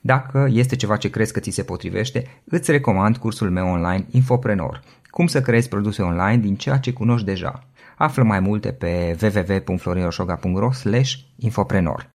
Dacă 0.00 0.48
este 0.50 0.76
ceva 0.76 0.96
ce 0.96 1.10
crezi 1.10 1.32
că 1.32 1.40
ți 1.40 1.50
se 1.50 1.62
potrivește, 1.62 2.42
îți 2.44 2.70
recomand 2.70 3.16
cursul 3.16 3.50
meu 3.50 3.68
online 3.68 4.06
Infoprenor. 4.10 4.82
Cum 5.10 5.26
să 5.26 5.40
creezi 5.40 5.68
produse 5.68 6.02
online 6.02 6.36
din 6.36 6.56
ceea 6.56 6.78
ce 6.78 6.92
cunoști 6.92 7.26
deja. 7.26 7.68
Află 7.96 8.22
mai 8.22 8.40
multe 8.40 8.72
pe 8.72 9.16
www.florinosoga.ro 9.22 10.70
infoprenor. 11.36 12.08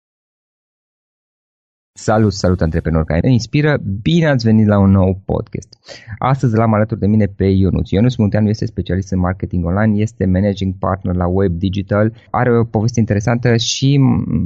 Salut, 1.94 2.34
salut 2.34 2.61
antreprenori 2.61 3.06
care 3.06 3.20
ne 3.23 3.31
inspiră, 3.31 3.78
bine 4.02 4.28
ați 4.28 4.45
venit 4.45 4.67
la 4.67 4.80
un 4.80 4.92
nou 4.92 5.22
podcast. 5.25 5.67
Astăzi 6.17 6.56
l-am 6.56 6.73
alături 6.73 7.00
de 7.00 7.08
mine 7.08 7.25
pe 7.25 7.45
Ionuț. 7.45 7.89
Ionuț 7.89 8.16
Munteanu 8.16 8.50
este 8.50 8.66
specialist 8.66 9.11
în 9.11 9.20
marketing 9.20 9.66
online, 9.66 10.02
este 10.02 10.25
managing 10.25 10.74
partner 10.79 11.16
la 11.16 11.28
Web 11.28 11.52
Digital, 11.52 12.13
are 12.29 12.59
o 12.59 12.63
poveste 12.63 13.00
interesantă 13.00 13.57
și 13.57 13.97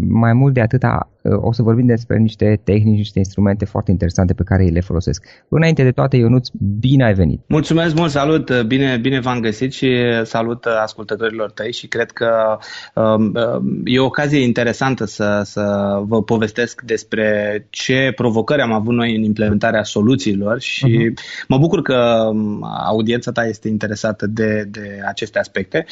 mai 0.09 0.33
mult 0.33 0.53
de 0.53 0.61
atâta 0.61 1.09
o 1.31 1.53
să 1.53 1.61
vorbim 1.61 1.85
despre 1.85 2.17
niște 2.17 2.61
tehnici, 2.63 2.97
niște 2.97 3.19
instrumente 3.19 3.65
foarte 3.65 3.91
interesante 3.91 4.33
pe 4.33 4.43
care 4.43 4.63
le 4.63 4.79
folosesc. 4.79 5.25
Înainte 5.49 5.83
de 5.83 5.91
toate, 5.91 6.17
Ionuț, 6.17 6.47
bine 6.79 7.05
ai 7.05 7.13
venit! 7.13 7.41
Mulțumesc 7.47 7.95
mult, 7.95 8.11
salut! 8.11 8.61
Bine, 8.61 8.97
bine 9.01 9.19
v-am 9.19 9.39
găsit 9.39 9.73
și 9.73 9.95
salut 10.23 10.65
ascultătorilor 10.65 11.51
tăi 11.51 11.71
și 11.71 11.87
cred 11.87 12.11
că 12.11 12.57
um, 12.95 13.23
um, 13.23 13.81
e 13.83 13.99
o 13.99 14.05
ocazie 14.05 14.43
interesantă 14.43 15.05
să, 15.05 15.41
să 15.43 15.95
vă 16.05 16.23
povestesc 16.23 16.81
despre 16.81 17.34
ce 17.69 18.11
provocări 18.15 18.61
am 18.61 18.71
avut 18.71 18.93
noi 18.93 19.15
în 19.15 19.23
implementarea 19.23 19.83
soluțiilor 19.83 20.59
și 20.59 21.09
uh-huh. 21.09 21.45
mă 21.47 21.57
bucur 21.57 21.81
că 21.81 22.29
um, 22.31 22.63
audiența 22.85 23.31
ta 23.31 23.45
este 23.45 23.67
interesată 23.67 24.27
de, 24.27 24.67
de 24.69 24.99
aceste 25.07 25.39
aspecte. 25.39 25.85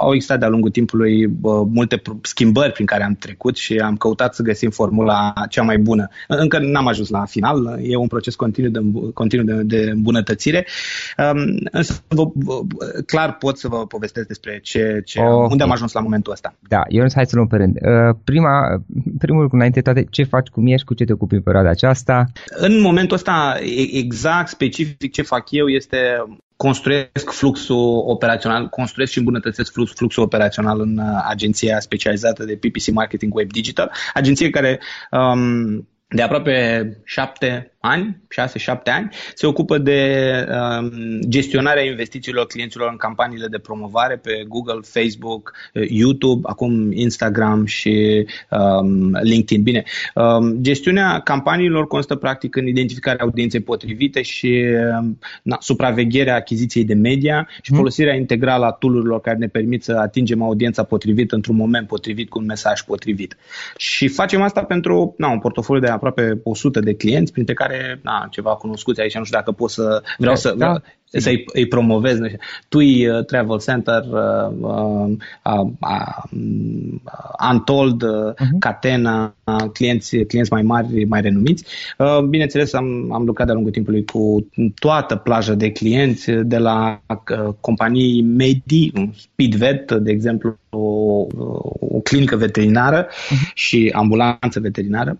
Au 0.00 0.14
existat 0.14 0.38
de-a 0.38 0.48
lungul 0.48 0.70
timpului 0.70 1.26
multe 1.72 2.02
schimbări 2.22 2.72
prin 2.72 2.86
care 2.86 3.04
am 3.04 3.14
trecut 3.14 3.56
și 3.56 3.76
am 3.76 3.96
căutat 3.96 4.34
să 4.34 4.42
găsim 4.42 4.70
formula 4.70 5.32
cea 5.48 5.62
mai 5.62 5.78
bună. 5.78 6.08
Încă 6.28 6.58
n-am 6.58 6.86
ajuns 6.86 7.08
la 7.08 7.24
final, 7.24 7.78
e 7.82 7.96
un 7.96 8.06
proces 8.06 8.34
continuu 8.34 8.70
de, 8.70 8.80
continuu 9.14 9.44
de, 9.46 9.62
de 9.62 9.90
îmbunătățire, 9.90 10.66
um, 11.18 11.68
însă 11.70 12.02
vă, 12.08 12.24
clar 13.06 13.36
pot 13.36 13.58
să 13.58 13.68
vă 13.68 13.86
povestesc 13.86 14.26
despre 14.26 14.60
ce, 14.62 15.02
ce, 15.04 15.20
okay. 15.20 15.46
unde 15.50 15.62
am 15.62 15.70
ajuns 15.70 15.92
la 15.92 16.00
momentul 16.00 16.32
ăsta. 16.32 16.54
Da, 16.68 16.82
eu 16.88 17.04
hai 17.14 17.26
să 17.26 17.36
luăm 17.36 17.46
pe 17.46 17.56
rând. 17.56 17.76
Uh, 17.76 18.16
prima, 18.24 18.82
primul 19.18 19.42
lucru 19.42 19.56
înainte 19.56 19.80
toate, 19.80 20.06
ce 20.10 20.22
faci, 20.22 20.48
cum 20.48 20.66
ești, 20.66 20.86
cu 20.90 20.96
ce 20.96 21.04
te 21.04 21.12
ocupi 21.12 21.34
în 21.34 21.42
perioada 21.42 21.70
aceasta? 21.70 22.24
În 22.46 22.80
momentul 22.80 23.16
ăsta, 23.16 23.58
exact, 23.92 24.48
specific 24.48 25.12
ce 25.12 25.22
fac 25.22 25.50
eu 25.50 25.68
este 25.68 25.98
construiesc 26.56 27.30
fluxul 27.30 28.02
operațional, 28.06 28.68
construiesc 28.68 29.12
și 29.12 29.18
îmbunătățesc 29.18 29.72
flux, 29.72 29.92
fluxul 29.92 30.22
operațional 30.22 30.80
în 30.80 30.98
uh, 30.98 31.24
agenția 31.28 31.80
specializată 31.80 32.44
de 32.44 32.56
PPC 32.56 32.92
Marketing 32.92 33.34
Web 33.34 33.50
Digital, 33.50 33.90
agenție 34.14 34.50
care 34.50 34.80
um, 35.10 35.88
de 36.12 36.22
aproape 36.22 36.96
șapte 37.04 37.72
ani, 37.80 38.20
6-7 38.68 38.76
ani, 38.84 39.08
se 39.34 39.46
ocupă 39.46 39.78
de 39.78 40.00
um, 40.48 40.90
gestionarea 41.28 41.82
investițiilor 41.82 42.46
clienților 42.46 42.88
în 42.90 42.96
campaniile 42.96 43.46
de 43.46 43.58
promovare 43.58 44.16
pe 44.16 44.44
Google, 44.48 44.80
Facebook, 44.82 45.52
uh, 45.74 45.88
YouTube, 45.88 46.40
acum 46.48 46.92
Instagram 46.92 47.64
și 47.64 48.26
um, 48.50 49.18
LinkedIn. 49.22 49.62
Bine, 49.62 49.84
um, 50.14 50.56
gestiunea 50.60 51.20
campaniilor 51.20 51.86
constă 51.86 52.14
practic 52.14 52.56
în 52.56 52.66
identificarea 52.66 53.24
audienței 53.24 53.60
potrivite 53.60 54.22
și 54.22 54.64
um, 55.00 55.18
na, 55.42 55.56
supravegherea 55.60 56.34
achiziției 56.34 56.84
de 56.84 56.94
media 56.94 57.48
și 57.50 57.70
mhm. 57.70 57.76
folosirea 57.76 58.14
integrală 58.14 58.64
a 58.64 58.70
tool 58.70 59.20
care 59.20 59.36
ne 59.36 59.46
permit 59.46 59.82
să 59.82 59.92
atingem 59.92 60.42
audiența 60.42 60.82
potrivită 60.82 61.34
într-un 61.34 61.56
moment 61.56 61.86
potrivit 61.86 62.28
cu 62.28 62.38
un 62.38 62.44
mesaj 62.44 62.80
potrivit. 62.80 63.36
Și 63.76 64.08
facem 64.08 64.42
asta 64.42 64.64
pentru 64.64 65.14
na, 65.18 65.30
un 65.30 65.38
portofoliu 65.38 65.82
de 65.82 65.88
aproape 66.00 66.40
100 66.42 66.80
de 66.80 66.94
clienți, 66.94 67.32
printre 67.32 67.54
care 67.54 67.70
care, 67.70 68.00
na, 68.02 68.26
ceva 68.30 68.54
cunoscuți 68.54 69.00
aici, 69.00 69.16
nu 69.16 69.24
știu 69.24 69.38
dacă 69.38 69.52
pot 69.52 69.70
să, 69.70 70.02
vreau 70.18 70.36
să, 70.36 70.54
da. 70.58 70.80
să-i 71.04 71.44
îi 71.52 71.66
promovez, 71.66 72.18
nu 72.18 72.26
știu, 72.26 72.38
TUI 72.68 73.08
uh, 73.08 73.24
Travel 73.24 73.60
Center, 73.60 74.02
uh, 74.10 74.52
uh, 74.60 75.16
uh, 75.44 75.70
Untold, 77.52 78.02
uh, 78.02 78.32
uh-huh. 78.32 78.58
Catena, 78.58 79.34
clienți, 79.72 80.16
clienți 80.16 80.52
mai 80.52 80.62
mari, 80.62 81.04
mai 81.04 81.20
renumiți. 81.20 81.64
Uh, 81.98 82.20
bineînțeles, 82.28 82.72
am, 82.72 83.12
am 83.12 83.24
lucrat 83.24 83.46
de-a 83.46 83.54
lungul 83.54 83.72
timpului 83.72 84.04
cu 84.04 84.48
toată 84.78 85.16
plaja 85.16 85.54
de 85.54 85.70
clienți, 85.70 86.30
de 86.30 86.58
la 86.58 87.02
uh, 87.08 87.54
companii 87.60 88.22
medii, 88.22 89.10
Speedvet, 89.16 89.92
de 89.92 90.10
exemplu, 90.10 90.58
o, 90.70 90.78
o 91.80 92.00
clinică 92.02 92.36
veterinară 92.36 93.06
uh-huh. 93.06 93.52
și 93.54 93.92
ambulanță 93.94 94.60
veterinară, 94.60 95.18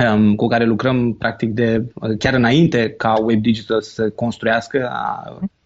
Um, 0.00 0.34
cu 0.34 0.46
care 0.46 0.64
lucrăm 0.64 1.12
practic 1.12 1.50
de 1.50 1.86
chiar 2.18 2.34
înainte 2.34 2.90
ca 2.90 3.14
Web 3.22 3.40
Digital 3.40 3.82
să 3.82 4.10
construiască 4.10 4.90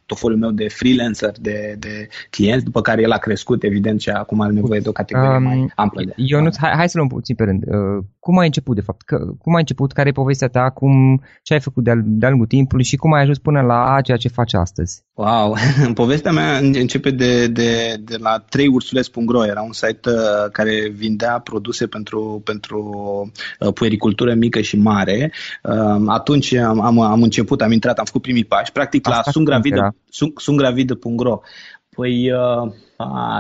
portofoliul 0.07 0.41
meu 0.41 0.51
de 0.51 0.69
freelancer, 0.69 1.31
de, 1.41 1.77
de 1.79 2.09
clienți, 2.31 2.65
după 2.65 2.81
care 2.81 3.03
el 3.03 3.11
a 3.11 3.19
crescut, 3.19 3.63
evident, 3.63 4.01
și 4.01 4.11
acum 4.11 4.41
are 4.41 4.53
nevoie 4.53 4.81
de 4.81 4.89
o 4.89 4.93
categorie 4.93 5.37
um, 5.37 5.43
mai 5.43 5.73
amplă. 5.75 6.03
De... 6.05 6.13
Ionuț, 6.17 6.57
hai, 6.59 6.73
hai 6.77 6.89
să 6.89 6.97
luăm 6.97 7.09
puțin 7.09 7.35
pe 7.35 7.45
rând. 7.45 7.63
Uh, 7.67 8.05
cum 8.19 8.39
ai 8.39 8.47
început, 8.47 8.75
de 8.75 8.81
fapt? 8.81 9.03
Că, 9.03 9.17
cum 9.39 9.55
ai 9.55 9.61
început? 9.61 9.93
Care 9.93 10.09
e 10.09 10.13
povestea 10.13 10.49
ta? 10.49 10.71
Cum, 10.71 11.23
ce 11.43 11.53
ai 11.53 11.61
făcut 11.61 11.85
de-a, 11.85 11.95
de 12.05 12.27
lungul 12.27 12.47
timpului 12.47 12.85
și 12.85 12.97
cum 12.97 13.13
ai 13.13 13.21
ajuns 13.21 13.39
până 13.39 13.61
la 13.61 14.01
ceea 14.03 14.17
ce 14.17 14.29
faci 14.29 14.55
astăzi? 14.55 15.03
Wow! 15.17 15.57
Povestea 15.95 16.33
mea 16.33 16.57
începe 16.59 17.11
de, 17.11 17.47
de, 17.47 17.97
de 18.01 18.17
la 18.17 18.45
3ursules.ro. 18.45 19.47
Era 19.47 19.63
un 19.63 19.73
site 19.73 20.11
uh, 20.11 20.51
care 20.53 20.89
vindea 20.89 21.39
produse 21.39 21.87
pentru, 21.87 22.41
pentru 22.45 22.81
uh, 23.61 23.73
puericultură 23.73 24.35
mică 24.35 24.61
și 24.61 24.77
mare. 24.77 25.33
Uh, 25.63 26.03
atunci 26.07 26.55
am, 26.55 26.81
am, 26.81 27.01
am 27.01 27.23
început, 27.23 27.63
am 27.63 27.73
intrat, 27.73 27.99
am 27.99 28.05
făcut 28.05 28.23
primii 28.23 28.45
pași. 28.45 28.73
Practic 28.73 29.07
Asta 29.07 29.23
la 29.25 29.33
sunt 29.33 29.45
gravid, 29.45 29.75
sunt, 30.09 30.33
sunt 30.37 30.57
gravid.ro. 30.57 31.41
Păi, 31.89 32.33
uh, 32.33 32.73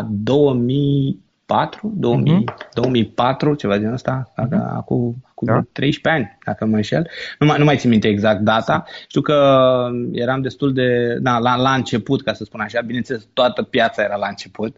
2000 0.09 1.24
2004, 1.47 1.93
2000, 1.97 2.45
uh-huh. 2.45 2.73
2004, 2.75 3.55
ceva 3.55 3.79
din 3.79 3.87
ăsta, 3.87 4.33
uh-huh. 4.33 4.75
acum, 4.75 5.15
acum 5.31 5.47
da. 5.47 5.65
13 5.73 6.23
ani, 6.23 6.39
dacă 6.45 6.65
mă 6.67 6.77
înșel. 6.77 7.09
Nu 7.39 7.47
mai, 7.47 7.59
nu 7.59 7.65
mai 7.65 7.77
țin 7.77 7.91
minte 7.91 8.09
exact 8.09 8.41
data. 8.41 8.85
Știu 9.09 9.21
că 9.21 9.89
eram 10.13 10.43
destul 10.43 10.73
de, 10.73 11.19
da, 11.21 11.39
la, 11.39 11.57
la 11.57 11.75
început, 11.75 12.23
ca 12.23 12.33
să 12.33 12.45
spun 12.45 12.61
așa, 12.61 12.81
bineînțeles, 12.81 13.27
toată 13.33 13.63
piața 13.63 14.03
era 14.03 14.17
la 14.17 14.29
început. 14.29 14.77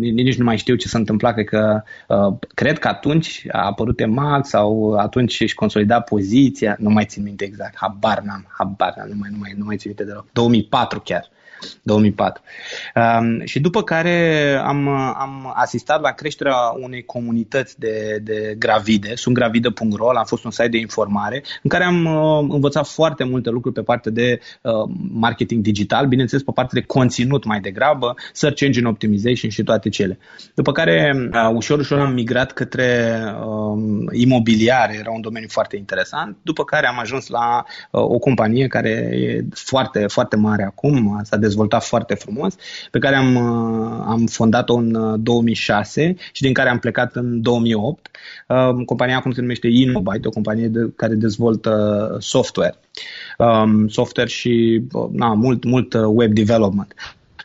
Nici 0.00 0.36
nu 0.36 0.44
mai 0.44 0.56
știu 0.56 0.74
ce 0.74 0.88
s-a 0.88 0.98
întâmplat, 0.98 1.32
cred 1.32 1.46
că, 1.46 1.82
uh, 2.08 2.34
cred 2.54 2.78
că 2.78 2.88
atunci 2.88 3.46
a 3.52 3.66
apărut 3.66 4.00
EMAG 4.00 4.44
sau 4.44 4.92
atunci 4.92 5.40
își 5.40 5.54
consolida 5.54 6.00
poziția, 6.00 6.76
nu 6.78 6.90
mai 6.90 7.04
țin 7.04 7.22
minte 7.22 7.44
exact, 7.44 7.76
habar 7.76 8.20
n-am, 8.20 8.46
habar 8.58 8.94
n-am, 8.96 9.08
nu 9.08 9.16
mai, 9.18 9.28
nu 9.32 9.38
mai, 9.38 9.54
nu 9.56 9.64
mai 9.64 9.76
țin 9.76 9.92
minte 9.96 10.12
deloc. 10.12 10.26
2004 10.32 11.00
chiar. 11.00 11.28
2004. 11.82 12.42
Um, 12.94 13.44
și 13.44 13.60
după 13.60 13.82
care 13.82 14.58
am, 14.64 14.88
am 14.88 15.52
asistat 15.54 16.00
la 16.00 16.10
creșterea 16.10 16.56
unei 16.80 17.04
comunități 17.04 17.78
de, 17.78 18.20
de 18.22 18.54
gravide, 18.58 19.14
sunt 19.14 19.34
gravidă.ro, 19.34 20.10
a 20.14 20.24
fost 20.24 20.44
un 20.44 20.50
site 20.50 20.68
de 20.68 20.78
informare 20.78 21.42
în 21.62 21.70
care 21.70 21.84
am 21.84 22.04
uh, 22.04 22.46
învățat 22.54 22.86
foarte 22.86 23.24
multe 23.24 23.50
lucruri 23.50 23.74
pe 23.74 23.82
partea 23.82 24.10
de 24.12 24.40
uh, 24.62 24.72
marketing 25.12 25.62
digital, 25.62 26.06
bineînțeles 26.06 26.44
pe 26.44 26.50
partea 26.54 26.80
de 26.80 26.86
conținut 26.86 27.44
mai 27.44 27.60
degrabă, 27.60 28.14
search 28.32 28.60
engine 28.60 28.88
optimization 28.88 29.50
și 29.50 29.62
toate 29.62 29.88
cele. 29.88 30.18
După 30.54 30.72
care 30.72 31.12
uh, 31.16 31.50
ușor, 31.54 31.78
ușor 31.78 31.98
am 31.98 32.12
migrat 32.12 32.52
către 32.52 33.20
uh, 33.46 33.78
imobiliare, 34.12 34.96
era 34.98 35.10
un 35.10 35.20
domeniu 35.20 35.48
foarte 35.50 35.76
interesant, 35.76 36.36
după 36.42 36.64
care 36.64 36.86
am 36.86 36.98
ajuns 36.98 37.26
la 37.28 37.64
uh, 37.90 38.02
o 38.02 38.18
companie 38.18 38.66
care 38.66 38.90
e 39.12 39.44
foarte, 39.54 40.06
foarte 40.06 40.36
mare 40.36 40.62
acum, 40.62 41.20
s-a 41.22 41.36
dezvoltat 41.48 41.84
foarte 41.84 42.14
frumos, 42.14 42.54
pe 42.90 42.98
care 42.98 43.16
am, 43.16 43.34
uh, 43.34 44.04
am 44.06 44.26
fondat-o 44.26 44.74
în 44.74 45.22
2006 45.22 46.08
uh, 46.08 46.20
și 46.32 46.42
din 46.42 46.52
care 46.52 46.68
am 46.68 46.78
plecat 46.78 47.16
în 47.16 47.42
2008. 47.42 48.10
Uh, 48.48 48.84
compania 48.84 49.16
acum 49.16 49.32
se 49.32 49.40
numește 49.40 49.68
Innobite, 49.68 50.28
o 50.28 50.30
companie 50.30 50.68
de, 50.68 50.92
care 50.96 51.14
dezvoltă 51.14 52.16
software. 52.20 52.74
Um, 53.38 53.88
software 53.88 54.28
și 54.28 54.82
na, 55.12 55.34
mult, 55.34 55.64
mult 55.64 55.94
web 55.94 56.32
development 56.32 56.94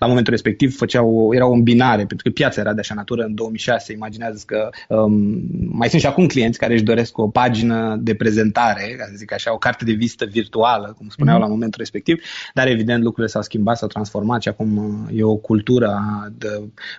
la 0.04 0.10
momentul 0.10 0.34
respectiv 0.34 0.76
făceau, 0.76 1.32
era 1.34 1.48
o 1.48 1.52
îmbinare, 1.52 2.06
pentru 2.06 2.18
că 2.24 2.30
piața 2.30 2.62
era 2.62 2.74
de 2.74 2.80
așa 2.80 2.94
natură 2.94 3.24
în 3.24 3.36
2006. 3.36 3.94
Imaginează 3.94 4.44
că 4.46 4.70
um, 4.88 5.42
mai 5.70 5.90
sunt 5.90 6.02
și 6.02 6.08
acum 6.08 6.26
clienți 6.26 6.60
care 6.60 6.74
își 6.74 6.84
doresc 6.84 7.18
o 7.18 7.28
pagină 7.28 7.98
de 8.02 8.16
prezentare, 8.16 8.96
ca 8.98 9.06
să 9.06 9.14
zic 9.16 9.34
așa, 9.34 9.54
o 9.54 9.58
carte 9.58 9.86
de 9.86 9.92
vizită 9.92 10.26
virtuală, 10.26 10.94
cum 10.98 11.08
spuneau 11.10 11.38
mm-hmm. 11.38 11.42
la 11.42 11.48
momentul 11.48 11.80
respectiv, 11.80 12.22
dar 12.54 12.68
evident 12.68 13.04
lucrurile 13.04 13.32
s-au 13.32 13.42
schimbat, 13.42 13.78
s-au 13.78 13.88
transformat 13.88 14.42
și 14.42 14.48
acum 14.48 14.78
uh, 14.78 15.18
e 15.20 15.24
o 15.24 15.36
cultură 15.36 16.02
de 16.38 16.48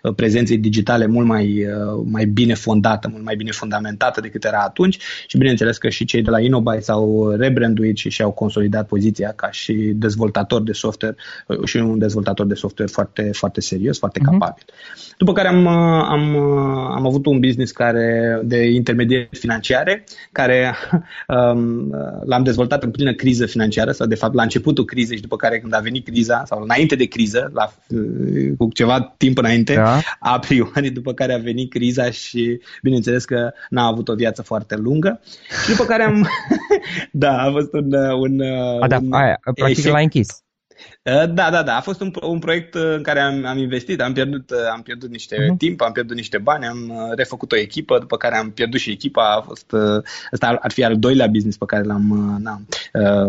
uh, 0.03 0.15
prezenței 0.15 0.59
digitale 0.59 1.07
mult 1.07 1.27
mai, 1.27 1.65
uh, 1.65 2.03
mai 2.05 2.25
bine 2.25 2.55
fondată, 2.55 3.09
mult 3.09 3.25
mai 3.25 3.37
bine 3.37 3.51
fundamentată 3.51 4.21
decât 4.21 4.45
era 4.45 4.59
atunci 4.59 4.99
și 5.27 5.39
bineînțeles 5.39 5.79
că 5.79 5.89
și 5.89 6.05
cei 6.05 6.23
de 6.23 6.31
la 6.31 6.41
Inobyte 6.41 6.81
s-au 6.81 7.31
rebranduit 7.31 7.97
și 7.97 8.09
și-au 8.09 8.31
consolidat 8.31 8.87
poziția 8.87 9.33
ca 9.37 9.51
și 9.51 9.73
dezvoltator 9.95 10.63
de 10.63 10.73
software 10.73 11.17
și 11.65 11.77
un 11.77 11.99
dezvoltator 11.99 12.47
de 12.47 12.55
software 12.55 12.91
foarte, 12.95 13.31
foarte 13.33 13.61
serios, 13.61 13.99
foarte 13.99 14.21
uh-huh. 14.21 14.31
capabil. 14.31 14.65
După 15.19 15.33
care 15.33 15.49
am, 15.49 15.67
am, 15.67 16.37
am 16.91 17.07
avut 17.07 17.27
un 17.27 17.41
business 17.41 17.73
care 17.73 18.41
de 18.45 18.67
intermediari 18.67 19.29
financiare, 19.31 20.05
care 20.33 20.75
um, 21.53 21.91
l-am 22.25 22.43
dezvoltat 22.43 22.83
în 22.83 22.91
plină 22.91 23.15
criză 23.15 23.47
financiară, 23.47 23.93
sau 23.93 24.07
de 24.07 24.15
fapt 24.15 24.35
la 24.35 24.43
începutul 24.43 24.85
crizei 24.85 25.17
și 25.17 25.23
după 25.23 25.37
care 25.37 25.59
când 25.59 25.75
a 25.75 25.79
venit 25.79 26.05
criza, 26.05 26.43
sau 26.47 26.63
înainte 26.63 26.95
de 26.95 27.05
criză, 27.05 27.51
la, 27.55 27.73
cu 28.59 28.69
ceva 28.73 29.15
timp 29.17 29.39
înainte, 29.39 29.75
da. 29.75 30.01
a 30.19 30.39
priori, 30.39 30.91
după 30.91 31.13
care 31.13 31.35
a 31.35 31.39
venit 31.39 31.71
criza 31.71 32.11
și 32.11 32.61
bineînțeles 32.83 33.25
că 33.25 33.53
n-a 33.71 33.87
avut 33.87 34.09
o 34.09 34.15
viață 34.15 34.43
foarte 34.43 34.77
lungă. 34.77 35.21
Și 35.63 35.71
după 35.71 35.85
care 35.85 36.03
am... 36.03 36.29
da, 37.25 37.43
a 37.43 37.51
fost 37.51 37.73
un... 37.73 37.93
un, 37.95 38.41
a, 38.81 38.87
da, 38.87 38.99
un 38.99 39.13
aia, 39.13 39.41
practic 39.55 39.85
l-a 39.85 40.01
închis. 40.01 40.43
Uh, 41.05 41.25
da, 41.35 41.51
da, 41.51 41.63
da. 41.63 41.77
A 41.77 41.81
fost 41.81 42.01
un, 42.01 42.13
un 42.23 42.39
proiect 42.39 42.75
uh, 42.75 42.83
în 42.97 43.03
care 43.03 43.21
am, 43.21 43.45
am 43.47 43.59
investit, 43.59 44.01
am 44.01 44.13
pierdut, 44.13 44.51
uh, 44.51 44.57
am 44.73 44.83
pierdut 44.83 45.11
niște 45.11 45.37
uh-huh. 45.37 45.57
timp, 45.59 45.81
am 45.81 45.93
pierdut 45.93 46.17
niște 46.17 46.39
bani, 46.39 46.65
am 46.67 47.13
refăcut 47.17 47.53
o 47.53 47.57
echipă, 47.57 47.99
după 47.99 48.17
care 48.17 48.37
am 48.37 48.51
pierdut 48.51 48.81
și 48.81 48.91
echipa. 48.91 49.35
A 49.35 49.41
fost, 49.41 49.73
ăsta 50.33 50.59
ar 50.61 50.73
fi 50.73 50.85
al 50.85 50.99
doilea 50.99 51.27
business 51.27 51.57
pe 51.57 51.65
care 51.65 51.83
l-am... 51.83 52.39
Na, 52.43 52.61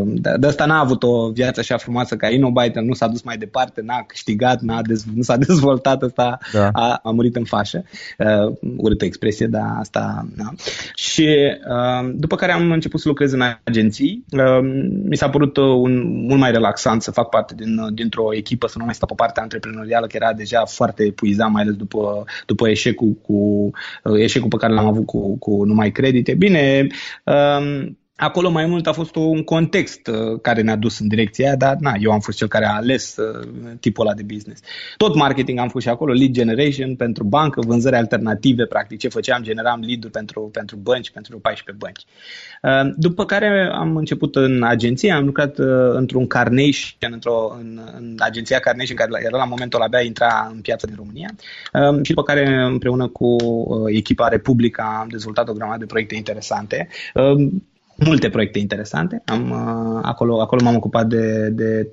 de, 0.06 0.34
de 0.40 0.48
asta 0.48 0.66
n-a 0.66 0.80
avut 0.80 1.04
o 1.04 1.30
viață 1.30 1.60
așa 1.60 1.78
frumoasă 1.78 2.16
ca 2.16 2.30
Innobyte, 2.30 2.80
nu 2.80 2.94
s-a 2.94 3.08
dus 3.08 3.22
mai 3.22 3.38
departe, 3.38 3.82
n-a 3.82 4.04
câștigat, 4.08 4.62
n-a 4.62 4.82
dez, 4.82 5.04
nu 5.16 5.22
s-a 5.22 5.38
dezvoltat, 5.48 6.02
asta 6.02 6.38
da. 6.54 6.70
a, 6.74 7.00
a 7.04 7.12
murit 7.12 7.36
în 7.36 7.44
fașă. 7.44 7.84
Uh, 8.18 8.54
urâtă 8.78 9.06
expresie, 9.06 9.48
dar 9.48 9.76
asta... 9.80 10.28
Na. 10.36 10.54
Și 10.96 11.28
uh, 11.70 12.10
după 12.14 12.36
care 12.36 12.52
am 12.52 12.72
început 12.72 13.00
să 13.00 13.08
lucrez 13.08 13.32
în 13.32 13.42
agenții, 13.64 14.26
uh, 14.32 14.60
mi 15.04 15.18
s-a 15.18 15.30
părut 15.30 15.58
un, 15.58 16.26
mult 16.28 16.40
mai 16.40 16.52
relaxant 16.52 17.02
să 17.02 17.12
fac 17.12 17.30
parte 17.30 17.54
din, 17.56 17.65
dintr-o 17.94 18.34
echipă, 18.34 18.68
să 18.68 18.78
nu 18.78 18.86
mai 18.86 18.94
stau 18.94 19.08
pe 19.08 19.14
partea 19.18 19.44
antreprenorială, 19.44 20.08
că 20.08 20.16
era 20.16 20.34
deja 20.34 20.66
foarte 20.66 21.04
epuizat, 21.04 21.52
mai 21.52 21.62
ales 21.62 21.76
după, 21.76 22.24
după 22.46 22.70
eșecul, 22.70 23.14
cu, 23.22 23.72
eșecul 24.18 24.50
pe 24.50 24.58
care 24.58 24.74
l-am 24.74 24.88
avut 24.88 25.06
cu, 25.06 25.38
cu 25.38 25.64
numai 25.64 25.92
credite. 25.92 26.34
Bine, 26.34 26.88
um, 27.24 27.98
Acolo 28.18 28.50
mai 28.50 28.66
mult 28.66 28.88
a 28.88 28.92
fost 28.92 29.16
un 29.16 29.44
context 29.44 30.08
uh, 30.08 30.40
care 30.42 30.62
ne-a 30.62 30.76
dus 30.76 31.00
în 31.00 31.08
direcția 31.08 31.46
aia, 31.46 31.56
dar 31.56 31.76
na, 31.80 31.94
eu 32.00 32.12
am 32.12 32.20
fost 32.20 32.38
cel 32.38 32.48
care 32.48 32.66
a 32.66 32.76
ales 32.76 33.16
uh, 33.18 33.48
tipul 33.80 34.06
ăla 34.06 34.16
de 34.16 34.24
business. 34.24 34.62
Tot 34.98 35.16
marketing 35.16 35.60
am 35.60 35.70
fost 35.70 35.86
și 35.86 35.92
acolo, 35.92 36.14
lead 36.14 36.32
generation 36.32 36.96
pentru 36.96 37.24
bancă, 37.24 37.62
vânzări 37.62 37.96
alternative, 37.96 38.66
practic 38.66 39.00
ce 39.00 39.08
făceam, 39.08 39.42
generam 39.44 39.80
lead-uri 39.80 40.12
pentru, 40.12 40.50
pentru 40.52 40.76
bănci, 40.76 41.12
pentru 41.12 41.40
14 41.40 41.86
bănci. 41.86 42.06
Uh, 42.62 42.94
după 42.98 43.26
care 43.26 43.70
am 43.74 43.96
început 43.96 44.36
în 44.36 44.64
agenție, 44.64 45.12
am 45.12 45.26
lucrat 45.26 45.58
într-un 45.94 46.28
Carnation, 46.28 47.12
într-o, 47.12 47.56
în, 47.60 47.80
în 47.98 48.16
agenția 48.20 48.60
Carnation, 48.60 48.96
care 48.96 49.24
era 49.26 49.38
la 49.38 49.46
momentul 49.46 49.82
abia 49.82 50.02
intra 50.02 50.50
în 50.54 50.62
piața 50.62 50.88
din 50.88 50.96
România 50.96 51.30
și 52.02 52.14
după 52.14 52.24
care 52.24 52.64
împreună 52.64 53.08
cu 53.08 53.36
echipa 53.88 54.28
Republica 54.28 54.98
am 55.02 55.08
dezvoltat 55.08 55.50
o 55.50 55.54
grămadă 55.54 55.80
de 55.80 55.86
proiecte 55.86 56.16
interesante 56.16 56.88
multe 57.96 58.30
proiecte 58.30 58.60
interesante. 58.60 59.22
Am, 59.26 59.50
uh, 59.50 60.00
acolo, 60.02 60.42
acolo 60.42 60.64
m-am 60.64 60.76
ocupat 60.76 61.08
de, 61.08 61.50
de 61.50 61.88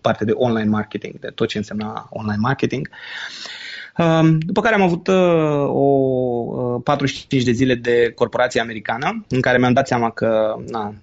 parte 0.00 0.24
de 0.24 0.32
online 0.32 0.68
marketing, 0.68 1.18
de 1.18 1.28
tot 1.28 1.48
ce 1.48 1.58
însemna 1.58 2.06
online 2.10 2.40
marketing. 2.40 2.88
Um, 3.98 4.38
după 4.38 4.60
care 4.60 4.74
am 4.74 4.82
avut 4.82 5.06
uh, 5.06 5.66
o 5.68 6.80
45 6.80 7.40
uh, 7.40 7.46
de 7.46 7.52
zile 7.52 7.74
de 7.74 8.12
corporație 8.14 8.60
americană, 8.60 9.24
în 9.28 9.40
care 9.40 9.58
mi-am 9.58 9.72
dat 9.72 9.86
seama 9.86 10.10
că 10.10 10.54
na, 10.68 10.94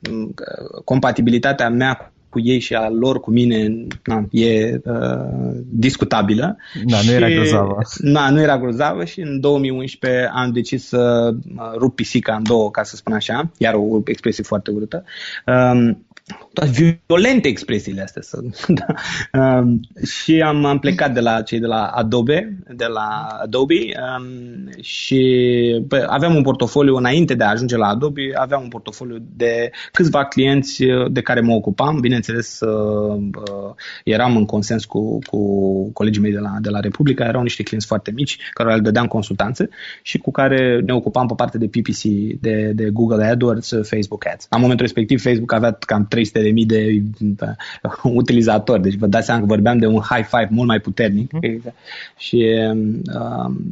compatibilitatea 0.83 1.69
mea 1.69 2.13
cu 2.31 2.39
ei 2.39 2.59
și 2.59 2.73
a 2.73 2.89
lor 2.89 3.19
cu 3.19 3.31
mine 3.31 3.87
na, 4.03 4.25
e 4.31 4.79
uh, 4.83 5.51
discutabilă. 5.65 6.57
Da, 6.85 6.97
nu 7.05 7.11
era 7.11 7.29
grozavă. 7.29 7.77
Na, 7.97 8.29
nu 8.29 8.41
era 8.41 8.57
grozavă 8.57 9.05
și 9.05 9.19
în 9.19 9.39
2011 9.39 10.31
am 10.33 10.51
decis 10.51 10.87
să 10.87 11.33
rup 11.75 11.95
pisica 11.95 12.35
în 12.35 12.43
două, 12.43 12.71
ca 12.71 12.83
să 12.83 12.95
spun 12.95 13.13
așa, 13.13 13.51
iar 13.57 13.73
o 13.73 14.01
expresie 14.05 14.43
foarte 14.43 14.71
urâtă. 14.71 15.03
Um, 15.45 16.05
toate 16.53 16.99
violente 17.07 17.47
expresiile 17.47 18.01
astea 18.01 18.21
sunt. 18.21 18.65
da. 18.79 18.85
um, 19.39 19.79
și 20.05 20.41
am, 20.41 20.65
am 20.65 20.79
plecat 20.79 21.13
de 21.13 21.19
la 21.19 21.41
cei 21.41 21.59
de 21.59 21.65
la 21.65 21.85
Adobe, 21.85 22.57
de 22.75 22.85
la 22.85 23.37
Adobe 23.41 23.75
um, 23.75 24.81
și 24.81 25.21
bă, 25.87 26.05
aveam 26.09 26.35
un 26.35 26.41
portofoliu 26.41 26.95
înainte 26.95 27.33
de 27.33 27.43
a 27.43 27.49
ajunge 27.49 27.77
la 27.77 27.87
Adobe, 27.87 28.21
aveam 28.35 28.61
un 28.61 28.67
portofoliu 28.67 29.17
de 29.35 29.71
câțiva 29.91 30.25
clienți 30.25 30.83
uh, 30.83 31.11
de 31.11 31.21
care 31.21 31.39
mă 31.39 31.53
ocupam, 31.53 31.99
bineînțeles 31.99 32.59
uh, 32.59 33.21
uh, 33.51 33.73
eram 34.03 34.37
în 34.37 34.45
consens 34.45 34.85
cu, 34.85 35.19
cu 35.29 35.91
colegii 35.91 36.21
mei 36.21 36.31
de 36.31 36.39
la, 36.39 36.51
de 36.61 36.69
la 36.69 36.79
Republica, 36.79 37.25
erau 37.25 37.41
niște 37.41 37.63
clienți 37.63 37.87
foarte 37.87 38.11
mici 38.11 38.37
care 38.53 38.75
le 38.75 38.81
dădeam 38.81 39.07
consultanțe 39.07 39.69
și 40.01 40.17
cu 40.17 40.31
care 40.31 40.79
ne 40.85 40.93
ocupam 40.93 41.27
pe 41.27 41.33
parte 41.37 41.57
de 41.57 41.67
PPC, 41.67 42.03
de, 42.39 42.71
de 42.75 42.89
Google 42.89 43.23
AdWords, 43.25 43.73
Facebook 43.83 44.27
Ads. 44.27 44.47
La 44.49 44.57
momentul 44.57 44.85
respectiv 44.85 45.21
Facebook 45.21 45.53
avea 45.53 45.71
cam 45.71 46.05
3 46.05 46.20
300.000 46.25 46.31
de 46.31 46.51
mii 46.51 46.65
de 46.65 47.01
da, 47.17 47.55
utilizatori. 48.21 48.81
Deci 48.81 48.95
vă 48.95 49.07
dați 49.07 49.25
seama 49.25 49.41
că 49.41 49.47
vorbeam 49.47 49.77
de 49.77 49.85
un 49.85 50.01
high 50.09 50.25
five 50.25 50.47
mult 50.49 50.67
mai 50.67 50.79
puternic. 50.79 51.31
Mm-hmm. 51.37 51.73
Și 52.17 52.45
um, 52.71 53.01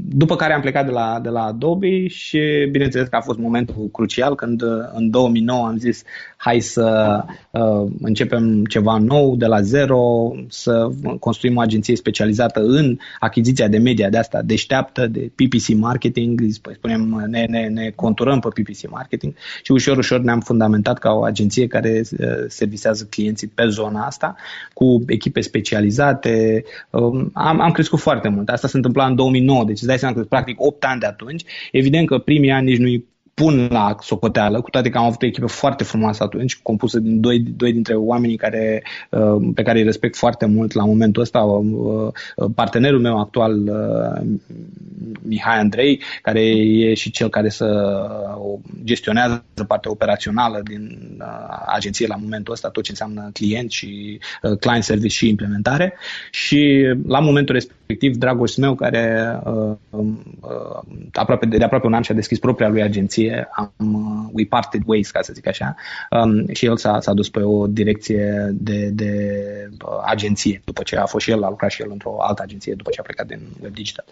după 0.10 0.36
care 0.36 0.54
am 0.54 0.62
plecat 0.62 0.86
de 0.86 0.92
la, 0.92 1.20
de 1.24 1.30
la 1.30 1.44
Adobe 1.44 2.08
și 2.08 2.40
bineînțeles 2.72 3.08
că 3.08 3.16
a 3.16 3.22
fost 3.22 3.40
momentul 3.40 3.90
crucial 3.94 4.36
când 4.36 4.62
uh, 4.62 4.70
în 4.94 5.10
2009 5.10 5.68
am 5.68 5.78
zis 5.78 6.04
hai 6.38 6.60
să 6.60 7.20
uh, 7.52 7.92
începem 8.02 8.66
ceva 8.66 8.98
nou 8.98 9.36
de 9.36 9.46
la 9.46 9.62
zero, 9.62 10.32
să 10.48 10.90
construim 11.20 11.56
o 11.56 11.60
agenție 11.60 11.96
specializată 11.96 12.60
în 12.60 12.98
achiziția 13.20 13.68
de 13.68 13.78
media 13.78 14.10
de 14.10 14.18
asta 14.18 14.42
deșteaptă, 14.42 15.08
de 15.08 15.32
PPC 15.36 15.76
marketing, 15.76 16.42
spunem, 16.50 17.26
ne, 17.30 17.46
ne, 17.50 17.68
ne 17.68 17.92
conturăm 17.96 18.40
pe 18.40 18.62
PPC 18.62 18.90
marketing 18.90 19.34
și 19.64 19.72
ușor, 19.72 19.98
ușor 19.98 20.20
ne-am 20.20 20.40
fundamentat 20.40 21.00
ca 21.00 21.12
o 21.12 21.24
agenție 21.24 21.68
care 21.68 22.02
uh, 22.12 22.39
servisează 22.48 23.08
clienții 23.10 23.48
pe 23.48 23.68
zona 23.68 24.06
asta, 24.06 24.36
cu 24.74 25.04
echipe 25.08 25.42
specializate. 25.42 26.64
Um, 26.90 27.30
am, 27.34 27.60
am 27.60 27.72
crescut 27.72 28.00
foarte 28.00 28.28
mult. 28.28 28.50
Asta 28.50 28.68
se 28.68 28.76
întâmpla 28.76 29.06
în 29.06 29.16
2009, 29.16 29.64
deci 29.64 29.78
îți 29.78 29.88
dai 29.88 30.00
seama 30.00 30.16
că 30.16 30.22
practic 30.22 30.62
8 30.62 30.84
ani 30.84 31.00
de 31.00 31.06
atunci. 31.06 31.44
Evident 31.72 32.08
că 32.08 32.18
primii 32.18 32.52
ani 32.52 32.66
nici 32.66 32.78
nu 32.78 33.04
pun 33.40 33.68
la 33.72 33.96
socoteală, 34.02 34.62
cu 34.62 34.70
toate 34.70 34.90
că 34.90 34.98
am 34.98 35.06
avut 35.06 35.22
o 35.22 35.26
echipă 35.26 35.48
foarte 35.48 35.84
frumoasă 35.84 36.24
atunci, 36.24 36.58
compusă 36.58 37.00
din 37.00 37.22
doi, 37.22 37.40
doi 37.40 37.72
dintre 37.72 37.94
oamenii 37.94 38.38
care, 38.38 38.84
uh, 39.10 39.52
pe 39.56 39.62
care 39.62 39.78
îi 39.78 39.84
respect 39.84 40.16
foarte 40.16 40.46
mult 40.46 40.74
la 40.74 40.86
momentul 40.86 41.22
ăsta. 41.22 41.40
Uh, 41.40 42.08
uh, 42.36 42.50
partenerul 42.56 43.00
meu 43.00 43.20
actual, 43.20 43.54
Mihai 45.22 45.60
Andrei, 45.60 46.02
care 46.22 46.42
e 46.58 46.94
și 46.94 47.12
cel 47.12 47.30
care 47.30 47.50
să 47.50 47.68
gestionează 48.84 49.44
partea 49.68 49.92
operațională 49.92 50.62
din 50.64 51.00
agenție 51.66 52.08
la 52.08 52.16
momentul 52.16 52.54
ăsta, 52.54 52.70
tot 52.70 52.84
ce 52.84 52.92
înseamnă 52.92 53.30
client 53.34 53.72
și 53.72 54.20
client 54.60 54.84
service 54.84 55.16
și 55.16 55.30
implementare. 55.30 55.94
Și 56.32 56.86
la 57.08 57.20
momentul 57.20 57.54
respectiv, 57.54 57.79
Dragoș 57.98 58.56
meu, 58.56 58.76
care 58.76 59.40
aproape, 61.14 61.46
de 61.46 61.64
aproape 61.64 61.88
un 61.88 61.94
an 61.94 62.02
și-a 62.02 62.16
deschis 62.16 62.40
propria 62.40 62.68
lui 62.70 62.82
agenție, 62.82 63.50
am, 63.52 63.74
uh, 63.78 64.30
we 64.34 64.46
parted 64.46 64.82
ways, 64.86 65.12
ca 65.12 65.22
să 65.22 65.34
zic 65.34 65.48
așa, 65.48 65.76
um, 66.10 66.48
și 66.54 66.66
el 66.66 66.78
s-a, 66.78 67.00
s-a 67.00 67.14
dus 67.14 67.30
pe 67.30 67.42
o 67.42 67.68
direcție 67.68 68.50
de, 68.54 68.90
de 68.94 69.44
uh, 69.86 70.02
agenție, 70.06 70.62
după 70.66 70.84
ce 70.84 70.96
a 70.96 71.06
fost 71.06 71.26
și 71.26 71.32
el, 71.32 71.44
a 71.44 71.50
lucrat 71.50 71.72
și 71.72 71.82
el 71.82 71.88
într-o 71.92 72.16
altă 72.20 72.42
agenție, 72.42 72.74
după 72.74 72.90
ce 72.90 73.00
a 73.00 73.04
plecat 73.04 73.28
din 73.28 73.40
Web 73.64 73.74
Digital. 73.74 74.06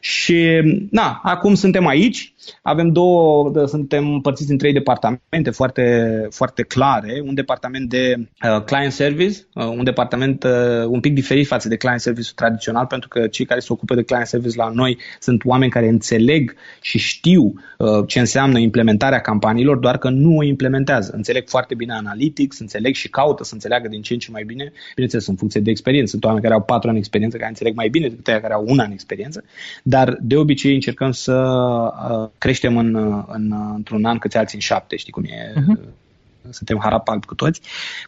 Și, 0.00 0.60
na, 0.90 1.20
acum 1.22 1.54
suntem 1.54 1.86
aici, 1.86 2.34
avem 2.62 2.88
două, 2.88 3.52
suntem 3.66 4.12
împărțiți 4.12 4.50
în 4.50 4.58
trei 4.58 4.72
departamente 4.72 5.50
foarte, 5.50 6.26
foarte 6.30 6.62
clare, 6.62 7.22
un 7.24 7.34
departament 7.34 7.88
de 7.88 8.14
uh, 8.18 8.62
client 8.62 8.92
service, 8.92 9.38
uh, 9.54 9.64
un 9.64 9.84
departament 9.84 10.44
uh, 10.44 10.84
un 10.86 11.00
pic 11.00 11.14
diferit 11.14 11.46
față 11.46 11.68
de 11.68 11.76
client 11.76 12.00
service 12.00 12.30
tradițional, 12.34 12.86
pentru 12.86 13.03
că 13.08 13.26
cei 13.26 13.44
care 13.44 13.60
se 13.60 13.72
ocupă 13.72 13.94
de 13.94 14.02
client 14.02 14.26
service 14.26 14.56
la 14.56 14.68
noi 14.68 14.98
sunt 15.20 15.44
oameni 15.44 15.70
care 15.70 15.88
înțeleg 15.88 16.54
și 16.80 16.98
știu 16.98 17.42
uh, 17.78 18.04
ce 18.06 18.18
înseamnă 18.18 18.42
înseamnă 18.44 18.58
implementarea 18.58 19.20
campaniilor, 19.20 19.76
doar 19.76 19.98
că 19.98 20.10
nu 20.10 20.36
o 20.36 20.42
implementează. 20.42 21.12
Înțeleg 21.14 21.48
foarte 21.48 21.74
bine 21.74 21.92
Analytics, 21.92 22.58
înțeleg 22.58 22.94
și 22.94 23.08
caută 23.08 23.44
să 23.44 23.54
înțeleagă 23.54 23.88
din 23.88 24.02
ce 24.02 24.12
în 24.12 24.18
ce 24.18 24.30
mai 24.30 24.44
bine, 24.44 24.72
bineînțeles, 24.94 25.26
în 25.26 25.36
funcție 25.36 25.60
de 25.60 25.70
experiență. 25.70 26.10
Sunt 26.10 26.24
oameni 26.24 26.42
care 26.42 26.54
au 26.54 26.62
patru 26.62 26.88
ani 26.88 26.98
experiență, 26.98 27.36
care 27.36 27.48
înțeleg 27.48 27.74
mai 27.74 27.88
bine 27.88 28.08
decât 28.08 28.24
cei 28.24 28.40
care 28.40 28.52
au 28.52 28.64
un 28.66 28.78
an 28.78 28.90
experiență, 28.90 29.44
dar 29.82 30.18
de 30.20 30.36
obicei 30.36 30.74
încercăm 30.74 31.12
să 31.12 31.32
uh, 31.32 32.28
creștem 32.38 32.76
în, 32.76 32.94
în, 33.26 33.54
într-un 33.74 34.04
an 34.04 34.18
câți 34.18 34.36
alții 34.36 34.56
în 34.56 34.60
șapte, 34.60 34.96
știi 34.96 35.12
cum 35.12 35.24
e? 35.24 35.52
Uh-huh. 35.52 36.03
Suntem 36.50 36.78
harapalp 36.80 37.24
cu 37.24 37.34
toți, 37.34 37.60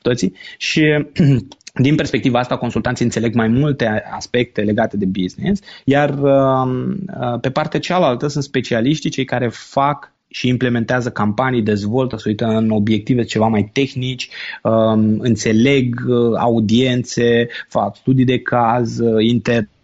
toții. 0.03 0.35
Și 0.59 1.05
din 1.87 1.95
perspectiva 1.95 2.39
asta, 2.39 2.57
consultanții 2.57 3.05
înțeleg 3.05 3.35
mai 3.35 3.49
multe 3.49 4.05
aspecte 4.15 4.61
legate 4.61 4.97
de 4.97 5.07
business, 5.07 5.63
iar 5.85 6.11
uh, 6.11 6.87
uh, 7.21 7.41
pe 7.41 7.51
partea 7.51 7.81
cealaltă 7.81 8.27
sunt 8.27 8.45
specialiștii, 8.45 9.11
cei 9.11 9.25
care 9.25 9.49
fac 9.49 10.15
și 10.29 10.49
implementează 10.49 11.11
campanii, 11.11 11.63
dezvoltă, 11.63 12.17
se 12.17 12.29
uită 12.29 12.45
în 12.45 12.71
obiective 12.71 13.23
ceva 13.23 13.47
mai 13.47 13.71
tehnici, 13.73 14.29
um, 14.63 15.19
înțeleg 15.21 16.01
uh, 16.09 16.37
audiențe, 16.39 17.49
fac 17.69 17.97
studii 17.97 18.25
de 18.25 18.39
caz 18.39 18.99
uh, 18.99 19.27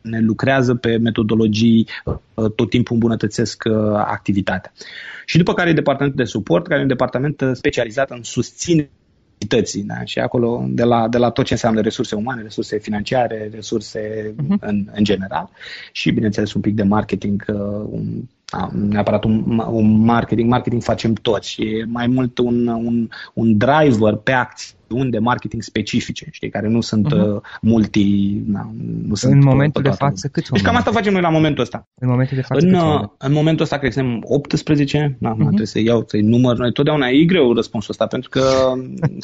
interne, 0.02 0.26
lucrează 0.26 0.75
pe 0.75 0.97
metodologii, 0.97 1.88
uh, 2.04 2.50
tot 2.56 2.71
timpul 2.71 2.94
îmbunătățesc 2.94 3.64
activitatea. 3.94 4.73
Și 5.26 5.37
după 5.38 5.54
care 5.54 5.71
e 5.71 5.73
departamentul 5.73 6.25
de 6.25 6.30
suport, 6.30 6.66
care 6.66 6.78
e 6.78 6.82
un 6.82 6.88
departament 6.88 7.42
specializat 7.52 8.11
în 8.11 8.23
susținere 8.23 8.90
da? 9.85 10.04
și 10.04 10.18
acolo 10.18 10.64
de 10.68 10.82
la, 10.82 11.09
de 11.09 11.18
la 11.18 11.30
tot 11.30 11.44
ce 11.44 11.52
înseamnă 11.52 11.80
resurse 11.80 12.14
umane, 12.14 12.42
resurse 12.42 12.78
financiare, 12.78 13.50
resurse 13.52 14.35
uh-huh. 14.35 14.59
în, 14.61 14.88
în 14.94 15.04
general 15.04 15.50
și 15.92 16.11
bineînțeles 16.11 16.52
un 16.52 16.61
pic 16.61 16.75
de 16.75 16.82
marketing, 16.82 17.44
un 17.90 18.23
neapărat 18.73 19.25
un, 19.25 19.62
un 19.71 20.04
marketing, 20.04 20.50
marketing 20.50 20.82
facem 20.82 21.12
toți, 21.12 21.62
e 21.62 21.85
mai 21.85 22.06
mult 22.06 22.38
un, 22.38 22.66
un, 22.66 23.09
un 23.35 23.56
driver 23.56 24.14
pe 24.14 24.32
acții 24.32 24.75
acțiuni 24.92 25.11
de 25.11 25.18
marketing 25.18 25.62
specifice, 25.62 26.26
știi, 26.30 26.50
care 26.50 26.68
nu 26.68 26.80
sunt 26.80 27.14
uh-huh. 27.14 27.58
multi... 27.61 28.32
Na, 28.46 28.70
nu 29.06 29.14
sunt 29.14 29.32
în 29.32 29.42
momentul 29.44 29.82
de 29.82 29.90
față, 29.90 30.28
câți 30.28 30.50
Deci 30.50 30.62
cam 30.62 30.76
asta 30.76 30.90
facem 30.90 31.12
noi 31.12 31.22
la 31.22 31.28
momentul 31.28 31.62
ăsta. 31.62 31.88
În 31.94 32.08
momentul 32.08 32.37
de 32.37 32.42
față, 32.42 32.66
În, 32.66 32.75
uh, 32.75 33.08
în 33.18 33.32
momentul 33.32 33.62
ăsta, 33.62 33.78
cred 33.78 33.92
că 33.92 34.00
suntem 34.00 34.22
18, 34.25 35.16
na, 35.18 35.34
uh-huh. 35.34 35.38
trebuie 35.38 35.66
să 35.66 35.80
iau, 35.80 36.04
să-i 36.06 36.20
număr, 36.20 36.56
noi 36.56 36.72
totdeauna 36.72 37.08
e 37.08 37.25
greu 37.25 37.54
răspunsul 37.54 37.90
ăsta, 37.90 38.06
pentru 38.06 38.28
că, 38.28 38.42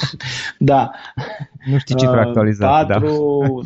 da. 0.58 0.90
Nu 1.70 1.78
știi 1.78 1.94
cifra 1.94 2.20
uh, 2.20 2.26
actualizată, 2.26 2.92
4, 2.92 3.06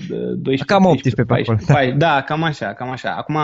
da. 0.08 0.16
12, 0.16 0.64
Cam 0.72 0.84
18 0.84 1.22
pe 1.22 1.40
acolo. 1.40 1.58
Da. 1.66 1.96
da, 1.96 2.22
cam 2.22 2.42
așa, 2.42 2.66
cam 2.66 2.90
așa. 2.90 3.14
Acum 3.18 3.36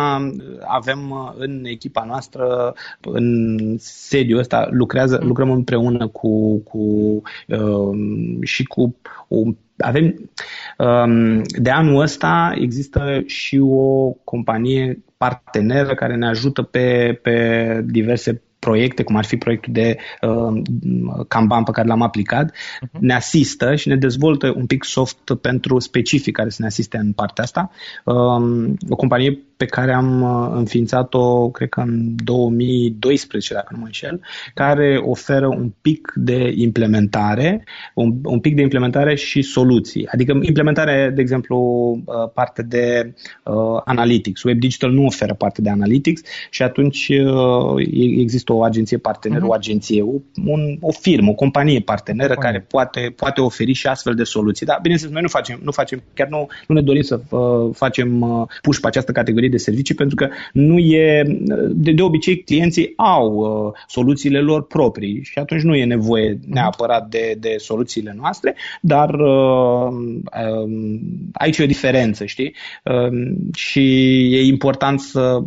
avem 0.66 1.10
uh, 1.10 1.32
în 1.36 1.64
echipa 1.64 2.04
noastră, 2.06 2.74
în 3.00 3.58
sediul 3.78 4.38
ăsta, 4.38 4.68
lucrează, 4.70 5.20
lucrăm 5.22 5.50
împreună 5.50 6.06
cu, 6.06 6.58
cu 6.58 6.78
uh, 7.46 7.98
și 8.48 8.64
cu 8.64 8.96
o 9.28 9.42
avem 9.78 10.30
um, 10.78 11.42
de 11.42 11.70
anul 11.70 12.00
ăsta 12.00 12.52
există 12.54 13.22
și 13.26 13.58
o 13.58 14.10
companie 14.10 15.04
parteneră 15.16 15.94
care 15.94 16.16
ne 16.16 16.26
ajută 16.28 16.62
pe, 16.62 17.18
pe 17.22 17.80
diverse 17.86 18.42
proiecte, 18.58 19.02
cum 19.02 19.16
ar 19.16 19.24
fi 19.24 19.36
proiectul 19.36 19.72
de 19.72 19.96
uh, 20.22 20.62
Kanban 21.28 21.62
pe 21.62 21.70
care 21.70 21.88
l-am 21.88 22.02
aplicat, 22.02 22.50
uh-huh. 22.50 22.98
ne 22.98 23.14
asistă 23.14 23.74
și 23.74 23.88
ne 23.88 23.96
dezvoltă 23.96 24.52
un 24.56 24.66
pic 24.66 24.84
soft 24.84 25.34
pentru 25.40 25.78
specific 25.78 26.36
care 26.36 26.48
să 26.48 26.56
ne 26.60 26.66
asiste 26.66 26.96
în 26.96 27.12
partea 27.12 27.44
asta. 27.44 27.70
Um, 28.04 28.76
o 28.88 28.96
companie 28.96 29.42
pe 29.58 29.64
care 29.64 29.92
am 29.92 30.22
uh, 30.22 30.50
înființat-o, 30.54 31.50
cred 31.50 31.68
că 31.68 31.80
în 31.80 32.14
2012, 32.24 33.54
dacă 33.54 33.68
nu 33.70 33.78
mă 33.78 33.84
înșel, 33.84 34.20
care 34.54 35.00
oferă 35.04 35.46
un 35.46 35.72
pic 35.80 36.12
de 36.14 36.52
implementare, 36.54 37.64
un, 37.94 38.14
un 38.22 38.40
pic 38.40 38.54
de 38.54 38.62
implementare 38.62 39.14
și 39.14 39.42
soluții. 39.42 40.06
Adică 40.06 40.38
implementare, 40.42 41.12
de 41.14 41.20
exemplu, 41.20 41.56
uh, 42.04 42.30
parte 42.34 42.62
de 42.62 43.14
uh, 43.44 43.80
analytics. 43.84 44.42
Web 44.42 44.58
Digital 44.58 44.90
nu 44.90 45.04
oferă 45.04 45.34
parte 45.34 45.62
de 45.62 45.70
analytics 45.70 46.22
și 46.50 46.62
atunci 46.62 47.08
uh, 47.08 47.86
există 48.20 48.47
o 48.52 48.62
agenție 48.62 48.98
partener, 48.98 49.40
uh-huh. 49.40 49.48
o 49.48 49.52
agenție, 49.52 50.02
un, 50.46 50.76
o 50.80 50.92
firmă, 50.92 51.30
o 51.30 51.34
companie 51.34 51.80
parteneră 51.80 52.34
uh-huh. 52.34 52.40
care 52.40 52.66
poate, 52.68 53.12
poate 53.16 53.40
oferi 53.40 53.72
și 53.72 53.86
astfel 53.86 54.14
de 54.14 54.24
soluții. 54.24 54.66
Dar, 54.66 54.78
bineînțeles, 54.82 55.12
noi 55.12 55.22
nu 55.22 55.28
facem, 55.28 55.60
nu 55.62 55.70
facem 55.70 56.02
chiar 56.14 56.28
nu, 56.28 56.46
nu 56.66 56.74
ne 56.74 56.82
dorim 56.82 57.02
să 57.02 57.20
uh, 57.30 57.74
facem 57.74 58.20
uh, 58.20 58.46
push 58.62 58.78
pe 58.80 58.86
această 58.86 59.12
categorie 59.12 59.36
categorii 59.38 59.50
de 59.50 59.56
servicii 59.56 59.94
pentru 59.94 60.16
că 60.16 60.28
nu 60.52 60.78
e, 60.78 61.22
de, 61.70 61.92
de 61.92 62.02
obicei 62.02 62.42
clienții 62.42 62.92
au 62.96 63.32
uh, 63.34 63.72
soluțiile 63.86 64.40
lor 64.40 64.66
proprii 64.66 65.20
și 65.22 65.38
atunci 65.38 65.62
nu 65.62 65.74
e 65.74 65.84
nevoie 65.84 66.38
neapărat 66.46 67.08
de, 67.08 67.36
de 67.38 67.54
soluțiile 67.58 68.14
noastre, 68.16 68.54
dar 68.80 69.14
uh, 69.14 69.88
uh, 69.88 71.00
aici 71.32 71.58
e 71.58 71.62
o 71.62 71.66
diferență, 71.66 72.24
știi? 72.24 72.54
Uh, 72.84 73.36
și 73.54 73.80
e 74.34 74.46
important 74.46 75.00
să 75.00 75.42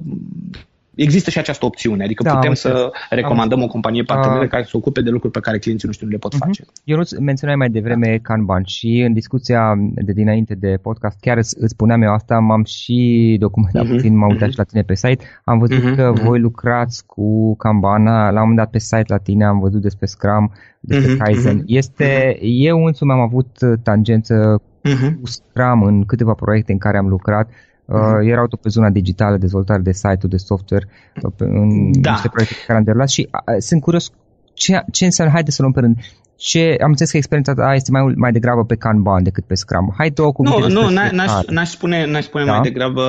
există 1.02 1.30
și 1.30 1.40
această 1.40 1.66
opțiune, 1.66 2.04
adică 2.04 2.24
da, 2.24 2.34
putem 2.34 2.54
să 2.54 2.92
recomandăm 3.10 3.58
am, 3.58 3.64
o 3.64 3.68
companie 3.68 4.04
parteneră 4.04 4.48
care 4.48 4.64
se 4.64 4.78
ocupe 4.78 5.02
de 5.02 5.10
lucruri 5.10 5.34
pe 5.34 5.40
care 5.40 5.60
clienții 5.60 5.88
noștri 5.88 6.06
nu 6.06 6.12
le 6.12 6.18
pot 6.18 6.36
uh-huh. 6.36 6.46
face. 6.46 6.64
Eu 6.84 6.98
nu 6.98 7.04
menționai 7.20 7.56
mai 7.56 7.70
devreme 7.70 8.08
da. 8.08 8.34
Kanban 8.34 8.64
și 8.64 9.04
în 9.06 9.14
discuția 9.14 9.74
de 9.96 10.14
dinainte 10.14 10.56
de 10.56 10.78
podcast 10.82 11.18
chiar 11.20 11.38
îți, 11.38 11.56
îți 11.60 11.72
spuneam 11.72 12.02
eu 12.02 12.14
asta, 12.14 12.40
m-am 12.40 12.64
și 12.64 13.38
documentat 13.40 13.86
uh-huh. 13.86 13.90
puțin, 13.90 14.18
m-am 14.18 14.30
uitat 14.30 14.48
uh-huh. 14.48 14.52
și 14.52 14.58
la 14.58 14.64
tine 14.64 14.82
pe 14.82 14.96
site, 14.96 15.26
am 15.44 15.58
văzut 15.60 15.80
uh-huh. 15.80 15.96
că 15.96 16.14
uh-huh. 16.14 16.24
voi 16.24 16.40
lucrați 16.40 17.06
cu 17.06 17.56
Kanban, 17.56 18.04
la 18.04 18.28
un 18.28 18.34
moment 18.40 18.58
dat 18.58 18.70
pe 18.70 18.80
site 18.80 19.06
la 19.08 19.18
tine 19.18 19.46
am 19.46 19.60
văzut 19.60 19.82
despre 19.82 20.06
Scrum, 20.06 20.52
despre 20.80 21.14
uh-huh. 21.14 21.18
Kaizen. 21.18 21.64
Este, 21.66 22.36
uh-huh. 22.36 22.40
eu 22.42 22.86
însumi 22.86 23.12
am 23.12 23.20
avut 23.20 23.58
tangență 23.84 24.62
uh-huh. 24.62 25.20
cu 25.22 25.28
Scrum 25.28 25.84
în 25.84 26.06
câteva 26.06 26.34
proiecte 26.34 26.72
în 26.72 26.78
care 26.78 26.98
am 26.98 27.08
lucrat 27.08 27.50
Uh, 27.92 28.28
erau 28.28 28.48
tot 28.48 28.62
pe 28.62 28.70
zona 28.70 28.90
digitală, 28.90 29.38
dezvoltare 29.38 29.82
de 29.82 29.92
site-uri, 29.92 30.30
de 30.30 30.38
software, 30.38 30.88
uh, 31.24 31.32
în 31.38 32.02
da. 32.02 32.12
niște 32.12 32.28
proiecte 32.28 32.56
pe 32.56 32.64
care 32.66 32.78
am 32.78 32.84
derulat 32.84 33.10
și 33.10 33.30
uh, 33.32 33.56
sunt 33.60 33.82
curios 33.82 34.12
ce, 34.54 34.84
ce 34.92 35.06
înseamnă, 35.06 35.34
haide 35.34 35.52
să 35.52 35.62
luăm 35.62 35.74
pe 35.74 35.80
rând, 35.80 35.98
ce, 36.36 36.76
am 36.84 36.90
înțeles 36.90 37.12
că 37.12 37.18
experiența 37.18 37.54
ta 37.54 37.74
este 37.74 37.92
mai, 37.92 38.14
mai 38.16 38.32
degrabă 38.32 38.66
pe 38.66 38.76
Kanban 38.76 39.24
decât 39.24 39.44
pe 39.46 39.56
Scrum. 39.56 39.94
Hai 39.98 40.10
două 40.10 40.32
cuvinte 40.32 40.68
Nu, 40.68 40.82
nu, 40.82 40.90
n-aș, 40.90 41.46
n-aș 41.48 41.70
spune, 41.70 42.06
n-aș 42.06 42.24
spune 42.24 42.46
da? 42.46 42.52
mai 42.52 42.62
degrabă, 42.62 43.04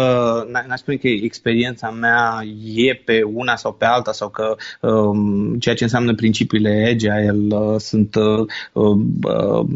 n-aș 0.67 0.79
spune 0.79 0.97
că 0.97 1.09
experiența 1.09 1.91
mea 1.91 2.41
e 2.75 2.95
pe 3.05 3.23
una 3.35 3.57
sau 3.57 3.73
pe 3.73 3.85
alta 3.85 4.13
sau 4.13 4.29
că 4.29 4.57
um, 4.81 5.59
ceea 5.59 5.75
ce 5.75 5.85
înseamnă 5.85 6.15
principiile 6.15 6.89
Agile 6.91 7.37
uh, 7.49 7.77
sunt 7.79 8.15
uh, 8.15 8.47
uh, 8.73 9.67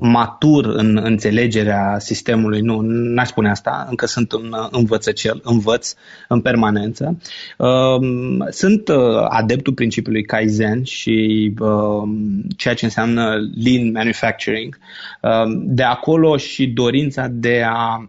matur 0.00 0.64
în 0.64 1.00
înțelegerea 1.02 1.98
sistemului. 1.98 2.60
Nu, 2.60 2.80
n-aș 2.80 3.28
spune 3.28 3.50
asta, 3.50 3.86
încă 3.88 4.06
sunt 4.06 4.32
un 4.32 4.54
învățăcel, 4.70 5.40
învăț 5.44 5.94
în 6.28 6.40
permanență. 6.40 7.18
Um, 7.58 8.46
sunt 8.50 8.88
uh, 8.88 9.26
adeptul 9.28 9.72
principiului 9.72 10.24
Kaizen 10.24 10.82
și 10.82 11.52
um, 11.58 12.42
ceea 12.56 12.74
ce 12.74 12.84
înseamnă 12.84 13.36
lean 13.64 13.90
manufacturing. 13.92 14.78
Um, 15.22 15.62
de 15.66 15.82
acolo 15.82 16.36
și 16.36 16.66
dorința 16.66 17.26
de 17.30 17.62
a 17.66 18.08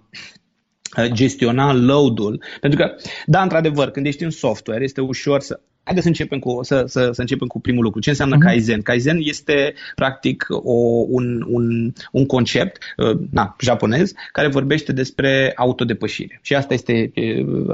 gestiona 1.05 1.74
load-ul. 1.74 2.43
Pentru 2.62 2.79
că, 2.79 2.95
da, 3.25 3.41
într-adevăr, 3.41 3.89
când 3.89 4.05
ești 4.05 4.24
în 4.24 4.29
software, 4.29 4.84
este 4.84 5.01
ușor 5.01 5.39
să 5.39 5.60
Haideți 5.86 6.06
să 6.06 6.12
începem 6.12 6.39
cu, 6.39 6.60
să, 6.63 6.84
să, 6.88 7.10
să 7.12 7.22
începem 7.22 7.48
cu 7.48 7.60
primul 7.60 7.84
lucru. 7.84 8.00
Ce 8.00 8.10
înseamnă 8.10 8.36
uh-huh. 8.36 8.46
Kaizen? 8.46 8.82
Kaizen 8.82 9.18
este 9.20 9.74
practic 9.96 10.46
o, 10.50 10.74
un, 11.08 11.46
un, 11.48 11.94
un 12.12 12.25
concept 12.25 12.77
uh, 12.98 13.20
na, 13.32 13.56
japonez 13.60 14.13
care 14.32 14.48
vorbește 14.48 14.92
despre 14.92 15.54
autodepășire. 15.56 16.39
Și 16.42 16.56
asta 16.56 16.74
este, 16.74 17.12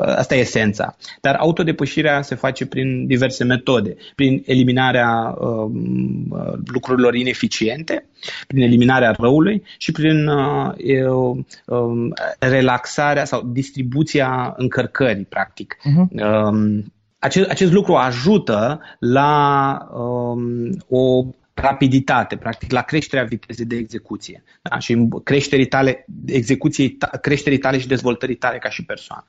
asta 0.01 0.35
e 0.35 0.39
esența. 0.39 0.97
Dar 1.21 1.35
autodepășirea 1.35 2.21
se 2.21 2.35
face 2.35 2.65
prin 2.65 3.07
diverse 3.07 3.43
metode. 3.43 3.95
Prin 4.15 4.43
eliminarea 4.45 5.35
um, 5.39 6.25
uh, 6.29 6.53
lucrurilor 6.65 7.15
ineficiente, 7.15 8.05
prin 8.47 8.61
eliminarea 8.61 9.11
răului 9.11 9.63
și 9.77 9.91
prin 9.91 10.27
uh, 10.27 10.73
uh, 11.65 12.09
relaxarea 12.39 13.25
sau 13.25 13.49
distribuția 13.51 14.53
încărcării, 14.57 15.25
practic. 15.25 15.77
Uh-huh. 15.77 16.07
Uh, 16.09 16.83
acest, 17.21 17.49
acest 17.49 17.71
lucru 17.71 17.95
ajută 17.95 18.81
la 18.99 19.77
um, 19.93 20.69
o 20.89 21.25
rapiditate, 21.53 22.35
practic, 22.35 22.71
la 22.71 22.81
creșterea 22.81 23.25
vitezei 23.25 23.65
de 23.65 23.75
execuție 23.75 24.43
da? 24.61 24.79
și 24.79 25.07
creșterii 25.23 25.65
tale, 25.65 26.05
execuției, 26.25 26.97
creșterii 27.21 27.57
tale 27.57 27.79
și 27.79 27.87
dezvoltării 27.87 28.35
tale 28.35 28.57
ca 28.57 28.69
și 28.69 28.85
persoană. 28.85 29.25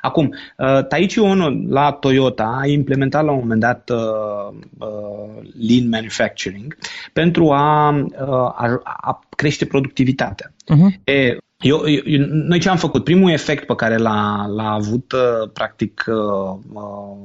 Acum, 0.00 0.34
uh, 0.56 0.86
Taichi 0.86 1.18
Ono 1.18 1.48
la 1.68 1.92
Toyota 1.92 2.58
a 2.62 2.66
implementat 2.66 3.24
la 3.24 3.32
un 3.32 3.38
moment 3.38 3.60
dat 3.60 3.90
uh, 3.90 4.56
uh, 4.78 5.42
Lean 5.68 5.88
Manufacturing 5.88 6.76
pentru 7.12 7.50
a, 7.50 7.90
uh, 7.90 8.28
a, 8.28 8.80
a 8.84 9.20
crește 9.36 9.66
productivitatea. 9.66 10.52
Uh-huh. 10.74 11.04
E, 11.04 11.36
eu, 11.64 11.88
eu, 11.88 12.26
noi 12.28 12.58
ce 12.58 12.68
am 12.68 12.76
făcut? 12.76 13.04
Primul 13.04 13.30
efect 13.30 13.66
pe 13.66 13.74
care 13.74 13.96
l-a, 13.96 14.46
l-a 14.46 14.70
avut, 14.70 15.12
uh, 15.12 15.50
practic, 15.52 16.04
uh, 16.06 16.58
uh, 16.72 17.16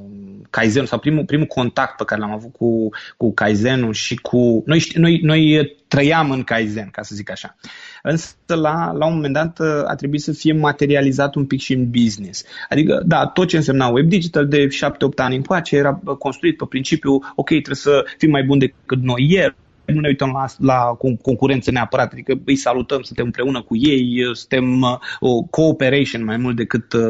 Kaizen 0.50 0.86
sau 0.86 0.98
primul, 0.98 1.24
primul 1.24 1.46
contact 1.46 1.96
pe 1.96 2.04
care 2.04 2.20
l-am 2.20 2.32
avut 2.32 2.52
cu, 2.52 2.88
cu 3.16 3.32
Kaizenul 3.34 3.92
și 3.92 4.16
cu... 4.16 4.62
Noi, 4.66 4.84
noi, 4.94 5.20
noi 5.22 5.76
trăiam 5.88 6.30
în 6.30 6.42
Kaizen, 6.42 6.88
ca 6.92 7.02
să 7.02 7.14
zic 7.14 7.30
așa. 7.30 7.56
Însă, 8.02 8.34
la, 8.46 8.92
la 8.92 9.06
un 9.06 9.14
moment 9.14 9.34
dat, 9.34 9.58
uh, 9.58 9.82
a 9.86 9.94
trebuit 9.94 10.20
să 10.20 10.32
fie 10.32 10.52
materializat 10.52 11.34
un 11.34 11.46
pic 11.46 11.60
și 11.60 11.72
în 11.72 11.90
business. 11.90 12.44
Adică, 12.68 13.02
da, 13.06 13.26
tot 13.26 13.48
ce 13.48 13.56
însemna 13.56 13.88
web 13.88 14.08
digital 14.08 14.48
de 14.48 14.66
7-8 14.66 14.68
ani 15.16 15.36
încoace 15.36 15.76
era 15.76 16.00
construit 16.18 16.56
pe 16.56 16.64
principiu, 16.68 17.12
ok, 17.34 17.48
trebuie 17.48 17.74
să 17.74 18.04
fim 18.18 18.30
mai 18.30 18.42
buni 18.42 18.60
decât 18.60 19.02
noi 19.02 19.26
ieri, 19.30 19.56
nu 19.90 20.00
ne 20.00 20.08
uităm 20.08 20.30
la, 20.32 20.46
la 20.58 20.96
concurență 21.22 21.70
neapărat, 21.70 22.12
adică 22.12 22.40
îi 22.44 22.56
salutăm, 22.56 23.02
suntem 23.02 23.24
împreună 23.24 23.62
cu 23.62 23.76
ei, 23.76 24.22
suntem 24.32 24.80
uh, 24.80 24.98
o 25.20 25.42
cooperation 25.42 26.24
mai 26.24 26.36
mult 26.36 26.56
decât 26.56 26.92
uh, 26.92 27.02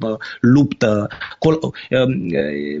uh 0.00 0.16
luptă. 0.40 1.06
Col- 1.38 1.58
uh, 1.62 1.72
uh, 1.90 2.76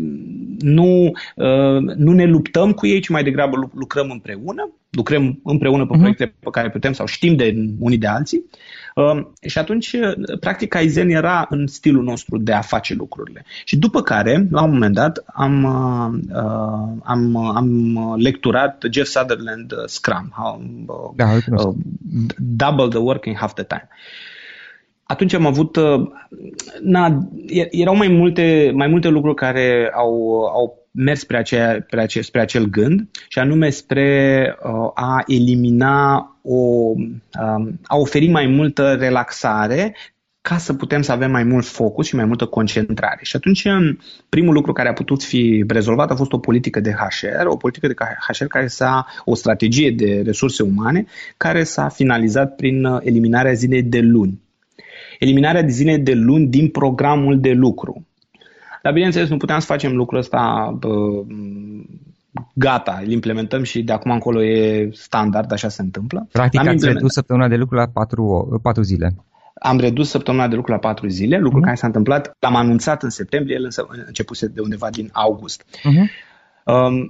nu, 0.58 1.12
uh, 1.36 1.80
nu 1.96 2.12
ne 2.12 2.24
luptăm 2.24 2.72
cu 2.72 2.86
ei, 2.86 3.00
ci 3.00 3.08
mai 3.08 3.22
degrabă 3.22 3.70
lucrăm 3.74 4.10
împreună, 4.10 4.72
lucrăm 4.98 5.40
împreună 5.44 5.86
pe 5.86 5.94
uh-huh. 5.94 5.98
proiecte 5.98 6.34
pe 6.40 6.50
care 6.50 6.70
putem 6.70 6.92
sau 6.92 7.06
știm 7.06 7.36
de 7.36 7.54
unii 7.78 7.98
de 7.98 8.06
alții. 8.06 8.44
Uh, 8.94 9.26
și 9.46 9.58
atunci, 9.58 9.96
practic, 10.40 10.68
Kaizen 10.68 11.10
era 11.10 11.46
în 11.50 11.66
stilul 11.66 12.04
nostru 12.04 12.38
de 12.38 12.52
a 12.52 12.60
face 12.60 12.94
lucrurile. 12.94 13.44
Și 13.64 13.76
după 13.76 14.02
care, 14.02 14.46
la 14.50 14.62
un 14.62 14.70
moment 14.70 14.94
dat, 14.94 15.24
am, 15.26 15.64
uh, 15.64 16.40
am, 17.02 17.36
am 17.36 17.68
lecturat 18.16 18.84
Jeff 18.90 19.10
Sutherland 19.10 19.72
uh, 19.72 19.78
Scrum, 19.86 20.32
how, 20.36 20.62
uh, 20.86 21.10
da, 21.16 21.34
uh, 21.34 21.74
Double 22.38 22.88
the 22.88 22.98
work 22.98 23.24
in 23.24 23.34
half 23.34 23.52
the 23.54 23.64
time. 23.64 23.88
Atunci 25.02 25.34
am 25.34 25.46
avut, 25.46 25.76
uh, 25.76 26.08
na, 26.80 27.28
erau 27.70 27.96
mai 27.96 28.08
multe, 28.08 28.72
mai 28.74 28.86
multe 28.86 29.08
lucruri 29.08 29.34
care 29.34 29.90
au, 29.94 30.42
au 30.42 30.77
mers 30.90 31.20
spre, 31.20 31.36
aceea, 31.36 31.82
spre, 31.86 32.00
ace, 32.00 32.20
spre 32.20 32.40
acel 32.40 32.64
gând 32.64 33.08
și 33.28 33.38
anume 33.38 33.70
spre 33.70 34.56
uh, 34.62 34.90
a 34.94 35.22
elimina, 35.26 36.16
o, 36.42 36.56
uh, 36.56 37.72
a 37.82 37.96
oferi 37.96 38.28
mai 38.28 38.46
multă 38.46 38.94
relaxare 38.94 39.94
ca 40.48 40.58
să 40.58 40.74
putem 40.74 41.02
să 41.02 41.12
avem 41.12 41.30
mai 41.30 41.42
mult 41.42 41.66
focus 41.66 42.06
și 42.06 42.14
mai 42.14 42.24
multă 42.24 42.46
concentrare. 42.46 43.18
Și 43.22 43.36
atunci 43.36 43.66
primul 44.28 44.54
lucru 44.54 44.72
care 44.72 44.88
a 44.88 44.92
putut 44.92 45.22
fi 45.22 45.64
rezolvat 45.68 46.10
a 46.10 46.14
fost 46.14 46.32
o 46.32 46.38
politică 46.38 46.80
de 46.80 46.90
HR, 46.90 47.46
o 47.46 47.56
politică 47.56 47.86
de 47.86 47.94
HR 48.28 48.44
care 48.44 48.66
s-a, 48.66 49.06
o 49.24 49.34
strategie 49.34 49.90
de 49.90 50.22
resurse 50.24 50.62
umane 50.62 51.06
care 51.36 51.62
s-a 51.64 51.88
finalizat 51.88 52.54
prin 52.54 52.84
uh, 52.84 53.00
eliminarea 53.02 53.52
zilei 53.52 53.82
de 53.82 54.00
luni. 54.00 54.40
Eliminarea 55.18 55.62
de 55.62 55.70
zilei 55.70 55.98
de 55.98 56.14
luni 56.14 56.46
din 56.46 56.68
programul 56.68 57.40
de 57.40 57.52
lucru. 57.52 58.06
Dar 58.88 58.96
bineînțeles, 58.96 59.28
nu 59.28 59.36
puteam 59.36 59.58
să 59.58 59.66
facem 59.66 59.96
lucrul 59.96 60.18
ăsta 60.18 60.78
gata, 62.54 63.00
îl 63.04 63.10
implementăm 63.10 63.62
și 63.62 63.82
de 63.82 63.92
acum 63.92 64.10
încolo 64.10 64.42
e 64.42 64.88
standard, 64.92 65.52
așa 65.52 65.68
se 65.68 65.82
întâmplă. 65.82 66.28
Practic 66.32 66.66
ați 66.66 66.86
redus 66.86 67.12
săptămâna 67.12 67.48
de 67.48 67.56
lucru 67.56 67.76
la 67.76 67.86
patru, 67.86 68.58
patru 68.62 68.82
zile. 68.82 69.14
Am 69.54 69.78
redus 69.78 70.08
săptămâna 70.08 70.48
de 70.48 70.54
lucru 70.54 70.72
la 70.72 70.78
patru 70.78 71.08
zile, 71.08 71.38
lucru 71.38 71.58
uh-huh. 71.58 71.64
care 71.64 71.76
s-a 71.76 71.86
întâmplat, 71.86 72.36
l-am 72.38 72.56
anunțat 72.56 73.02
în 73.02 73.10
septembrie, 73.10 73.56
el 73.56 73.64
însă 73.64 73.86
începuse 74.06 74.46
de 74.46 74.60
undeva 74.60 74.90
din 74.90 75.10
august. 75.12 75.64
Uh-huh. 75.64 76.08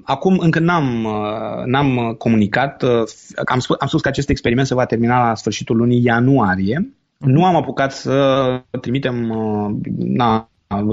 Acum 0.05 0.39
încă 0.39 0.59
n-am, 0.59 1.05
uh, 1.05 1.65
n-am 1.65 2.15
comunicat, 2.19 2.83
uh, 2.83 3.03
am 3.45 3.59
spus, 3.59 3.77
am 3.79 3.89
spus 3.89 4.01
că 4.01 4.09
acest 4.09 4.29
experiment 4.29 4.67
se 4.67 4.75
va 4.75 4.85
termina 4.85 5.29
la 5.29 5.35
sfârșitul 5.35 5.77
lunii 5.77 6.05
ianuarie. 6.05 6.79
Uh-huh. 6.81 7.27
Nu 7.27 7.45
am 7.45 7.57
apucat 7.57 7.93
să 7.93 8.47
trimitem 8.81 9.31
uh, 9.31 9.71
na, 9.99 10.49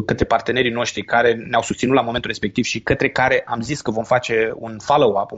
către 0.05 0.25
partenerii 0.25 0.71
noștri 0.71 1.01
care 1.01 1.33
ne-au 1.33 1.61
susținut 1.61 1.95
la 1.95 2.01
momentul 2.01 2.29
respectiv 2.29 2.63
și 2.63 2.79
către 2.79 3.09
care 3.09 3.43
am 3.45 3.61
zis 3.61 3.81
că 3.81 3.91
vom 3.91 4.03
face 4.03 4.51
un 4.55 4.77
follow-up 4.79 5.31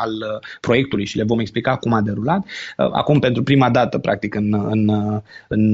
al 0.00 0.10
uh, 0.10 0.48
proiectului 0.60 1.04
și 1.04 1.16
le 1.16 1.24
vom 1.24 1.38
explica 1.38 1.76
cum 1.76 1.92
a 1.92 2.00
derulat. 2.00 2.38
Uh, 2.76 2.88
acum, 2.92 3.18
pentru 3.18 3.42
prima 3.42 3.70
dată, 3.70 3.98
practic, 3.98 4.34
în, 4.34 4.54
în, 4.70 4.88
în, 5.48 5.72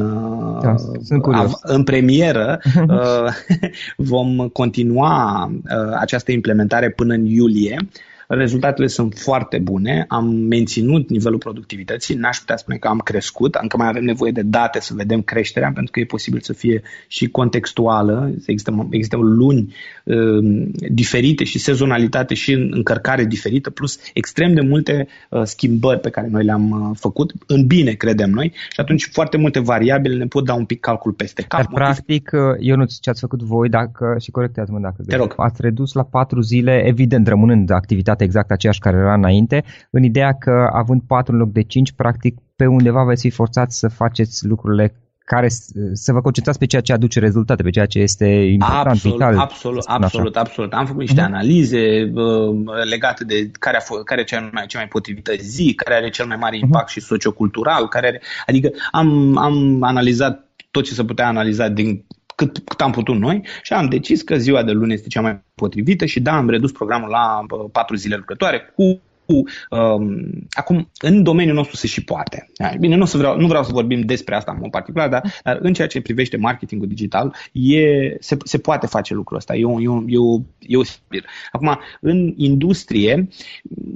da, 0.61 0.75
în, 1.09 1.23
în 1.63 1.85
premieră, 1.85 2.61
vom 3.97 4.49
continua 4.49 5.51
această 5.99 6.33
implementare 6.33 6.91
până 6.91 7.15
în 7.15 7.25
iulie. 7.25 7.79
Rezultatele 8.29 8.87
sunt 8.87 9.15
foarte 9.15 9.59
bune, 9.59 10.05
am 10.09 10.29
menținut 10.29 11.11
nivelul 11.11 11.39
productivității, 11.39 12.15
n-aș 12.15 12.39
putea 12.39 12.57
spune 12.57 12.77
că 12.77 12.89
am 12.89 12.99
crescut, 12.99 13.55
încă 13.55 13.77
mai 13.77 13.89
avem 13.89 14.05
nevoie 14.05 14.33
de 14.33 14.43
date 14.43 14.81
să 14.81 14.95
vedem 14.95 15.23
creșterea, 15.23 15.71
pentru 15.73 15.93
că 15.93 16.01
e 16.01 16.05
posibil 16.05 16.41
să 16.41 16.53
fie 16.53 16.83
și 17.09 17.29
contextuală, 17.29 18.33
există, 18.47 18.89
există 18.91 19.17
luni 19.17 19.75
uh, 20.05 20.67
diferite 20.89 21.45
și 21.45 21.59
sezonalitate 21.59 22.35
și 22.35 22.53
încărcare 22.53 23.25
diferită, 23.25 23.71
plus 23.71 23.99
extrem 24.15 24.55
de 24.55 24.61
multe 24.61 25.09
uh, 25.31 25.43
schimbări 25.43 26.01
pe 26.01 26.11
care 26.11 26.29
noi 26.31 26.45
le-am 26.45 26.71
uh, 26.71 26.97
făcut, 27.01 27.33
în 27.47 27.67
bine 27.67 27.93
credem 27.93 28.31
noi, 28.31 28.53
și 28.71 28.81
atunci 28.81 29.09
foarte 29.13 29.37
multe 29.37 29.59
variabile 29.59 30.17
ne 30.17 30.27
pot 30.27 30.45
da 30.45 30.55
un 30.55 30.65
pic 30.65 30.81
calcul 30.81 31.13
peste 31.13 31.43
cap. 31.43 31.61
Dar 31.61 31.71
practic, 31.75 32.31
eu 32.61 32.77
nu 32.77 32.85
ce 33.01 33.11
ați 33.11 33.21
făcut 33.21 33.43
voi, 33.43 33.69
dacă, 33.69 34.17
și 34.21 34.31
corectează-mă 34.31 34.79
dacă 34.79 35.03
Te 35.07 35.17
rog. 35.17 35.35
ați 35.37 35.61
redus 35.63 35.93
la 35.93 36.03
patru 36.03 36.41
zile, 36.41 36.83
evident 36.87 37.29
rămânând 37.29 37.71
activitatea 37.71 38.16
calitate 38.17 38.25
exact 38.25 38.51
aceeași 38.51 38.79
care 38.81 38.97
era 38.97 39.15
înainte, 39.15 39.65
în 39.91 40.03
ideea 40.03 40.33
că 40.33 40.71
având 40.73 41.03
4 41.07 41.33
în 41.33 41.39
loc 41.39 41.53
de 41.53 41.63
5, 41.63 41.93
practic 41.93 42.37
pe 42.57 42.67
undeva 42.67 43.05
veți 43.05 43.21
fi 43.21 43.31
forțați 43.31 43.79
să 43.79 43.89
faceți 43.89 44.47
lucrurile 44.47 44.95
care 45.25 45.49
să 45.93 46.13
vă 46.13 46.21
concentrați 46.21 46.59
pe 46.59 46.67
ceea 46.67 46.83
ce 46.83 46.93
aduce 46.93 47.21
rezultate, 47.21 47.63
pe 47.63 47.71
ceea 47.71 47.87
ce 47.87 47.99
este 47.99 48.27
important, 48.27 48.87
absolut, 48.87 49.17
vital. 49.17 49.39
Absolut, 49.39 49.85
absolut, 49.87 50.37
așa. 50.37 50.45
absolut. 50.45 50.73
Am 50.73 50.87
făcut 50.87 51.01
niște 51.01 51.21
uh-huh. 51.21 51.33
analize 51.33 52.11
uh, 52.15 52.85
legate 52.91 53.25
de 53.25 53.51
care, 53.59 53.77
a 53.77 53.81
f- 53.81 54.05
care 54.05 54.21
e 54.21 54.25
cea 54.25 54.51
mai, 54.53 54.67
cea 54.67 54.79
mai 54.79 54.89
potrivită 54.89 55.33
zi, 55.39 55.75
care 55.75 55.95
are 55.95 56.11
cel 56.11 56.27
mai 56.27 56.37
mare 56.37 56.57
mhm. 56.57 56.65
impact 56.65 56.89
uh-huh. 56.89 56.93
și 56.93 57.01
sociocultural, 57.01 57.89
care 57.89 58.07
are, 58.07 58.23
adică 58.47 58.71
am, 58.93 59.37
am 59.37 59.83
analizat 59.83 60.49
tot 60.71 60.85
ce 60.85 60.95
se 60.95 61.05
putea 61.05 61.27
analiza 61.27 61.69
din 61.69 62.05
cât, 62.37 62.59
cât 62.59 62.81
am 62.81 62.91
putut 62.91 63.19
noi 63.19 63.47
și 63.63 63.73
am 63.73 63.89
decis 63.89 64.23
că 64.23 64.37
ziua 64.37 64.63
de 64.63 64.73
luni 64.73 64.93
este 64.93 65.09
cea 65.09 65.21
mai 65.21 65.41
potrivită 65.55 66.05
și 66.05 66.21
da, 66.21 66.33
am 66.37 66.49
redus 66.49 66.73
programul 66.73 67.09
la 67.09 67.47
patru 67.73 67.97
zile 67.97 68.17
lucrătoare 68.17 68.73
cu 68.77 69.01
um, 69.27 70.21
acum, 70.51 70.91
în 71.01 71.23
domeniul 71.23 71.55
nostru 71.55 71.77
se 71.77 71.87
și 71.87 72.05
poate. 72.05 72.51
Bine, 72.79 72.97
nu, 72.97 73.05
să 73.05 73.17
vreau, 73.17 73.39
nu 73.41 73.47
vreau 73.47 73.65
să 73.65 73.73
vorbim 73.73 74.01
despre 74.01 74.35
asta 74.35 74.53
în 74.53 74.59
mod 74.61 74.71
particular, 74.71 75.09
dar, 75.09 75.33
dar 75.45 75.59
în 75.61 75.73
ceea 75.73 75.87
ce 75.87 76.01
privește 76.01 76.37
marketingul 76.37 76.89
digital, 76.89 77.35
e, 77.53 77.81
se, 78.21 78.37
se 78.45 78.59
poate 78.59 78.87
face 78.87 79.15
lucrul 79.15 79.37
ăsta. 79.37 79.55
Eu, 79.55 79.83
eu, 79.83 80.05
eu, 80.07 80.45
eu 80.59 80.83
sper. 80.83 81.25
Acum, 81.53 81.79
în 82.01 82.35
industrie, 82.37 83.29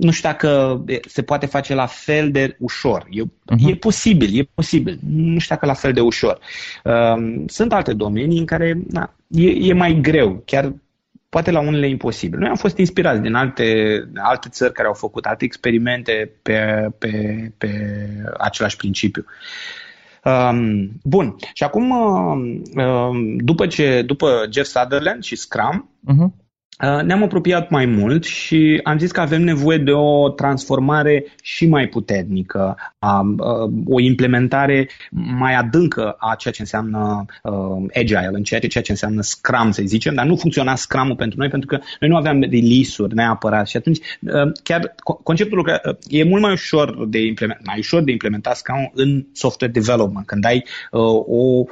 nu 0.00 0.10
știu 0.10 0.28
dacă 0.28 0.84
se 1.08 1.22
poate 1.22 1.46
face 1.46 1.74
la 1.74 1.86
fel 1.86 2.30
de 2.30 2.56
ușor. 2.58 3.06
E, 3.10 3.22
uh-huh. 3.22 3.70
e 3.70 3.74
posibil, 3.74 4.38
e 4.38 4.48
posibil. 4.54 4.98
Nu 5.06 5.38
știu 5.38 5.54
dacă 5.54 5.66
la 5.66 5.74
fel 5.74 5.92
de 5.92 6.00
ușor. 6.00 6.38
Um, 6.84 7.46
sunt 7.46 7.72
alte 7.72 7.92
domenii 7.92 8.38
în 8.38 8.44
care 8.44 8.80
na, 8.88 9.14
e, 9.28 9.48
e 9.48 9.72
mai 9.72 9.98
greu. 10.00 10.42
Chiar 10.44 10.74
poate 11.30 11.50
la 11.50 11.60
unele 11.60 11.88
imposibil. 11.88 12.38
Noi 12.38 12.48
am 12.48 12.56
fost 12.56 12.76
inspirați 12.78 13.20
din 13.20 13.34
alte, 13.34 14.00
alte 14.14 14.48
țări 14.48 14.72
care 14.72 14.88
au 14.88 14.94
făcut 14.94 15.24
alte 15.24 15.44
experimente 15.44 16.30
pe, 16.42 16.88
pe, 16.98 17.52
pe 17.58 17.70
același 18.38 18.76
principiu. 18.76 19.24
Um, 20.24 20.90
bun, 21.02 21.36
și 21.52 21.62
acum, 21.62 21.90
um, 21.90 23.36
după, 23.36 23.66
ce, 23.66 24.02
după 24.02 24.46
Jeff 24.52 24.70
Sutherland 24.70 25.22
și 25.22 25.36
Scrum, 25.36 25.90
uh-huh. 26.08 26.48
Uh, 26.82 27.02
ne-am 27.02 27.22
apropiat 27.22 27.70
mai 27.70 27.86
mult 27.86 28.24
și 28.24 28.80
am 28.82 28.98
zis 28.98 29.10
că 29.10 29.20
avem 29.20 29.42
nevoie 29.42 29.78
de 29.78 29.92
o 29.92 30.28
transformare 30.28 31.24
și 31.42 31.66
mai 31.66 31.86
puternică, 31.86 32.76
o 33.86 34.00
implementare 34.00 34.88
mai 35.38 35.54
adâncă 35.54 36.16
a 36.18 36.34
ceea 36.34 36.54
ce 36.54 36.60
înseamnă 36.60 37.24
uh, 37.42 37.52
agile, 37.94 38.28
în 38.32 38.42
ceea 38.42 38.60
ce, 38.60 38.66
ceea 38.66 38.84
ce 38.84 38.90
înseamnă 38.90 39.22
Scrum, 39.22 39.70
să 39.70 39.82
zicem, 39.84 40.14
dar 40.14 40.26
nu 40.26 40.36
funcționa 40.36 40.74
Scrum-ul 40.74 41.16
pentru 41.16 41.38
noi 41.38 41.48
pentru 41.48 41.68
că 41.68 41.78
noi 42.00 42.10
nu 42.10 42.16
aveam 42.16 42.40
release-uri 42.40 43.14
neapărat 43.14 43.66
și 43.66 43.76
atunci 43.76 43.98
uh, 44.20 44.52
chiar 44.62 44.94
conceptul 45.22 45.64
că 45.64 45.96
e 46.08 46.24
mult 46.24 46.42
mai 46.42 46.52
ușor 46.52 47.06
de 47.08 47.24
implementat, 47.24 47.66
mai 47.66 47.78
ușor 47.78 48.02
de 48.02 48.10
implementat 48.10 48.56
Scrum 48.56 48.90
în 48.94 49.26
software 49.32 49.72
development, 49.72 50.26
când 50.26 50.44
ai 50.44 50.64
o 50.90 51.64
Mm, 51.64 51.66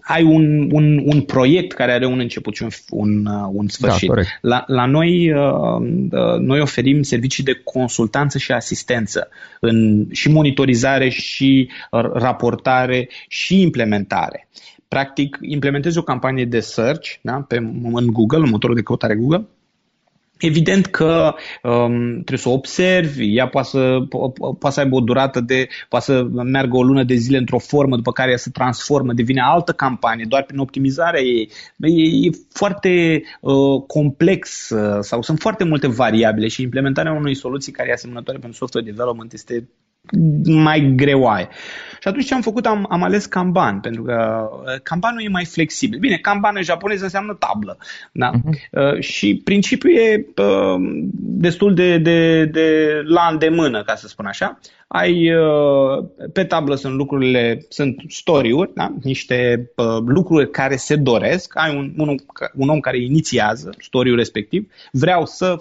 ai 0.00 0.22
un, 0.22 0.70
un, 0.72 1.02
un 1.04 1.20
proiect 1.20 1.72
care 1.72 1.92
are 1.92 2.06
un 2.06 2.18
început 2.18 2.54
și 2.54 2.62
un, 2.62 2.68
un, 2.90 3.26
uh, 3.26 3.48
un 3.52 3.68
sfârșit. 3.68 4.10
Da, 4.14 4.22
la, 4.40 4.64
la 4.66 4.86
noi, 4.86 5.32
uh, 5.32 5.80
uh, 6.10 6.38
noi 6.38 6.60
oferim 6.60 7.02
servicii 7.02 7.44
de 7.44 7.60
consultanță 7.64 8.38
și 8.38 8.52
asistență 8.52 9.28
în 9.60 10.06
și 10.12 10.28
monitorizare 10.30 11.08
și 11.08 11.70
raportare 11.90 13.08
și 13.28 13.60
implementare. 13.60 14.48
Practic, 14.88 15.38
implementezi 15.40 15.98
o 15.98 16.02
campanie 16.02 16.44
de 16.44 16.60
search 16.60 17.10
da, 17.22 17.44
pe, 17.48 17.56
în 17.92 18.06
Google, 18.06 18.38
în 18.38 18.50
motorul 18.50 18.76
de 18.76 18.82
căutare 18.82 19.14
Google, 19.14 19.46
Evident 20.40 20.86
că 20.86 21.34
um, 21.62 22.12
trebuie 22.12 22.38
să 22.38 22.48
o 22.48 22.52
observi, 22.52 23.36
ea 23.36 23.48
poate 23.48 23.68
să, 23.68 23.98
po- 24.04 24.58
poate 24.58 24.74
să 24.74 24.80
aibă 24.80 24.96
o 24.96 25.00
durată 25.00 25.40
de, 25.40 25.68
poate 25.88 26.04
să 26.04 26.22
meargă 26.44 26.76
o 26.76 26.82
lună 26.82 27.04
de 27.04 27.14
zile 27.14 27.38
într-o 27.38 27.58
formă, 27.58 27.96
după 27.96 28.12
care 28.12 28.30
ea 28.30 28.36
se 28.36 28.50
transformă, 28.50 29.12
devine 29.12 29.40
altă 29.40 29.72
campanie, 29.72 30.24
doar 30.28 30.42
prin 30.42 30.58
optimizarea 30.58 31.20
ei. 31.20 31.50
E, 31.76 32.26
e 32.26 32.30
foarte 32.52 33.22
uh, 33.40 33.82
complex 33.86 34.70
uh, 34.70 34.98
sau 35.00 35.22
sunt 35.22 35.38
foarte 35.38 35.64
multe 35.64 35.86
variabile 35.86 36.48
și 36.48 36.62
implementarea 36.62 37.12
unei 37.12 37.34
soluții 37.34 37.72
care 37.72 37.88
e 37.88 37.92
asemănătoare 37.92 38.38
pentru 38.38 38.58
software 38.58 38.86
development 38.86 39.32
este 39.32 39.68
mai 40.44 40.92
greoaie. 40.96 41.48
Și 42.00 42.08
atunci 42.08 42.26
ce 42.26 42.34
am 42.34 42.40
făcut? 42.40 42.66
Am, 42.66 42.86
am 42.88 43.02
ales 43.02 43.26
Kanban, 43.26 43.80
pentru 43.80 44.02
că 44.02 44.48
uh, 44.52 44.80
Kanbanul 44.82 45.22
e 45.22 45.28
mai 45.28 45.44
flexibil. 45.44 45.98
Bine, 45.98 46.16
Kanban 46.16 46.56
în 46.56 46.62
japonez 46.62 47.00
înseamnă 47.00 47.34
tablă. 47.34 47.78
Da? 48.12 48.30
Uh-huh. 48.30 48.70
Uh, 48.70 49.00
și 49.00 49.40
principiul 49.44 49.96
e 49.96 50.26
uh, 50.36 51.04
destul 51.12 51.74
de, 51.74 51.98
de, 51.98 52.44
de 52.44 53.00
la 53.04 53.28
îndemână, 53.30 53.82
ca 53.82 53.94
să 53.94 54.08
spun 54.08 54.26
așa. 54.26 54.58
Ai, 54.86 55.34
uh, 55.34 56.04
pe 56.32 56.44
tablă 56.44 56.74
sunt 56.74 56.94
lucrurile, 56.94 57.64
sunt 57.68 58.02
story-uri, 58.08 58.70
da? 58.74 58.94
niște 59.02 59.70
uh, 59.76 59.98
lucruri 60.06 60.50
care 60.50 60.76
se 60.76 60.96
doresc. 60.96 61.52
Ai 61.56 61.76
un, 61.76 61.92
un, 61.96 62.14
un 62.54 62.68
om 62.68 62.80
care 62.80 63.02
inițiază 63.02 63.70
story-ul 63.78 64.16
respectiv. 64.16 64.72
Vreau 64.92 65.26
să 65.26 65.56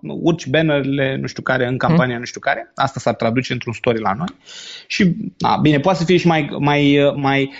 urci 0.00 0.46
bannerele 0.46 1.16
nu 1.16 1.26
știu 1.26 1.42
care 1.42 1.66
în 1.66 1.78
campania 1.78 2.14
mm. 2.14 2.20
nu 2.20 2.26
știu 2.26 2.40
care. 2.40 2.72
Asta 2.74 3.00
s-ar 3.00 3.14
traduce 3.14 3.52
într-un 3.52 3.72
story 3.72 4.00
la 4.00 4.12
noi. 4.12 4.34
Și, 4.86 5.14
na, 5.38 5.56
bine, 5.56 5.80
poate 5.80 5.98
să 5.98 6.04
fie 6.04 6.16
și 6.16 6.26
mai, 6.26 6.48
mai, 6.58 7.12
mai 7.16 7.52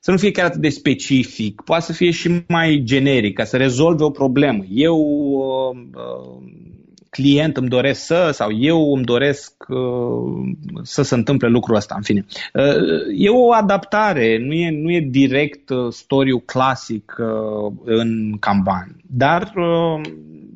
să 0.00 0.10
nu 0.10 0.16
fie 0.16 0.30
chiar 0.30 0.44
atât 0.44 0.60
de 0.60 0.68
specific, 0.68 1.60
poate 1.60 1.84
să 1.84 1.92
fie 1.92 2.10
și 2.10 2.42
mai 2.48 2.80
generic, 2.84 3.34
ca 3.34 3.44
să 3.44 3.56
rezolve 3.56 4.04
o 4.04 4.10
problemă. 4.10 4.64
Eu 4.70 4.96
uh, 4.96 5.76
uh, 5.94 6.42
client 7.10 7.56
îmi 7.56 7.68
doresc 7.68 8.04
să, 8.04 8.30
sau 8.32 8.52
eu 8.52 8.94
îmi 8.94 9.04
doresc 9.04 9.52
uh, 9.68 10.56
să 10.82 11.02
se 11.02 11.14
întâmple 11.14 11.48
lucrul 11.48 11.76
ăsta, 11.76 11.94
în 11.96 12.02
fine. 12.02 12.26
Uh, 12.54 12.64
e 13.16 13.28
o 13.28 13.52
adaptare, 13.52 14.38
nu 14.38 14.52
e, 14.52 14.70
nu 14.70 14.90
e 14.90 15.00
direct 15.00 15.70
uh, 15.70 15.92
story 15.92 16.42
clasic 16.44 17.16
uh, 17.18 17.72
în 17.84 18.36
Kanban, 18.38 18.96
dar 19.06 19.52
uh, 19.56 20.00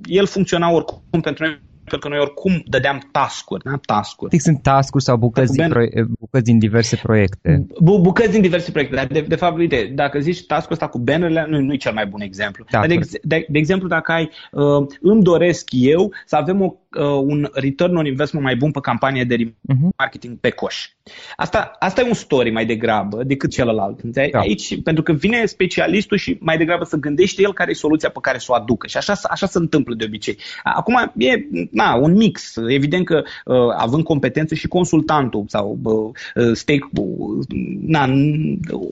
el 0.04 0.26
funcționa 0.26 0.70
oricum 0.70 1.20
pentru 1.20 1.44
noi 1.44 1.60
pentru 1.84 2.08
că 2.08 2.08
noi 2.08 2.18
oricum 2.18 2.62
dădeam 2.66 3.08
task-uri, 3.12 3.64
da? 3.64 3.78
task-uri. 3.86 4.38
Sunt 4.38 4.62
task-uri 4.62 5.04
sau 5.04 5.16
bucăți 5.16 5.52
din, 5.52 5.68
proie- 5.68 6.06
bucăți 6.18 6.44
din 6.44 6.58
diverse 6.58 6.96
proiecte. 6.96 7.66
Bu- 7.80 8.00
bucăți 8.00 8.30
din 8.30 8.40
diverse 8.40 8.70
proiecte, 8.70 8.96
dar 8.96 9.06
de, 9.06 9.20
de 9.20 9.36
fapt, 9.36 9.58
uite, 9.58 9.92
dacă 9.94 10.18
zici 10.18 10.46
task-ul 10.46 10.72
ăsta 10.72 10.86
cu 10.86 10.98
bannerele, 10.98 11.46
nu, 11.48 11.60
nu 11.60 11.72
e 11.72 11.76
cel 11.76 11.92
mai 11.92 12.06
bun 12.06 12.20
exemplu. 12.20 12.64
Da, 12.70 12.78
dar 12.78 12.88
de, 12.88 12.98
de, 13.22 13.46
de 13.48 13.58
exemplu, 13.58 13.88
dacă 13.88 14.12
ai, 14.12 14.30
uh, 14.50 14.86
îmi 15.00 15.22
doresc 15.22 15.68
eu 15.72 16.12
să 16.26 16.36
avem 16.36 16.60
o 16.60 16.74
uh, 16.98 17.04
un 17.04 17.50
return 17.52 17.96
on 17.96 18.06
investment 18.06 18.44
mai 18.44 18.56
bun 18.56 18.70
pe 18.70 18.80
campanie 18.80 19.24
de 19.24 19.36
uh-huh. 19.36 19.88
marketing 19.96 20.38
pe 20.38 20.50
coș. 20.50 20.88
Asta, 21.36 21.76
asta 21.78 22.00
e 22.00 22.08
un 22.08 22.14
story 22.14 22.50
mai 22.50 22.66
degrabă 22.66 23.22
decât 23.24 23.50
celălalt. 23.50 24.02
Da. 24.02 24.22
Aici, 24.38 24.82
pentru 24.82 25.02
că 25.02 25.12
vine 25.12 25.46
specialistul 25.46 26.16
și 26.16 26.36
mai 26.40 26.56
degrabă 26.56 26.84
să 26.84 26.96
gândește 26.96 27.42
el 27.42 27.52
care 27.52 27.70
e 27.70 27.74
soluția 27.74 28.10
pe 28.10 28.18
care 28.22 28.38
să 28.38 28.46
o 28.48 28.54
aducă. 28.54 28.86
Și 28.86 28.96
așa, 28.96 29.14
așa 29.30 29.46
se 29.46 29.58
întâmplă 29.58 29.94
de 29.94 30.04
obicei. 30.04 30.38
Acum 30.62 31.12
e 31.16 31.46
na, 31.70 31.94
un 31.94 32.12
mix. 32.12 32.56
Evident 32.68 33.04
că 33.04 33.22
uh, 33.44 33.56
având 33.76 34.04
competențe 34.04 34.54
și 34.54 34.68
consultantul 34.68 35.44
sau 35.46 35.78
uh, 35.82 36.52
stake, 36.52 36.88
uh, 36.94 37.46
na, 37.86 38.08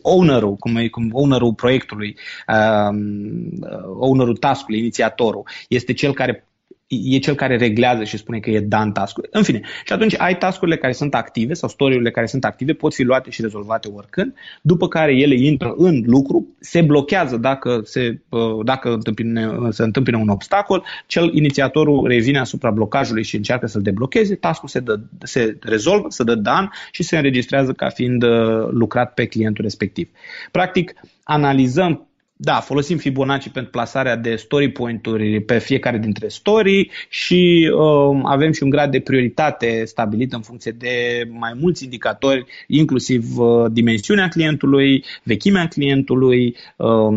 ownerul, 0.03 0.55
cum 0.55 0.77
e, 0.77 0.89
cum 0.89 1.11
ownerul 1.13 1.55
proiectului, 1.55 2.17
uh, 2.49 2.99
ownerul 3.99 4.37
task-ului, 4.37 4.81
inițiatorul, 4.81 5.47
este 5.69 5.93
cel 5.93 6.15
care 6.15 6.47
e 7.05 7.19
cel 7.19 7.35
care 7.35 7.57
reglează 7.57 8.05
și 8.05 8.17
spune 8.17 8.39
că 8.39 8.51
e 8.51 8.61
done 8.61 8.91
task 8.93 9.19
În 9.31 9.43
fine, 9.43 9.61
și 9.85 9.93
atunci 9.93 10.15
ai 10.19 10.39
tascurile 10.39 10.77
care 10.77 10.93
sunt 10.93 11.15
active 11.15 11.55
sau 11.55 11.69
storiurile 11.69 12.11
care 12.11 12.27
sunt 12.27 12.45
active, 12.45 12.73
pot 12.73 12.95
fi 12.95 13.03
luate 13.03 13.31
și 13.31 13.43
rezolvate 13.43 13.89
oricând, 13.95 14.35
după 14.63 14.89
care 14.89 15.17
ele 15.17 15.35
intră 15.35 15.75
în 15.77 16.03
lucru, 16.07 16.47
se 16.61 16.81
blochează 16.81 17.37
dacă 17.37 17.81
se, 17.85 18.21
uh, 18.29 18.65
dacă 18.65 18.93
întâmpine, 18.93 19.51
se 19.71 19.83
întâmpină 19.83 20.17
un 20.17 20.29
obstacol, 20.29 20.85
cel 21.07 21.35
inițiatorul 21.35 22.07
revine 22.09 22.39
asupra 22.39 22.71
blocajului 22.71 23.25
și 23.25 23.37
încearcă 23.37 23.67
să-l 23.67 23.83
deblocheze, 23.83 24.35
taskul 24.35 24.69
se, 24.69 24.81
dă, 24.81 25.01
se 25.23 25.57
rezolvă, 25.61 26.07
se 26.11 26.25
dă 26.25 26.35
done 26.35 26.69
și 26.91 27.03
se 27.03 27.17
înregistrează 27.17 27.73
ca 27.73 27.89
fiind 27.89 28.23
uh, 28.23 28.69
lucrat 28.71 29.15
pe 29.15 29.27
clientul 29.27 29.65
respectiv. 29.65 30.09
Practic, 30.51 30.93
analizăm 31.23 32.07
da, 32.45 32.61
folosim 32.61 32.97
Fibonacci 32.97 33.49
pentru 33.49 33.71
plasarea 33.71 34.17
de 34.17 34.35
story 34.37 34.69
point-uri 34.69 35.41
pe 35.41 35.59
fiecare 35.59 35.99
dintre 35.99 36.29
story 36.29 36.91
și 37.09 37.71
uh, 37.75 38.21
avem 38.25 38.53
și 38.53 38.63
un 38.63 38.71
grad 38.71 38.91
de 38.91 39.01
prioritate 39.01 39.85
stabilit 39.85 40.33
în 40.33 40.41
funcție 40.41 40.73
de 40.79 41.29
mai 41.31 41.53
mulți 41.61 41.85
indicatori, 41.85 42.45
inclusiv 42.67 43.39
uh, 43.39 43.71
dimensiunea 43.73 44.29
clientului, 44.29 45.05
vechimea 45.23 45.67
clientului, 45.67 46.57
um, 46.77 47.15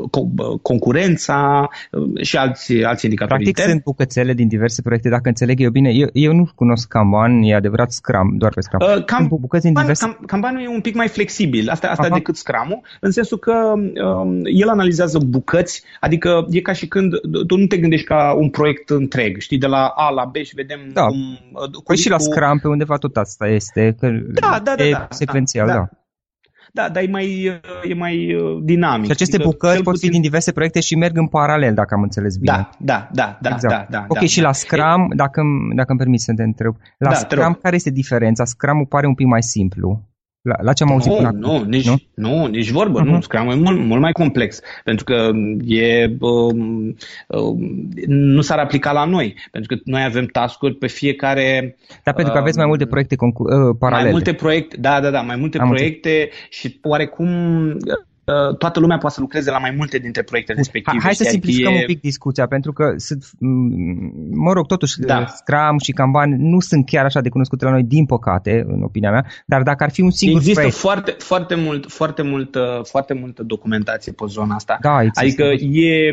uh, 0.00 0.58
concurența 0.62 1.68
uh, 1.90 2.22
și 2.22 2.36
alți, 2.36 2.72
alți 2.82 3.04
indicatori. 3.04 3.42
Practic 3.42 3.46
interni. 3.46 3.70
sunt 3.70 3.82
bucățele 3.82 4.32
din 4.32 4.48
diverse 4.48 4.82
proiecte, 4.82 5.08
dacă 5.08 5.28
înțeleg 5.28 5.60
eu 5.60 5.70
bine. 5.70 5.90
Eu, 5.90 6.08
eu 6.12 6.32
nu 6.32 6.48
cunosc 6.54 6.88
Kanban, 6.88 7.42
e 7.42 7.54
adevărat 7.54 7.92
Scrum, 7.92 8.36
doar 8.36 8.52
pe 8.54 8.60
Scrum. 8.60 8.80
Uh, 8.96 9.04
cam, 9.04 9.26
bucăți 9.40 9.64
din 9.64 9.74
diverse... 9.74 10.04
Cam, 10.04 10.18
Kanban 10.26 10.56
e 10.56 10.68
un 10.68 10.80
pic 10.80 10.94
mai 10.94 11.08
flexibil, 11.08 11.68
asta, 11.68 11.88
asta 11.88 12.08
decât 12.08 12.36
Scrum-ul, 12.36 12.80
în 13.00 13.10
sensul 13.10 13.38
că 13.38 13.74
Um, 14.05 14.05
el 14.44 14.68
analizează 14.68 15.18
bucăți, 15.18 15.82
adică 16.00 16.46
e 16.50 16.60
ca 16.60 16.72
și 16.72 16.86
când 16.88 17.12
tu 17.46 17.56
nu 17.56 17.66
te 17.66 17.78
gândești 17.78 18.06
ca 18.06 18.34
un 18.38 18.50
proiect 18.50 18.90
întreg, 18.90 19.38
știi, 19.38 19.58
de 19.58 19.66
la 19.66 19.86
A 19.86 20.10
la 20.10 20.24
B 20.24 20.36
și 20.36 20.54
vedem 20.54 20.80
da. 20.92 21.06
cum... 21.06 21.18
Uh, 21.52 21.82
păi 21.84 21.96
și 21.96 22.08
la 22.08 22.18
Scrum 22.18 22.58
pe 22.58 22.68
undeva 22.68 22.96
tot 22.96 23.16
asta 23.16 23.46
este, 23.46 23.96
că 24.00 24.10
da, 24.40 24.60
da, 24.64 24.74
da, 24.76 24.84
e 24.84 24.90
da, 24.90 25.06
secvențial, 25.10 25.66
da. 25.66 25.72
da. 25.72 25.88
Da, 26.72 26.88
dar 26.88 27.02
e 27.02 27.06
mai, 27.10 27.60
e 27.88 27.94
mai 27.94 28.34
uh, 28.34 28.62
dinamic. 28.62 29.04
Și 29.04 29.10
aceste 29.10 29.36
adică 29.36 29.50
bucăți 29.50 29.82
pot 29.82 29.98
fi 29.98 30.08
din 30.08 30.20
diverse 30.20 30.52
proiecte 30.52 30.80
și 30.80 30.96
merg 30.96 31.16
în 31.16 31.26
paralel, 31.26 31.74
dacă 31.74 31.94
am 31.94 32.02
înțeles 32.02 32.36
bine. 32.36 32.52
Da, 32.52 32.68
da, 32.78 33.08
da, 33.12 33.38
da. 33.40 33.50
Exact. 33.54 33.74
da, 33.74 33.86
da 33.98 34.04
ok, 34.08 34.18
da, 34.18 34.26
și 34.26 34.40
da. 34.40 34.46
la 34.46 34.52
Scrum, 34.52 35.12
dacă, 35.14 35.42
dacă 35.74 35.90
îmi 35.90 35.98
permis 35.98 36.22
să 36.22 36.32
te 36.36 36.42
întreb, 36.42 36.76
la 36.98 37.08
da, 37.08 37.14
Scrum 37.14 37.58
care 37.62 37.74
este 37.74 37.90
diferența? 37.90 38.44
Scrum-ul 38.44 38.86
pare 38.86 39.06
un 39.06 39.14
pic 39.14 39.26
mai 39.26 39.42
simplu. 39.42 40.02
La, 40.46 40.56
la 40.60 40.72
ce 40.72 40.82
am 40.82 40.90
auzit 40.90 41.10
nu, 41.10 41.16
până 41.16 41.30
nu, 41.34 41.54
acum? 41.54 41.68
nici, 41.68 41.86
nu? 41.86 41.96
nu, 42.14 42.46
nici 42.46 42.70
vorbă, 42.70 43.00
uh-huh. 43.00 43.06
nu. 43.06 43.20
Scrum 43.20 43.48
e 43.48 43.54
mult, 43.54 43.78
mult 43.78 44.00
mai 44.00 44.12
complex, 44.12 44.60
pentru 44.84 45.04
că 45.04 45.30
e, 45.64 46.16
um, 46.20 46.96
um, 47.28 47.88
nu 48.06 48.40
s-ar 48.40 48.58
aplica 48.58 48.92
la 48.92 49.04
noi, 49.04 49.34
pentru 49.50 49.74
că 49.74 49.82
noi 49.84 50.04
avem 50.04 50.26
task-uri 50.26 50.74
pe 50.74 50.86
fiecare... 50.86 51.76
Dar 52.02 52.14
pentru 52.14 52.32
că 52.32 52.38
aveți 52.38 52.56
mai 52.56 52.66
multe 52.66 52.86
proiecte 52.86 53.16
concu- 53.16 53.42
uh, 53.42 53.76
paralele. 53.78 54.02
Mai 54.02 54.12
multe 54.12 54.32
proiecte, 54.32 54.76
da, 54.80 55.00
da, 55.00 55.10
da, 55.10 55.20
mai 55.20 55.36
multe 55.36 55.58
am 55.58 55.68
proiecte 55.68 56.08
înțeleg. 56.08 56.32
și 56.50 56.78
oarecum 56.82 57.26
Uh, 57.68 58.15
toată 58.58 58.80
lumea 58.80 58.98
poate 58.98 59.14
să 59.14 59.20
lucreze 59.20 59.50
la 59.50 59.58
mai 59.58 59.74
multe 59.76 59.98
dintre 59.98 60.22
proiectele 60.22 60.58
respective. 60.58 60.98
Hai 61.02 61.14
să 61.14 61.24
simplificăm 61.24 61.72
e... 61.72 61.76
un 61.76 61.86
pic 61.86 62.00
discuția, 62.00 62.46
pentru 62.46 62.72
că 62.72 62.94
sunt, 62.96 63.24
mă 64.30 64.52
rog, 64.52 64.66
totuși 64.66 64.98
da. 64.98 65.26
Scrum 65.26 65.78
și 65.78 65.92
Kanban 65.92 66.36
nu 66.38 66.60
sunt 66.60 66.86
chiar 66.86 67.04
așa 67.04 67.20
de 67.20 67.28
cunoscute 67.28 67.64
la 67.64 67.70
noi, 67.70 67.82
din 67.82 68.06
păcate, 68.06 68.64
în 68.66 68.82
opinia 68.82 69.10
mea, 69.10 69.24
dar 69.46 69.62
dacă 69.62 69.84
ar 69.84 69.90
fi 69.90 70.00
un 70.00 70.10
singur 70.10 70.38
Există 70.38 70.60
proiect... 70.60 70.78
foarte, 70.78 71.14
foarte, 71.18 71.54
mult, 71.54 71.90
foarte, 71.90 72.22
multă, 72.22 72.80
foarte 72.82 73.14
multă 73.14 73.42
documentație 73.42 74.12
pe 74.12 74.24
zona 74.28 74.54
asta. 74.54 74.78
Da, 74.80 75.02
există. 75.02 75.42
Adică 75.44 75.64
e... 75.78 76.10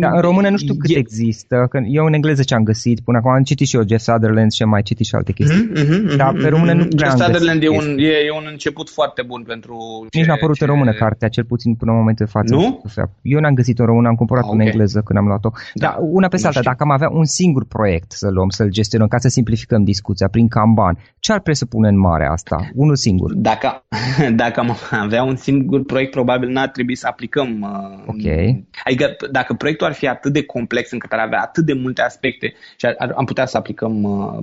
Da, 0.00 0.10
în 0.10 0.20
română 0.20 0.48
nu 0.48 0.56
știu 0.56 0.74
cât 0.74 0.90
e... 0.90 0.98
există, 0.98 1.66
că 1.70 1.78
eu 1.86 2.04
în 2.04 2.12
engleză 2.12 2.42
ce 2.42 2.54
am 2.54 2.62
găsit, 2.62 3.00
până 3.00 3.18
acum 3.18 3.30
am 3.30 3.42
citit 3.42 3.66
și 3.66 3.76
eu 3.76 3.82
Jeff 3.88 4.02
Sutherland 4.02 4.52
și 4.52 4.62
am 4.62 4.68
mai 4.68 4.82
citit 4.82 5.06
și 5.06 5.14
alte 5.14 5.32
chestii, 5.32 5.70
mm-hmm, 5.72 5.84
mm-hmm, 5.84 6.16
dar 6.16 6.32
pe 6.42 6.48
română 6.48 6.72
nu 6.72 6.86
prea 6.96 7.08
Jeff 7.08 7.22
Sutherland 7.22 7.62
e 7.62 7.68
un, 7.68 7.98
e, 7.98 8.12
e 8.26 8.32
un 8.32 8.46
început 8.50 8.90
foarte 8.90 9.22
bun 9.22 9.42
pentru... 9.42 10.06
Nici 10.12 10.26
n-a 10.26 10.34
apărut 10.34 10.56
ce... 10.56 10.64
în 10.64 10.70
română 10.70 10.92
cartea, 10.92 11.28
cel 11.28 11.44
puțin 11.52 11.74
până 11.74 11.90
în 11.90 11.98
momentul 11.98 12.24
de 12.26 12.30
față. 12.36 12.54
Nu? 12.54 12.82
Eu 13.22 13.40
n-am 13.40 13.54
găsit 13.54 13.78
în 13.78 13.86
română, 13.86 14.08
am 14.08 14.14
cumpărat 14.14 14.44
okay. 14.44 14.56
în 14.56 14.60
engleză 14.66 15.00
când 15.04 15.18
am 15.18 15.26
luat-o. 15.26 15.50
Da. 15.74 15.86
Dar 15.86 15.96
una 16.00 16.28
pe 16.28 16.38
alta, 16.42 16.60
dacă 16.70 16.82
am 16.82 16.90
avea 16.90 17.10
un 17.10 17.24
singur 17.24 17.64
proiect 17.64 18.12
să 18.12 18.28
luăm, 18.30 18.48
să-l 18.48 18.70
gestionăm, 18.78 19.08
ca 19.08 19.18
să 19.18 19.28
simplificăm 19.28 19.84
discuția 19.84 20.28
prin 20.28 20.48
Kanban, 20.48 20.98
ce 21.18 21.32
ar 21.32 21.40
presupune 21.40 21.88
în 21.88 21.98
mare 21.98 22.26
asta? 22.26 22.56
Unul 22.74 22.96
singur. 22.96 23.34
Dacă, 23.34 23.84
dacă 24.42 24.60
am 24.60 24.76
avea 24.90 25.22
un 25.22 25.36
singur 25.36 25.84
proiect, 25.84 26.10
probabil 26.10 26.48
n-ar 26.48 26.68
trebui 26.68 26.96
să 26.96 27.06
aplicăm. 27.06 27.48
Uh, 27.60 28.02
ok. 28.06 28.56
Adică 28.84 29.16
dacă 29.30 29.54
proiectul 29.54 29.86
ar 29.86 29.92
fi 29.92 30.08
atât 30.08 30.32
de 30.32 30.42
complex 30.44 30.90
încât 30.90 31.12
ar 31.12 31.18
avea 31.18 31.40
atât 31.40 31.64
de 31.64 31.72
multe 31.72 32.02
aspecte 32.02 32.52
și 32.76 32.86
ar, 32.86 32.94
ar, 32.98 33.12
am 33.16 33.24
putea 33.24 33.46
să 33.46 33.56
aplicăm 33.56 34.02
uh, 34.02 34.38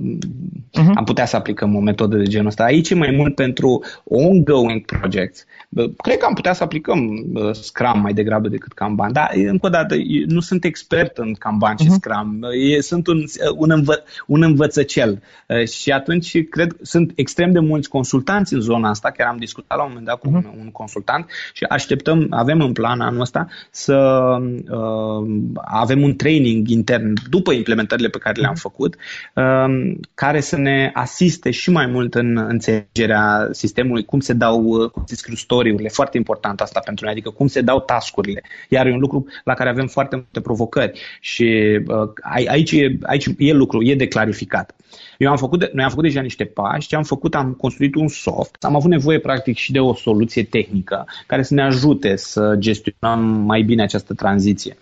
uh-huh. 0.80 0.94
am 0.94 1.04
putea 1.04 1.24
să 1.24 1.36
aplicăm 1.36 1.74
o 1.74 1.80
metodă 1.80 2.16
de 2.16 2.24
genul 2.24 2.46
ăsta. 2.46 2.64
Aici 2.64 2.90
e 2.90 2.94
mai 2.94 3.14
mult 3.16 3.34
pentru 3.34 3.84
ongoing 4.04 4.84
projects. 4.84 5.44
Cred 5.96 6.16
că 6.16 6.26
am 6.26 6.34
putea 6.34 6.52
să 6.52 6.62
aplicăm 6.62 6.97
Scrum 7.52 8.00
mai 8.00 8.12
degrabă 8.12 8.48
decât 8.48 8.72
Kanban. 8.72 9.12
Dar, 9.12 9.30
încă 9.34 9.66
o 9.66 9.68
dată, 9.68 9.96
nu 10.26 10.40
sunt 10.40 10.64
expert 10.64 11.18
în 11.18 11.32
Kanban 11.32 11.76
și 11.76 11.86
uh-huh. 11.86 11.94
Scrum. 11.94 12.42
E, 12.72 12.80
sunt 12.80 13.06
un, 13.06 13.24
un, 13.56 13.70
învă, 13.70 14.02
un 14.26 14.42
învățăcel. 14.42 15.22
Și 15.66 15.90
atunci, 15.90 16.48
cred, 16.48 16.76
sunt 16.82 17.12
extrem 17.14 17.52
de 17.52 17.58
mulți 17.58 17.88
consultanți 17.88 18.54
în 18.54 18.60
zona 18.60 18.88
asta. 18.88 19.10
Chiar 19.10 19.28
am 19.28 19.36
discutat 19.36 19.76
la 19.76 19.82
un 19.82 19.88
moment 19.88 20.06
dat 20.06 20.18
cu 20.18 20.28
uh-huh. 20.28 20.32
un, 20.32 20.60
un 20.60 20.70
consultant 20.70 21.26
și 21.52 21.64
așteptăm, 21.64 22.26
avem 22.30 22.60
în 22.60 22.72
plan 22.72 23.00
anul 23.00 23.20
ăsta 23.20 23.46
să 23.70 23.96
uh, 24.70 25.26
avem 25.54 26.02
un 26.02 26.16
training 26.16 26.68
intern 26.68 27.12
după 27.30 27.52
implementările 27.52 28.08
pe 28.08 28.18
care 28.18 28.40
le-am 28.40 28.54
uh-huh. 28.54 28.60
făcut, 28.60 28.96
uh, 29.34 29.94
care 30.14 30.40
să 30.40 30.56
ne 30.56 30.90
asiste 30.94 31.50
și 31.50 31.70
mai 31.70 31.86
mult 31.86 32.14
în 32.14 32.36
înțelegerea 32.36 33.48
sistemului, 33.50 34.04
cum 34.04 34.20
se 34.20 34.32
dau, 34.32 34.88
cum 34.92 35.02
se 35.06 35.14
scriu 35.14 35.34
story-urile. 35.34 35.88
Foarte 35.88 36.16
important 36.16 36.60
asta 36.60 36.80
pentru 36.88 37.04
noi, 37.04 37.14
adică 37.14 37.30
cum 37.30 37.46
se 37.46 37.60
dau 37.60 37.80
tascurile. 37.80 38.42
Iar 38.68 38.86
e 38.86 38.92
un 38.92 38.98
lucru 38.98 39.26
la 39.44 39.54
care 39.54 39.70
avem 39.70 39.86
foarte 39.86 40.16
multe 40.16 40.40
provocări 40.40 41.00
și 41.20 41.44
uh, 41.86 42.10
aici, 42.46 42.72
e, 42.72 42.98
aici 43.02 43.26
e 43.38 43.52
lucru, 43.52 43.82
e 43.82 43.94
de 43.94 44.08
clarificat. 44.08 44.74
Eu 45.18 45.30
am 45.30 45.36
făcut 45.36 45.58
de, 45.58 45.70
noi 45.72 45.84
am 45.84 45.90
făcut 45.90 46.04
deja 46.04 46.20
niște 46.20 46.44
pași, 46.44 46.88
ce 46.88 46.96
am 46.96 47.02
făcut, 47.02 47.34
am 47.34 47.52
construit 47.52 47.94
un 47.94 48.08
soft, 48.08 48.64
am 48.64 48.74
avut 48.74 48.90
nevoie 48.90 49.18
practic 49.18 49.56
și 49.56 49.72
de 49.72 49.78
o 49.78 49.94
soluție 49.94 50.44
tehnică 50.44 51.06
care 51.26 51.42
să 51.42 51.54
ne 51.54 51.62
ajute 51.62 52.16
să 52.16 52.54
gestionăm 52.58 53.20
mai 53.24 53.62
bine 53.62 53.82
această 53.82 54.14
tranziție. 54.14 54.76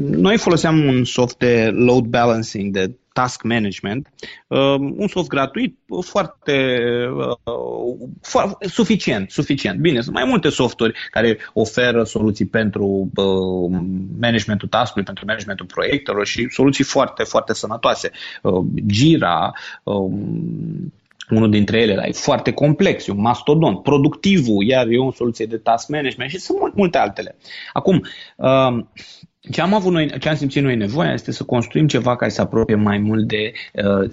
Noi 0.00 0.36
foloseam 0.36 0.84
un 0.84 1.04
soft 1.04 1.38
de 1.38 1.70
load 1.74 2.04
balancing, 2.04 2.72
de 2.72 2.90
task 3.12 3.42
management, 3.42 4.08
um, 4.46 4.94
un 4.96 5.08
soft 5.08 5.28
gratuit 5.28 5.78
foarte, 6.00 6.76
uh, 7.16 8.08
foarte 8.22 8.68
suficient, 8.68 9.30
suficient. 9.30 9.78
Bine, 9.80 10.00
sunt 10.00 10.14
mai 10.14 10.24
multe 10.24 10.48
softuri 10.48 10.98
care 11.10 11.38
oferă 11.52 12.04
soluții 12.04 12.46
pentru 12.46 13.10
uh, 13.14 13.80
managementul 14.20 14.68
task 14.68 14.92
pentru 14.92 15.24
managementul 15.26 15.66
proiectelor 15.66 16.26
și 16.26 16.46
soluții 16.50 16.84
foarte, 16.84 17.22
foarte 17.22 17.54
sănătoase. 17.54 18.10
Uh, 18.42 18.64
Gira, 18.86 19.52
um, 19.82 20.92
unul 21.30 21.50
dintre 21.50 21.80
ele, 21.80 21.94
dar 21.94 22.06
e 22.06 22.12
foarte 22.12 22.52
complex, 22.52 23.06
e 23.06 23.10
un 23.10 23.20
mastodon. 23.20 23.76
Productivul, 23.76 24.64
iar 24.64 24.86
e 24.86 24.98
o 24.98 25.12
soluție 25.12 25.46
de 25.46 25.56
task 25.56 25.88
management 25.88 26.30
și 26.30 26.38
sunt 26.38 26.74
multe 26.74 26.98
altele. 26.98 27.36
Acum, 27.72 28.02
um, 28.36 28.90
ce 29.50 29.60
am 29.60 29.74
avut 29.74 29.92
noi, 29.92 30.18
ce 30.18 30.28
am 30.28 30.36
simțit 30.36 30.62
noi 30.62 30.76
nevoia 30.76 31.12
este 31.12 31.32
să 31.32 31.44
construim 31.44 31.86
ceva 31.86 32.16
care 32.16 32.30
să 32.30 32.40
apropie 32.40 32.74
mai 32.74 32.98
mult 32.98 33.26
de 33.26 33.52
uh, 33.72 34.10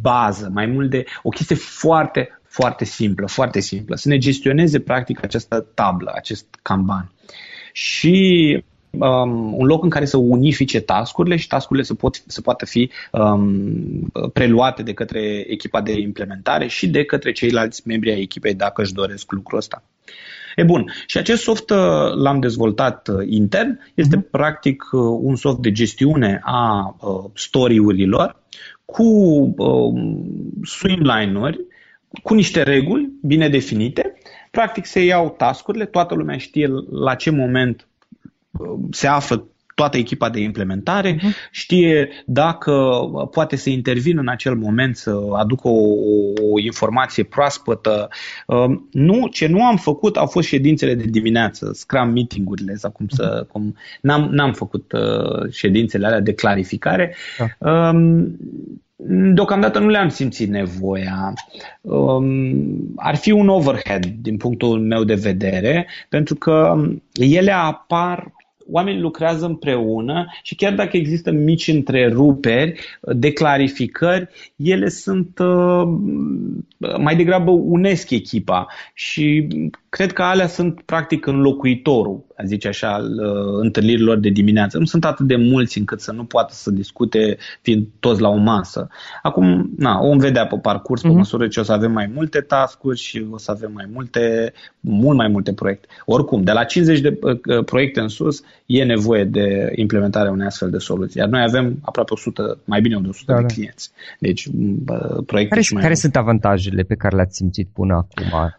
bază, 0.00 0.50
mai 0.52 0.66
mult 0.66 0.90
de 0.90 1.04
o 1.22 1.28
chestie 1.28 1.56
foarte, 1.56 2.40
foarte 2.42 2.84
simplă, 2.84 3.26
foarte 3.26 3.60
simplă. 3.60 3.96
Să 3.96 4.08
ne 4.08 4.18
gestioneze 4.18 4.80
practic 4.80 5.24
această 5.24 5.66
tablă, 5.74 6.12
acest 6.14 6.46
Kanban. 6.62 7.12
Și 7.72 8.64
um, 8.90 9.54
un 9.54 9.66
loc 9.66 9.82
în 9.82 9.90
care 9.90 10.04
să 10.04 10.16
unifice 10.16 10.80
tascurile 10.80 11.36
și 11.36 11.46
tascurile 11.46 11.84
să, 11.84 11.94
pot, 11.94 12.22
să 12.26 12.40
poată 12.40 12.66
fi 12.66 12.90
um, 13.12 14.10
preluate 14.32 14.82
de 14.82 14.92
către 14.92 15.44
echipa 15.48 15.80
de 15.80 15.92
implementare 15.92 16.66
și 16.66 16.88
de 16.88 17.04
către 17.04 17.32
ceilalți 17.32 17.82
membri 17.84 18.12
ai 18.12 18.20
echipei 18.20 18.54
dacă 18.54 18.82
își 18.82 18.92
doresc 18.92 19.32
lucrul 19.32 19.58
ăsta. 19.58 19.82
E 20.58 20.64
bun. 20.64 20.92
Și 21.06 21.18
acest 21.18 21.42
soft 21.42 21.70
uh, 21.70 21.78
l-am 22.14 22.40
dezvoltat 22.40 23.08
uh, 23.08 23.26
intern. 23.28 23.80
Este 23.94 24.16
uh-huh. 24.16 24.30
practic 24.30 24.82
uh, 24.92 25.00
un 25.20 25.36
soft 25.36 25.58
de 25.58 25.72
gestiune 25.72 26.40
a 26.44 26.96
story-urilor 27.34 28.36
cu 28.84 29.02
uh, 29.56 30.02
swimline-uri, 30.62 31.60
cu 32.22 32.34
niște 32.34 32.62
reguli 32.62 33.12
bine 33.22 33.48
definite. 33.48 34.18
Practic 34.50 34.84
se 34.84 35.04
iau 35.04 35.34
tascurile, 35.36 35.86
toată 35.86 36.14
lumea 36.14 36.38
știe 36.38 36.68
la 36.90 37.14
ce 37.14 37.30
moment 37.30 37.86
se 38.90 39.06
află 39.06 39.46
toată 39.78 39.96
echipa 39.96 40.30
de 40.30 40.40
implementare, 40.40 41.14
uh-huh. 41.14 41.50
știe 41.50 42.08
dacă 42.26 42.72
poate 43.30 43.56
să 43.56 43.70
intervină 43.70 44.20
în 44.20 44.28
acel 44.28 44.54
moment 44.54 44.96
să 44.96 45.20
aducă 45.36 45.68
o, 45.68 45.92
o 46.52 46.58
informație 46.58 47.22
proaspătă. 47.22 48.08
Um, 48.46 48.88
nu, 48.92 49.26
ce 49.26 49.46
nu 49.46 49.64
am 49.64 49.76
făcut 49.76 50.16
au 50.16 50.26
fost 50.26 50.48
ședințele 50.48 50.94
de 50.94 51.04
dimineață, 51.04 51.70
Scrum 51.74 52.10
meeting-urile, 52.10 52.74
sau 52.74 52.90
cum 52.90 53.08
să, 53.08 53.44
uh-huh. 53.44 53.48
cum, 53.52 53.76
n-am, 54.00 54.28
n-am 54.30 54.52
făcut 54.52 54.92
uh, 54.92 55.52
ședințele 55.52 56.06
alea 56.06 56.20
de 56.20 56.32
clarificare. 56.32 57.14
Uh. 57.58 58.26
Deocamdată 59.34 59.78
nu 59.78 59.88
le-am 59.88 60.08
simțit 60.08 60.48
nevoia. 60.48 61.32
Um, 61.80 62.92
ar 62.96 63.16
fi 63.16 63.30
un 63.30 63.48
overhead 63.48 64.04
din 64.06 64.36
punctul 64.36 64.80
meu 64.80 65.04
de 65.04 65.14
vedere, 65.14 65.86
pentru 66.08 66.34
că 66.34 66.84
ele 67.12 67.52
apar 67.52 68.32
oamenii 68.70 69.00
lucrează 69.00 69.46
împreună 69.46 70.26
și 70.42 70.54
chiar 70.54 70.74
dacă 70.74 70.96
există 70.96 71.30
mici 71.30 71.68
întreruperi 71.68 72.80
de 73.00 73.32
clarificări, 73.32 74.28
ele 74.56 74.88
sunt 74.88 75.38
uh, 75.38 75.82
mai 76.98 77.16
degrabă 77.16 77.50
unesc 77.50 78.10
echipa 78.10 78.66
și 78.94 79.48
cred 79.88 80.12
că 80.12 80.22
alea 80.22 80.46
sunt 80.46 80.80
practic 80.80 81.26
înlocuitorul, 81.26 82.24
a 82.36 82.44
zice 82.44 82.68
așa, 82.68 82.92
al 82.92 83.04
uh, 83.04 83.60
întâlnirilor 83.60 84.18
de 84.18 84.28
dimineață. 84.28 84.78
Nu 84.78 84.84
sunt 84.84 85.04
atât 85.04 85.26
de 85.26 85.36
mulți 85.36 85.78
încât 85.78 86.00
să 86.00 86.12
nu 86.12 86.24
poată 86.24 86.52
să 86.54 86.70
discute 86.70 87.36
fiind 87.62 87.86
toți 88.00 88.20
la 88.20 88.28
o 88.28 88.36
masă. 88.36 88.88
Acum, 89.22 89.70
na, 89.76 90.00
o 90.00 90.06
vom 90.06 90.18
vedea 90.18 90.46
pe 90.46 90.58
parcurs, 90.62 91.00
pe 91.00 91.08
mm-hmm. 91.08 91.12
măsură 91.12 91.48
ce 91.48 91.60
o 91.60 91.62
să 91.62 91.72
avem 91.72 91.92
mai 91.92 92.10
multe 92.14 92.40
task-uri 92.40 92.98
și 92.98 93.26
o 93.30 93.38
să 93.38 93.50
avem 93.50 93.70
mai 93.72 93.88
multe, 93.92 94.52
mult 94.80 95.16
mai 95.16 95.28
multe 95.28 95.52
proiecte. 95.52 95.86
Oricum, 96.04 96.42
de 96.42 96.52
la 96.52 96.64
50 96.64 97.00
de 97.00 97.18
uh, 97.20 97.38
uh, 97.56 97.64
proiecte 97.64 98.00
în 98.00 98.08
sus, 98.08 98.42
e 98.66 98.84
nevoie 98.84 99.24
de 99.24 99.72
implementarea 99.74 100.30
unei 100.30 100.46
astfel 100.46 100.70
de 100.70 100.78
soluții. 100.78 101.20
Iar 101.20 101.28
noi 101.28 101.42
avem 101.42 101.78
aproape 101.82 102.12
100, 102.12 102.58
mai 102.64 102.80
bine 102.80 103.00
de 103.00 103.08
100 103.08 103.32
da, 103.32 103.38
de 103.38 103.46
da. 103.46 103.54
clienți. 103.54 103.90
Deci, 104.18 104.48
proiecte 105.26 105.48
care, 105.48 105.60
și 105.60 105.72
mai 105.72 105.82
care 105.82 105.94
sunt 105.94 106.16
avantajele 106.16 106.82
pe 106.82 106.94
care 106.94 107.16
le-ați 107.16 107.36
simțit 107.36 107.68
până 107.72 107.94
acum? 107.94 108.52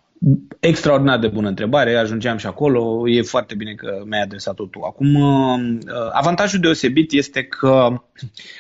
Extraordinar 0.60 1.20
de 1.20 1.28
bună 1.28 1.48
întrebare, 1.48 1.96
ajungeam 1.96 2.38
și 2.38 2.46
acolo, 2.46 3.10
e 3.10 3.22
foarte 3.22 3.56
bine 3.56 3.74
că 3.74 4.04
mi-ai 4.06 4.22
adresat-o 4.22 4.66
tu. 4.66 4.80
Acum, 4.82 5.16
uh, 5.16 5.80
avantajul 6.12 6.60
deosebit 6.60 7.12
este 7.12 7.44
că 7.44 8.02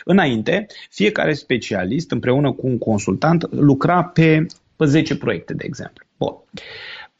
înainte, 0.05 0.67
fiecare 0.89 1.33
specialist 1.33 2.11
împreună 2.11 2.51
cu 2.51 2.67
un 2.67 2.77
consultant 2.77 3.51
lucra 3.51 4.03
pe, 4.03 4.45
pe 4.75 4.85
10 4.85 5.17
proiecte, 5.17 5.53
de 5.53 5.63
exemplu. 5.65 6.05
Bun. 6.17 6.35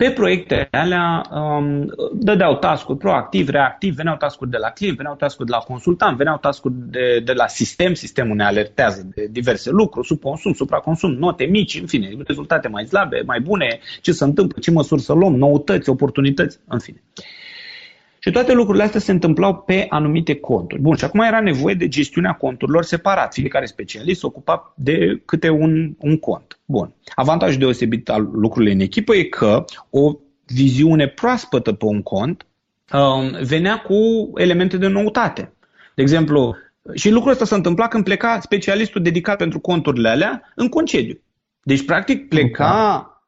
Pe 0.03 0.11
proiectele 0.11 0.67
alea 0.71 1.25
um, 1.31 1.93
dădeau 2.13 2.55
task 2.55 2.93
proactiv, 2.93 3.49
reactiv, 3.49 3.95
veneau 3.95 4.15
task 4.15 4.39
de 4.41 4.57
la 4.57 4.69
client, 4.69 4.97
veneau 4.97 5.15
task 5.15 5.37
de 5.37 5.51
la 5.51 5.57
consultant, 5.57 6.17
veneau 6.17 6.37
task 6.37 6.65
de, 6.65 7.21
de 7.25 7.33
la 7.33 7.47
sistem, 7.47 7.93
sistemul 7.93 8.35
ne 8.35 8.43
alertează 8.43 9.09
de 9.15 9.27
diverse 9.31 9.69
lucruri, 9.69 10.07
subconsum, 10.07 10.53
supraconsum, 10.53 11.11
note 11.11 11.43
mici, 11.43 11.79
în 11.79 11.87
fine, 11.87 12.09
rezultate 12.27 12.67
mai 12.67 12.85
slabe, 12.85 13.21
mai 13.25 13.39
bune, 13.39 13.79
ce 14.01 14.11
se 14.11 14.23
întâmplă, 14.23 14.59
ce 14.61 14.71
măsuri 14.71 15.01
să 15.01 15.13
luăm, 15.13 15.35
noutăți, 15.35 15.89
oportunități, 15.89 16.59
în 16.67 16.79
fine. 16.79 17.01
Și 18.19 18.31
toate 18.31 18.53
lucrurile 18.53 18.83
astea 18.83 18.99
se 18.99 19.11
întâmplau 19.11 19.55
pe 19.55 19.85
anumite 19.89 20.35
conturi. 20.35 20.81
Bun, 20.81 20.95
și 20.95 21.03
acum 21.03 21.19
era 21.19 21.41
nevoie 21.41 21.75
de 21.75 21.87
gestiunea 21.87 22.31
conturilor 22.33 22.83
separat. 22.83 23.33
Fiecare 23.33 23.65
specialist 23.65 24.19
se 24.19 24.25
ocupa 24.25 24.73
de 24.75 25.21
câte 25.25 25.49
un, 25.49 25.95
un 25.99 26.17
cont. 26.17 26.59
Bun. 26.65 26.93
Avantajul 27.15 27.59
deosebit 27.59 28.09
al 28.09 28.29
lucrurilor 28.33 28.75
în 28.75 28.81
echipă 28.81 29.15
e 29.15 29.23
că 29.23 29.65
o 29.89 30.15
viziune 30.45 31.07
proaspătă 31.07 31.73
pe 31.73 31.85
un 31.85 32.01
cont 32.01 32.45
um, 32.93 33.37
venea 33.43 33.77
cu 33.79 33.95
elemente 34.35 34.77
de 34.77 34.87
noutate. 34.87 35.53
De 35.95 36.01
exemplu, 36.01 36.55
și 36.93 37.09
lucrul 37.09 37.31
ăsta 37.31 37.45
se 37.45 37.55
întâmpla 37.55 37.87
când 37.87 38.03
pleca 38.03 38.39
specialistul 38.39 39.01
dedicat 39.01 39.37
pentru 39.37 39.59
conturile 39.59 40.09
alea 40.09 40.51
în 40.55 40.67
concediu. 40.67 41.19
Deci, 41.63 41.85
practic, 41.85 42.27
pleca 42.27 43.18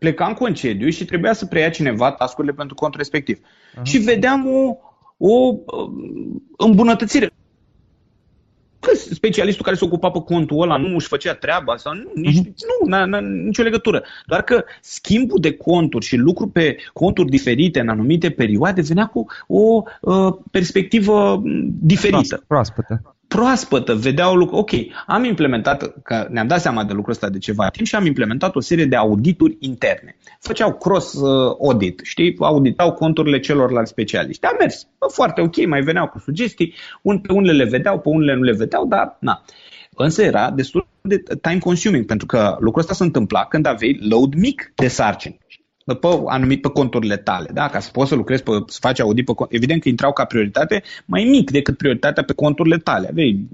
pleca 0.00 0.26
în 0.26 0.34
concediu 0.34 0.88
și 0.88 1.04
trebuia 1.04 1.32
să 1.32 1.46
preia 1.46 1.70
cineva 1.70 2.12
tascurile 2.12 2.52
pentru 2.52 2.74
contul 2.74 2.98
respectiv. 2.98 3.38
Uh-huh. 3.38 3.82
Și 3.82 3.98
vedeam 3.98 4.46
o, 4.46 4.76
o 5.16 5.54
um, 5.66 6.42
îmbunătățire. 6.56 7.30
Că 8.80 8.90
specialistul 8.94 9.64
care 9.64 9.76
se 9.76 9.84
ocupa 9.84 10.10
pe 10.10 10.20
contul 10.20 10.62
ăla 10.62 10.76
nu 10.76 10.94
își 10.94 11.06
făcea 11.06 11.34
treaba 11.34 11.76
sau 11.76 11.94
nu, 11.94 12.10
nici, 12.14 12.38
uh-huh. 12.38 12.44
nu 12.44 12.88
n-a, 12.88 13.04
n-a 13.04 13.20
nicio 13.20 13.62
legătură. 13.62 14.02
Doar 14.26 14.42
că 14.42 14.64
schimbul 14.80 15.40
de 15.40 15.52
conturi 15.52 16.06
și 16.06 16.16
lucru 16.16 16.48
pe 16.48 16.76
conturi 16.92 17.30
diferite 17.30 17.80
în 17.80 17.88
anumite 17.88 18.30
perioade 18.30 18.80
venea 18.80 19.06
cu 19.06 19.26
o 19.46 19.82
uh, 20.00 20.34
perspectivă 20.50 21.42
diferită. 21.80 22.44
Proaspătă 22.46 23.14
proaspătă, 23.34 23.94
vedeau 23.94 24.34
lucru. 24.34 24.56
Ok, 24.56 24.70
am 25.06 25.24
implementat, 25.24 26.02
că 26.02 26.26
ne-am 26.30 26.46
dat 26.46 26.60
seama 26.60 26.84
de 26.84 26.92
lucrul 26.92 27.12
ăsta 27.12 27.28
de 27.28 27.38
ceva 27.38 27.68
timp 27.68 27.86
și 27.86 27.94
am 27.94 28.06
implementat 28.06 28.56
o 28.56 28.60
serie 28.60 28.84
de 28.84 28.96
audituri 28.96 29.56
interne. 29.60 30.16
Făceau 30.40 30.72
cross-audit, 30.72 32.00
uh, 32.00 32.06
știi, 32.06 32.36
auditau 32.38 32.92
conturile 32.92 33.40
celorlalți 33.40 33.90
specialiști. 33.90 34.46
A 34.46 34.56
mers 34.58 34.86
foarte 35.12 35.40
ok, 35.40 35.66
mai 35.66 35.80
veneau 35.80 36.08
cu 36.08 36.18
sugestii, 36.18 36.74
un, 37.02 37.18
pe 37.18 37.32
unele 37.32 37.64
le 37.64 37.70
vedeau, 37.70 37.98
pe 37.98 38.08
unele 38.08 38.34
nu 38.34 38.42
le 38.42 38.56
vedeau, 38.56 38.86
dar 38.86 39.16
na. 39.20 39.42
Însă 39.94 40.22
era 40.22 40.50
destul 40.50 40.86
de 41.00 41.22
time 41.40 41.58
consuming, 41.58 42.06
pentru 42.06 42.26
că 42.26 42.56
lucrul 42.60 42.80
ăsta 42.80 42.94
se 42.94 43.02
întâmpla 43.02 43.44
când 43.44 43.66
aveai 43.66 43.98
load 44.08 44.34
mic 44.34 44.72
de 44.74 44.88
sarcini 44.88 45.39
pe 45.94 46.08
anumit 46.26 46.60
pe 46.60 46.68
conturile 46.68 47.16
tale, 47.16 47.50
da? 47.52 47.68
ca 47.68 47.80
să 47.80 47.90
poți 47.90 48.08
să 48.08 48.14
lucrezi, 48.14 48.42
pe, 48.42 48.50
să 48.66 48.78
faci 48.80 49.00
audit 49.00 49.24
pe 49.24 49.32
Evident 49.48 49.82
că 49.82 49.88
intrau 49.88 50.12
ca 50.12 50.24
prioritate 50.24 50.82
mai 51.04 51.24
mic 51.24 51.50
decât 51.50 51.76
prioritatea 51.76 52.22
pe 52.22 52.32
conturile 52.32 52.76
tale. 52.76 53.08
Aveai 53.08 53.48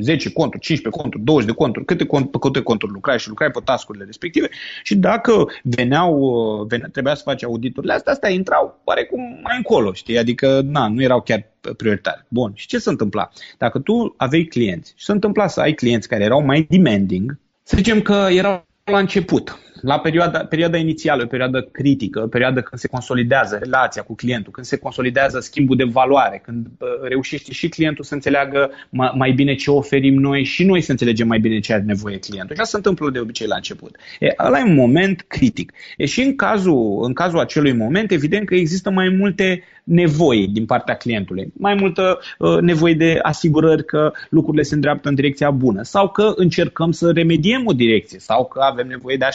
10 0.00 0.32
conturi, 0.32 0.62
15 0.62 1.02
conturi, 1.02 1.24
20 1.24 1.48
de 1.48 1.54
conturi, 1.54 1.84
câte, 1.84 2.04
cont, 2.04 2.30
pe 2.30 2.38
câte 2.40 2.60
conturi 2.60 2.92
lucrai 2.92 3.18
și 3.18 3.28
lucrai 3.28 3.50
pe 3.50 3.60
tascurile 3.64 4.04
respective 4.04 4.48
și 4.82 4.96
dacă 4.96 5.46
veneau, 5.62 6.64
vene, 6.68 6.88
trebuia 6.92 7.14
să 7.14 7.22
faci 7.24 7.44
auditurile 7.44 7.92
astea, 7.92 8.12
astea 8.12 8.30
intrau 8.30 8.80
oarecum 8.84 9.20
mai 9.42 9.56
încolo, 9.56 9.92
știi? 9.92 10.18
Adică, 10.18 10.60
na, 10.64 10.88
nu 10.88 11.02
erau 11.02 11.20
chiar 11.20 11.46
prioritare. 11.76 12.26
Bun, 12.28 12.52
și 12.54 12.66
ce 12.66 12.78
se 12.78 12.90
întâmpla? 12.90 13.30
Dacă 13.58 13.78
tu 13.78 14.14
aveai 14.16 14.42
clienți 14.42 14.92
și 14.96 15.04
se 15.04 15.12
întâmpla 15.12 15.46
să 15.46 15.60
ai 15.60 15.72
clienți 15.72 16.08
care 16.08 16.24
erau 16.24 16.44
mai 16.44 16.66
demanding, 16.70 17.38
să 17.62 17.76
zicem 17.76 18.00
că 18.00 18.26
erau 18.30 18.64
la 18.84 18.98
început, 18.98 19.58
la 19.84 19.98
perioada, 19.98 20.38
perioada 20.44 20.76
inițială, 20.76 21.22
o 21.22 21.26
perioadă 21.26 21.68
critică, 21.72 22.22
o 22.22 22.26
perioadă 22.26 22.60
când 22.60 22.80
se 22.80 22.88
consolidează 22.88 23.58
relația 23.62 24.02
cu 24.02 24.14
clientul, 24.14 24.52
când 24.52 24.66
se 24.66 24.76
consolidează 24.76 25.40
schimbul 25.40 25.76
de 25.76 25.84
valoare, 25.84 26.40
când 26.44 26.66
reușește 27.02 27.52
și 27.52 27.68
clientul 27.68 28.04
să 28.04 28.14
înțeleagă 28.14 28.70
mai 29.14 29.32
bine 29.32 29.54
ce 29.54 29.70
oferim 29.70 30.14
noi 30.14 30.44
și 30.44 30.64
noi 30.64 30.80
să 30.80 30.90
înțelegem 30.90 31.26
mai 31.26 31.38
bine 31.38 31.58
ce 31.58 31.72
are 31.72 31.82
nevoie 31.82 32.18
clientul. 32.18 32.56
Așa 32.56 32.64
se 32.64 32.76
întâmplă 32.76 33.10
de 33.10 33.18
obicei 33.18 33.46
la 33.46 33.54
început. 33.54 33.96
E, 34.20 34.34
ăla 34.38 34.58
e 34.58 34.62
un 34.62 34.74
moment 34.74 35.24
critic. 35.28 35.72
E, 35.96 36.04
și 36.04 36.20
în 36.20 36.36
cazul, 36.36 37.00
în 37.02 37.12
cazul 37.12 37.38
acelui 37.38 37.72
moment, 37.72 38.10
evident 38.10 38.46
că 38.46 38.54
există 38.54 38.90
mai 38.90 39.08
multe 39.08 39.62
nevoi 39.84 40.48
din 40.48 40.66
partea 40.66 40.94
clientului, 40.94 41.52
mai 41.56 41.74
multă 41.74 42.18
uh, 42.38 42.58
nevoie 42.60 42.94
de 42.94 43.18
asigurări 43.22 43.84
că 43.84 44.12
lucrurile 44.30 44.62
se 44.62 44.74
îndreaptă 44.74 45.08
în 45.08 45.14
direcția 45.14 45.50
bună 45.50 45.82
sau 45.82 46.08
că 46.08 46.32
încercăm 46.36 46.92
să 46.92 47.10
remediem 47.10 47.62
o 47.66 47.72
direcție 47.72 48.18
sau 48.18 48.44
că 48.44 48.60
avem 48.60 48.86
nevoie 48.86 49.16
de 49.16 49.24
a 49.24 49.30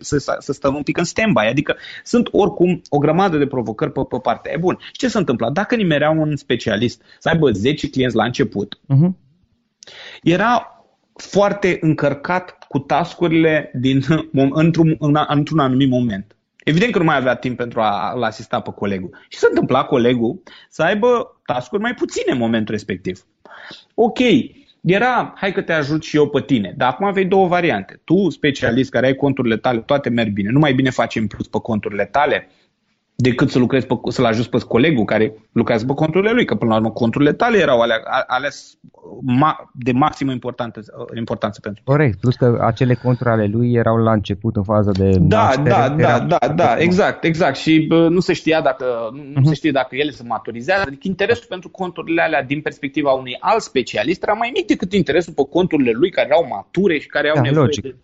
să, 0.00 0.36
să 0.38 0.52
stăm 0.52 0.74
un 0.74 0.82
pic 0.82 0.96
în 0.96 1.04
stand-by. 1.04 1.48
Adică 1.48 1.76
sunt 2.04 2.28
oricum 2.32 2.82
o 2.88 2.98
grămadă 2.98 3.38
de 3.38 3.46
provocări 3.46 3.92
pe, 3.92 4.00
pe 4.08 4.18
partea 4.22 4.52
e 4.52 4.56
bun. 4.56 4.78
Și 4.80 4.92
ce 4.92 5.08
se 5.08 5.18
întâmplă? 5.18 5.50
Dacă 5.52 5.74
nimerea 5.74 6.10
un 6.10 6.36
specialist 6.36 7.02
să 7.18 7.28
aibă 7.28 7.50
10 7.50 7.90
clienți 7.90 8.16
la 8.16 8.24
început, 8.24 8.78
uh-huh. 8.78 9.10
era 10.22 10.70
foarte 11.14 11.78
încărcat 11.80 12.58
cu 12.68 12.78
tascurile 12.78 13.70
din, 13.74 14.02
într-un, 14.32 14.96
într-un 15.28 15.58
anumit 15.58 15.88
moment. 15.88 16.36
Evident 16.64 16.92
că 16.92 16.98
nu 16.98 17.04
mai 17.04 17.16
avea 17.16 17.34
timp 17.34 17.56
pentru 17.56 17.80
a-l 17.80 18.22
asista 18.22 18.60
pe 18.60 18.70
colegul. 18.70 19.18
Și 19.28 19.38
se 19.38 19.46
întâmpla 19.48 19.84
colegul 19.84 20.42
să 20.68 20.82
aibă 20.82 21.40
tascuri 21.44 21.82
mai 21.82 21.94
puține 21.94 22.32
în 22.32 22.38
momentul 22.38 22.74
respectiv. 22.74 23.26
Ok, 23.94 24.18
era, 24.86 25.32
hai 25.36 25.52
că 25.52 25.62
te 25.62 25.72
ajut 25.72 26.02
și 26.04 26.16
eu 26.16 26.28
pe 26.28 26.40
tine. 26.40 26.74
Dar 26.76 26.90
acum 26.90 27.06
aveai 27.06 27.24
două 27.24 27.46
variante. 27.46 28.00
Tu, 28.04 28.30
specialist 28.30 28.90
care 28.90 29.06
ai 29.06 29.14
conturile 29.14 29.56
tale, 29.56 29.80
toate 29.80 30.08
merg 30.08 30.32
bine. 30.32 30.50
Nu 30.50 30.58
mai 30.58 30.72
bine 30.72 30.90
faci 30.90 31.16
în 31.16 31.26
plus 31.26 31.46
pe 31.46 31.58
conturile 31.62 32.04
tale 32.04 32.48
decât 33.16 33.50
să 33.50 33.58
lucrezi 33.58 33.86
pe, 33.86 33.94
să-l 34.08 34.24
ajuți 34.24 34.48
pe 34.48 34.58
colegul 34.68 35.04
care 35.04 35.32
lucrează 35.52 35.84
pe 35.84 35.92
conturile 35.92 36.32
lui, 36.32 36.44
că 36.44 36.54
până 36.54 36.70
la 36.70 36.76
urmă 36.76 36.90
conturile 36.90 37.32
tale 37.32 37.58
erau 37.58 37.80
alea, 37.80 37.96
ales 38.26 38.78
ma, 39.20 39.70
de 39.72 39.92
maximă 39.92 40.32
importanță, 40.32 40.80
importanță 41.16 41.60
pentru 41.60 41.82
Corect, 41.84 42.20
plus 42.20 42.34
că 42.34 42.58
acele 42.60 42.94
conturi 42.94 43.28
ale 43.28 43.46
lui 43.46 43.72
erau 43.72 43.96
la 43.96 44.12
început 44.12 44.56
în 44.56 44.62
fază 44.62 44.90
de 44.98 45.10
Da, 45.20 45.42
master, 45.42 45.64
da, 45.64 45.88
da, 45.88 46.18
da, 46.18 46.48
da, 46.48 46.76
exact, 46.76 47.24
exact 47.24 47.56
și 47.56 47.84
bă, 47.88 48.08
nu 48.08 48.20
se 48.20 48.32
știa 48.32 48.60
dacă 48.60 48.84
nu 49.12 49.40
uh-huh. 49.40 49.48
se 49.48 49.54
știe 49.54 49.70
dacă 49.70 49.96
ele 49.96 50.10
se 50.10 50.22
maturizează, 50.22 50.82
adică 50.86 51.02
interesul 51.02 51.46
pentru 51.48 51.68
conturile 51.68 52.22
alea 52.22 52.42
din 52.42 52.60
perspectiva 52.60 53.10
unui 53.12 53.36
alt 53.40 53.62
specialist 53.62 54.22
era 54.22 54.32
mai 54.32 54.50
mic 54.54 54.66
decât 54.66 54.92
interesul 54.92 55.32
pe 55.32 55.42
conturile 55.50 55.90
lui 55.90 56.10
care 56.10 56.28
erau 56.30 56.46
mature 56.48 56.98
și 56.98 57.06
care 57.06 57.28
au 57.28 57.34
da, 57.34 57.40
nevoie 57.40 57.64
logic. 57.64 57.82
de 57.82 57.96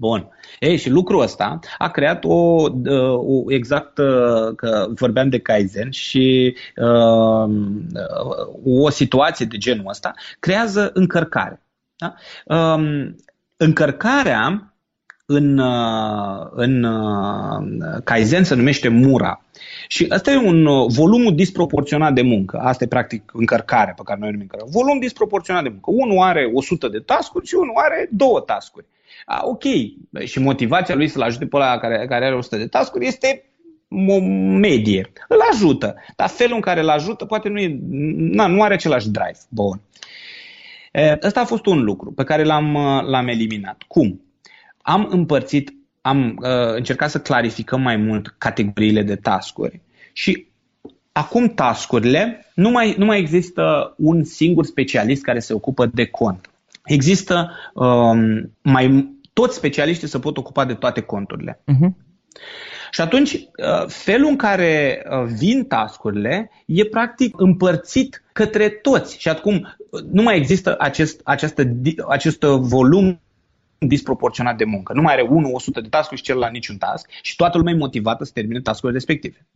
Bun. 0.00 0.28
Ei, 0.58 0.76
și 0.76 0.90
lucrul 0.90 1.22
ăsta 1.22 1.58
a 1.78 1.88
creat 1.88 2.24
o, 2.24 2.66
o 3.16 3.52
exact, 3.52 3.98
uh, 3.98 4.54
că 4.56 4.86
vorbeam 4.94 5.28
de 5.28 5.38
Kaizen 5.38 5.90
și 5.90 6.56
uh, 6.76 7.50
o 8.64 8.90
situație 8.90 9.46
de 9.46 9.56
genul 9.56 9.88
ăsta 9.88 10.14
creează 10.38 10.90
încărcare. 10.94 11.62
Da? 11.96 12.14
Um, 12.56 13.16
încărcarea 13.56 14.74
în, 15.26 15.58
uh, 15.58 16.46
în 16.50 16.86
Kaizen 18.04 18.44
se 18.44 18.54
numește 18.54 18.88
Mura. 18.88 19.44
Și 19.88 20.06
asta 20.08 20.30
e 20.30 20.36
un 20.36 20.86
volum 20.88 21.34
disproporționat 21.34 22.12
de 22.12 22.22
muncă. 22.22 22.58
Asta 22.58 22.84
e 22.84 22.86
practic 22.86 23.30
încărcarea 23.32 23.94
pe 23.96 24.02
care 24.04 24.18
noi 24.18 24.30
numim 24.30 24.46
încărcare. 24.50 24.70
Volum 24.72 24.98
disproporționat 24.98 25.62
de 25.62 25.68
muncă. 25.68 25.90
Unul 25.90 26.18
are 26.22 26.50
100 26.54 26.88
de 26.88 26.98
tascuri 26.98 27.46
și 27.46 27.54
unul 27.54 27.74
are 27.76 28.08
două 28.12 28.40
tascuri. 28.40 28.86
A, 29.32 29.40
ok, 29.44 29.62
și 30.24 30.38
motivația 30.38 30.94
lui 30.94 31.08
să-l 31.08 31.22
ajute 31.22 31.46
pe 31.46 31.56
ăla 31.56 31.78
care, 31.78 32.06
care 32.08 32.24
are 32.24 32.34
100 32.34 32.56
de 32.56 32.66
tascuri 32.66 33.06
este 33.06 33.44
o 34.08 34.20
medie. 34.58 35.12
Îl 35.28 35.38
ajută, 35.52 35.94
dar 36.16 36.28
felul 36.28 36.54
în 36.54 36.60
care 36.60 36.80
îl 36.80 36.88
ajută 36.88 37.24
poate 37.24 37.48
nu, 37.48 37.58
e, 37.58 37.78
na, 38.16 38.46
nu 38.46 38.62
are 38.62 38.74
același 38.74 39.08
drive. 39.08 39.38
Bun. 39.48 39.80
Ăsta 41.22 41.40
a 41.40 41.44
fost 41.44 41.66
un 41.66 41.82
lucru 41.82 42.12
pe 42.12 42.24
care 42.24 42.44
l-am, 42.44 42.72
l-am 43.06 43.28
eliminat. 43.28 43.82
Cum? 43.88 44.22
Am 44.82 45.08
împărțit, 45.10 45.74
am 46.00 46.38
uh, 46.42 46.74
încercat 46.74 47.10
să 47.10 47.20
clarificăm 47.20 47.80
mai 47.80 47.96
mult 47.96 48.34
categoriile 48.38 49.02
de 49.02 49.16
tascuri 49.16 49.80
și 50.12 50.46
acum 51.12 51.48
tascurile 51.48 52.46
nu 52.54 52.70
mai, 52.70 52.94
nu 52.98 53.04
mai 53.04 53.18
există 53.18 53.94
un 53.96 54.24
singur 54.24 54.64
specialist 54.64 55.22
care 55.22 55.38
se 55.38 55.52
ocupă 55.52 55.86
de 55.86 56.06
cont. 56.06 56.50
Există 56.84 57.50
um, 57.74 58.52
mai 58.62 59.18
toți 59.40 59.56
specialiștii 59.56 60.08
se 60.08 60.18
pot 60.18 60.36
ocupa 60.36 60.64
de 60.64 60.74
toate 60.74 61.00
conturile. 61.00 61.60
Uh-huh. 61.60 61.90
Și 62.90 63.00
atunci, 63.00 63.32
uh, 63.32 63.86
felul 63.86 64.28
în 64.28 64.36
care 64.36 65.02
uh, 65.10 65.24
vin 65.38 65.64
tascurile 65.64 66.50
e 66.66 66.84
practic 66.84 67.40
împărțit 67.40 68.22
către 68.32 68.68
toți. 68.68 69.20
Și 69.20 69.28
acum 69.28 69.76
uh, 69.90 70.02
nu 70.12 70.22
mai 70.22 70.36
există 70.36 70.74
acest, 70.78 71.20
această, 71.24 71.62
acest 72.08 72.40
volum 72.40 73.20
disproporționat 73.78 74.56
de 74.56 74.64
muncă. 74.64 74.92
Nu 74.92 75.02
mai 75.02 75.12
are 75.12 75.22
unul 75.22 75.54
100 75.54 75.80
de 75.80 75.88
tascuri 75.88 76.18
și 76.18 76.26
celălalt 76.26 76.52
niciun 76.52 76.76
task 76.76 77.10
și 77.22 77.36
toată 77.36 77.58
lumea 77.58 77.72
e 77.72 77.76
motivată 77.76 78.24
să 78.24 78.30
termine 78.34 78.60
tascurile 78.60 78.98
respective. 78.98 79.46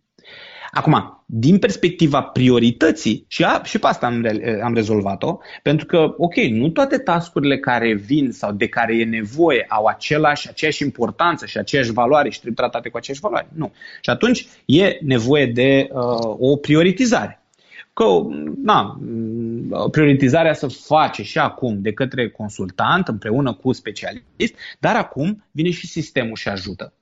Acum, 0.75 1.25
din 1.27 1.59
perspectiva 1.59 2.23
priorității, 2.23 3.25
și, 3.29 3.45
a, 3.45 3.63
și 3.63 3.79
pe 3.79 3.87
asta 3.87 4.07
am, 4.07 4.23
re, 4.23 4.61
am 4.65 4.75
rezolvat-o, 4.75 5.39
pentru 5.63 5.87
că, 5.87 6.15
ok, 6.17 6.35
nu 6.35 6.69
toate 6.69 6.99
tascurile 6.99 7.59
care 7.59 7.95
vin 7.95 8.31
sau 8.31 8.53
de 8.53 8.69
care 8.69 8.97
e 8.99 9.05
nevoie 9.05 9.67
au 9.69 9.85
același, 9.85 10.49
aceeași 10.49 10.83
importanță 10.83 11.47
și 11.47 11.59
aceeași 11.59 11.93
valoare 11.93 12.29
și 12.29 12.41
trebuie 12.41 12.67
tratate 12.67 12.89
cu 12.89 12.97
aceeași 12.97 13.23
valoare. 13.23 13.49
Nu. 13.53 13.73
Și 14.01 14.11
atunci 14.11 14.47
e 14.65 14.99
nevoie 15.01 15.47
de 15.47 15.89
uh, 15.91 16.01
o 16.39 16.57
prioritizare. 16.57 17.39
Că, 17.93 18.05
na, 18.63 19.01
prioritizarea 19.91 20.53
se 20.53 20.67
face 20.87 21.23
și 21.23 21.39
acum 21.39 21.83
de 21.83 21.93
către 21.93 22.31
consultant 22.31 23.09
împreună 23.09 23.55
cu 23.55 23.73
specialist, 23.73 24.55
dar 24.79 24.97
acum 24.97 25.45
vine 25.51 25.71
și 25.71 25.87
sistemul 25.87 26.37
și 26.37 26.49
ajută. 26.49 26.93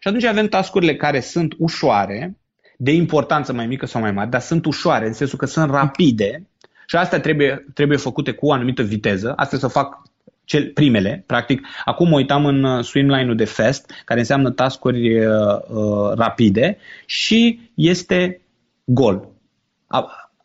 Și 0.00 0.08
atunci 0.08 0.24
avem 0.24 0.46
tascurile 0.46 0.96
care 0.96 1.20
sunt 1.20 1.54
ușoare, 1.58 2.36
de 2.80 2.92
importanță 2.92 3.52
mai 3.52 3.66
mică 3.66 3.86
sau 3.86 4.00
mai 4.00 4.12
mare, 4.12 4.28
dar 4.28 4.40
sunt 4.40 4.64
ușoare, 4.64 5.06
în 5.06 5.12
sensul 5.12 5.38
că 5.38 5.46
sunt 5.46 5.70
rapide 5.70 6.46
și 6.86 6.96
astea 6.96 7.20
trebuie, 7.20 7.64
trebuie 7.74 7.98
făcute 7.98 8.32
cu 8.32 8.46
o 8.46 8.52
anumită 8.52 8.82
viteză. 8.82 9.32
Astea 9.36 9.58
să 9.58 9.66
fac 9.66 10.02
cel, 10.44 10.70
primele, 10.74 11.24
practic. 11.26 11.66
Acum 11.84 12.08
mă 12.08 12.16
uitam 12.16 12.46
în 12.46 12.64
uh, 12.64 12.84
swimline-ul 12.84 13.36
de 13.36 13.44
FEST, 13.44 13.90
care 14.04 14.20
înseamnă 14.20 14.50
tascuri 14.50 15.26
uh, 15.26 15.34
uh, 15.68 16.12
rapide 16.14 16.78
și 17.06 17.60
este 17.74 18.40
gol. 18.84 19.28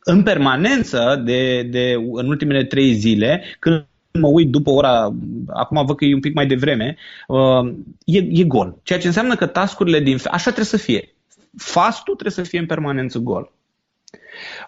În 0.04 0.24
permanență, 0.24 1.22
de, 1.26 1.62
de, 1.62 1.94
în 2.14 2.28
ultimele 2.28 2.64
trei 2.64 2.94
zile, 2.94 3.44
când 3.60 3.86
mă 4.12 4.28
uit 4.28 4.50
după 4.50 4.70
ora, 4.70 5.16
acum 5.48 5.86
văd 5.86 5.96
că 5.96 6.06
e 6.06 6.14
un 6.14 6.20
pic 6.20 6.34
mai 6.34 6.46
devreme, 6.46 6.96
uh, 7.28 7.74
e, 8.06 8.18
e 8.18 8.44
gol. 8.44 8.80
Ceea 8.84 9.00
ce 9.00 9.08
înseamnă 9.08 9.36
că 9.36 9.46
tascurile 9.46 10.00
din... 10.00 10.18
Așa 10.24 10.44
trebuie 10.44 10.66
să 10.66 10.78
fie 10.78 11.13
fastul 11.58 12.16
trebuie 12.16 12.46
să 12.46 12.50
fie 12.52 12.60
în 12.60 12.66
permanență 12.66 13.20
gol. 13.20 13.52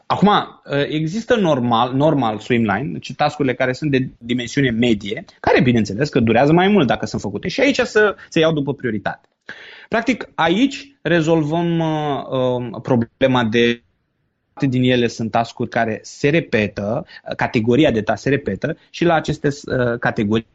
Acum, 0.06 0.28
uh, 0.28 0.86
există 0.88 1.36
normal, 1.36 1.94
normal 1.94 2.40
swimline, 2.40 2.90
deci 2.92 3.14
tascurile 3.16 3.54
care 3.54 3.74
sunt 3.74 3.92
de 3.92 4.10
dimensiune 4.18 4.70
medie, 4.70 5.26
care 5.40 5.62
bineînțeles 5.62 6.10
că 6.10 6.20
durează 6.20 6.54
mai 6.54 6.68
mult 6.68 6.88
dacă 6.88 7.06
sunt 7.06 7.22
făcute 7.22 7.48
și 7.48 7.62
aici 7.62 7.80
să 7.80 8.16
se 8.30 8.40
iau 8.40 8.54
după 8.54 8.74
prioritate. 8.74 9.30
Practic, 9.90 10.30
aici 10.36 10.96
rezolvăm 11.02 11.80
uh, 11.80 12.24
uh, 12.30 12.82
problema 12.82 13.44
de 13.44 13.80
din 14.60 14.84
ele 14.84 15.08
sunt 15.08 15.32
tascuri 15.32 15.70
care 15.70 16.00
se 16.04 16.30
repetă, 16.30 17.06
categoria 17.38 17.92
de 17.92 18.02
task 18.02 18.22
se 18.22 18.30
repetă 18.30 18.78
și 18.90 19.04
la 19.06 19.14
aceste 19.14 19.48
uh, 19.48 20.00
categorii 20.00 20.46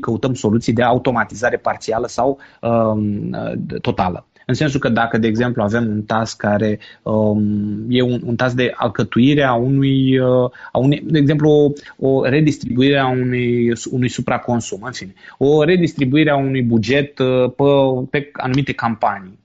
căutăm 0.00 0.34
soluții 0.34 0.72
de 0.72 0.82
automatizare 0.82 1.56
parțială 1.56 2.06
sau 2.06 2.38
um, 2.60 3.32
uh, 3.32 3.80
totală. 3.80 4.26
În 4.50 4.54
sensul 4.54 4.80
că 4.80 4.88
dacă, 4.88 5.18
de 5.18 5.26
exemplu, 5.26 5.62
avem 5.62 5.86
un 5.86 6.02
task 6.02 6.36
care 6.36 6.78
um, 7.02 7.84
e 7.88 8.02
un, 8.02 8.20
un 8.24 8.36
task 8.36 8.54
de 8.54 8.72
alcătuire 8.76 9.42
a 9.42 9.54
unui, 9.54 10.18
uh, 10.18 10.50
a 10.72 10.78
unui 10.78 11.02
de 11.04 11.18
exemplu, 11.18 11.50
o, 11.50 11.70
o 12.08 12.24
redistribuire 12.24 12.98
a 12.98 13.08
unui, 13.08 13.72
unui 13.90 14.08
supraconsum, 14.08 14.82
în 14.82 14.92
fine, 14.92 15.14
o 15.38 15.64
redistribuire 15.64 16.30
a 16.30 16.36
unui 16.36 16.62
buget 16.62 17.18
uh, 17.18 17.50
pe, 17.56 17.64
pe 18.10 18.30
anumite 18.32 18.72
campanii. 18.72 19.38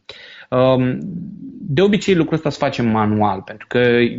Um, 0.49 0.97
de 1.67 1.81
obicei 1.81 2.15
lucrul 2.15 2.35
ăsta 2.37 2.49
se 2.49 2.57
face 2.59 2.81
manual, 2.81 3.41
pentru 3.41 3.67
că 3.69 3.77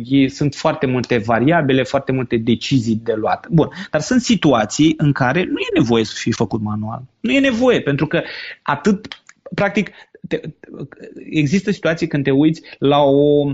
e, 0.09 0.27
sunt 0.27 0.55
foarte 0.55 0.85
multe 0.85 1.17
variabile, 1.17 1.83
foarte 1.83 2.11
multe 2.11 2.37
decizii 2.37 3.01
de 3.03 3.13
luat. 3.13 3.47
Bun, 3.49 3.69
dar 3.91 4.01
sunt 4.01 4.21
situații 4.21 4.93
în 4.97 5.11
care 5.11 5.43
nu 5.43 5.59
e 5.59 5.77
nevoie 5.77 6.03
să 6.03 6.13
fie 6.17 6.31
făcut 6.35 6.61
manual. 6.61 7.01
Nu 7.19 7.31
e 7.31 7.39
nevoie, 7.39 7.81
pentru 7.81 8.07
că 8.07 8.21
atât, 8.61 9.07
practic, 9.55 9.91
te, 10.27 10.41
există 11.29 11.71
situații 11.71 12.07
când 12.07 12.23
te 12.23 12.31
uiți 12.31 12.61
la, 12.79 13.01
o, 13.03 13.51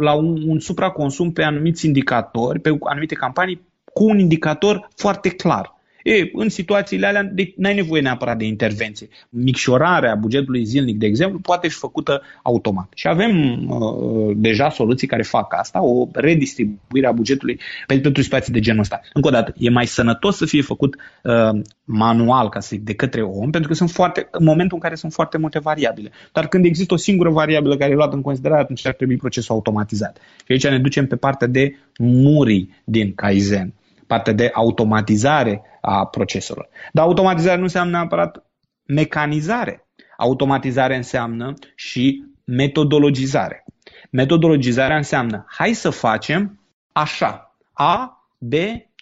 la 0.00 0.12
un, 0.12 0.48
un 0.48 0.58
supraconsum 0.58 1.32
pe 1.32 1.42
anumiți 1.42 1.86
indicatori, 1.86 2.60
pe 2.60 2.76
anumite 2.80 3.14
campanii, 3.14 3.60
cu 3.92 4.04
un 4.04 4.18
indicator 4.18 4.88
foarte 4.96 5.28
clar. 5.28 5.71
E, 6.02 6.30
în 6.32 6.48
situațiile 6.48 7.06
alea 7.06 7.22
de, 7.22 7.52
n-ai 7.56 7.74
nevoie 7.74 8.02
neapărat 8.02 8.38
de 8.38 8.44
intervenție. 8.44 9.08
Micșorarea 9.28 10.14
bugetului 10.14 10.64
zilnic, 10.64 10.96
de 10.96 11.06
exemplu, 11.06 11.38
poate 11.38 11.68
fi 11.68 11.74
făcută 11.74 12.22
automat. 12.42 12.92
Și 12.94 13.08
avem 13.08 13.64
uh, 13.68 14.36
deja 14.36 14.70
soluții 14.70 15.06
care 15.06 15.22
fac 15.22 15.54
asta, 15.58 15.82
o 15.82 16.08
redistribuire 16.12 17.06
a 17.06 17.12
bugetului 17.12 17.60
pentru 17.86 18.22
situații 18.22 18.52
de 18.52 18.60
genul 18.60 18.80
ăsta. 18.80 19.00
Încă 19.12 19.28
o 19.28 19.30
dată, 19.30 19.54
e 19.56 19.70
mai 19.70 19.86
sănătos 19.86 20.36
să 20.36 20.46
fie 20.46 20.62
făcut 20.62 20.96
uh, 21.22 21.60
manual, 21.84 22.48
ca 22.48 22.60
să 22.60 22.68
zic, 22.70 22.84
de 22.84 22.94
către 22.94 23.22
om, 23.22 23.50
pentru 23.50 23.68
că 23.70 23.74
sunt 23.74 23.90
foarte, 23.90 24.28
în 24.30 24.44
momentul 24.44 24.76
în 24.76 24.82
care 24.82 24.94
sunt 24.94 25.12
foarte 25.12 25.38
multe 25.38 25.58
variabile. 25.58 26.10
Dar 26.32 26.48
când 26.48 26.64
există 26.64 26.94
o 26.94 26.96
singură 26.96 27.30
variabilă 27.30 27.76
care 27.76 27.90
e 27.90 27.94
luată 27.94 28.16
în 28.16 28.22
considerare, 28.22 28.60
atunci 28.60 28.86
ar 28.86 28.94
trebui 28.94 29.16
procesul 29.16 29.54
automatizat. 29.54 30.18
Și 30.44 30.52
aici 30.52 30.66
ne 30.66 30.78
ducem 30.78 31.06
pe 31.06 31.16
partea 31.16 31.46
de 31.46 31.76
murii 31.98 32.74
din 32.84 33.14
Kaizen 33.14 33.72
partea 34.12 34.32
de 34.32 34.50
automatizare 34.54 35.62
a 35.80 36.06
proceselor. 36.06 36.68
Dar 36.92 37.04
automatizare 37.04 37.56
nu 37.56 37.62
înseamnă 37.62 37.90
neapărat 37.90 38.44
mecanizare. 38.86 39.86
Automatizare 40.16 40.96
înseamnă 40.96 41.54
și 41.74 42.24
metodologizare. 42.44 43.64
Metodologizarea 44.10 44.96
înseamnă 44.96 45.44
hai 45.48 45.72
să 45.72 45.90
facem 45.90 46.60
așa. 46.92 47.56
A, 47.72 48.26
B, 48.38 48.52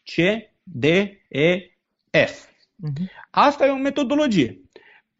C, 0.05 0.15
D, 0.63 0.85
E, 1.29 1.57
F. 2.11 2.49
Mhm. 2.77 3.11
Asta 3.31 3.67
e 3.67 3.71
o 3.71 3.77
metodologie. 3.77 4.61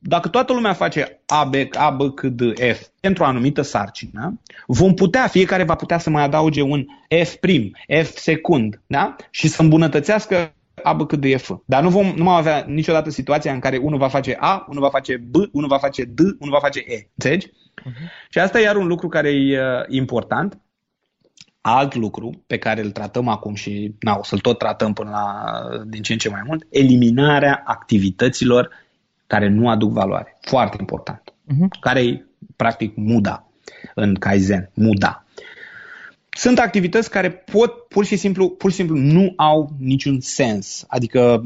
Dacă 0.03 0.29
toată 0.29 0.53
lumea 0.53 0.73
face 0.73 1.23
A, 1.27 1.45
B, 1.45 1.55
A, 1.77 1.91
B, 1.91 2.15
C, 2.15 2.21
D, 2.21 2.41
F 2.75 2.87
pentru 3.01 3.23
o 3.23 3.27
anumită 3.27 3.63
sarcină, 3.63 4.41
vom 4.67 4.95
putea, 4.95 5.27
fiecare 5.27 5.65
va 5.65 5.75
putea 5.75 5.99
să 5.99 6.11
mai 6.11 6.23
adauge 6.23 6.63
un 6.63 6.87
F 7.25 7.35
prim, 7.35 7.71
F 8.03 8.17
secund, 8.17 8.81
da? 8.87 9.17
Și 9.31 9.49
să 9.49 9.63
îmbunătățească 9.63 10.55
A, 10.83 10.93
B, 10.93 11.07
C, 11.07 11.13
D, 11.13 11.41
F. 11.41 11.51
Dar 11.65 11.83
nu 11.83 11.89
vom 11.89 12.07
nu 12.07 12.25
vom 12.25 12.33
avea 12.33 12.65
niciodată 12.69 13.11
situația 13.11 13.53
în 13.53 13.59
care 13.59 13.77
unul 13.77 13.99
va 13.99 14.09
face 14.09 14.37
A, 14.41 14.67
unul 14.69 14.83
va 14.83 14.89
face 14.89 15.17
B, 15.17 15.35
unul 15.53 15.69
va 15.69 15.79
face 15.79 16.05
D, 16.05 16.19
unul 16.19 16.53
va 16.53 16.61
face 16.61 16.79
E. 16.79 17.09
Înțelegi? 17.15 17.47
Uh-huh. 17.47 18.29
Și 18.31 18.39
asta 18.39 18.59
e 18.59 18.63
iar 18.63 18.77
un 18.77 18.87
lucru 18.87 19.09
care 19.09 19.29
e 19.29 19.61
uh, 19.61 19.85
important. 19.89 20.61
Alt 21.61 21.95
lucru 21.95 22.43
pe 22.47 22.59
care 22.59 22.81
îl 22.81 22.91
tratăm 22.91 23.29
acum 23.29 23.55
și 23.55 23.95
na, 24.01 24.17
o 24.19 24.23
să-l 24.23 24.39
tot 24.39 24.59
tratăm 24.59 24.93
până 24.93 25.11
la 25.11 25.53
din 25.85 26.03
ce 26.03 26.13
în 26.13 26.19
ce 26.19 26.29
mai 26.29 26.43
mult, 26.47 26.67
eliminarea 26.71 27.63
activităților 27.65 28.71
care 29.31 29.49
nu 29.49 29.69
aduc 29.69 29.93
valoare. 29.93 30.39
Foarte 30.41 30.77
important. 30.81 31.23
Uh-huh. 31.25 31.81
Care 31.81 32.05
e, 32.05 32.25
practic, 32.57 32.97
muda 32.97 33.49
în 33.95 34.15
Kaizen. 34.15 34.71
Muda. 34.75 35.25
Sunt 36.31 36.59
activități 36.59 37.11
care 37.11 37.31
pot 37.31 37.73
pur 37.89 38.05
și 38.05 38.17
simplu, 38.17 38.51
pur 38.51 38.71
și 38.71 38.77
simplu 38.77 38.97
nu 38.97 39.33
au 39.37 39.71
niciun 39.79 40.21
sens. 40.21 40.85
Adică 40.89 41.43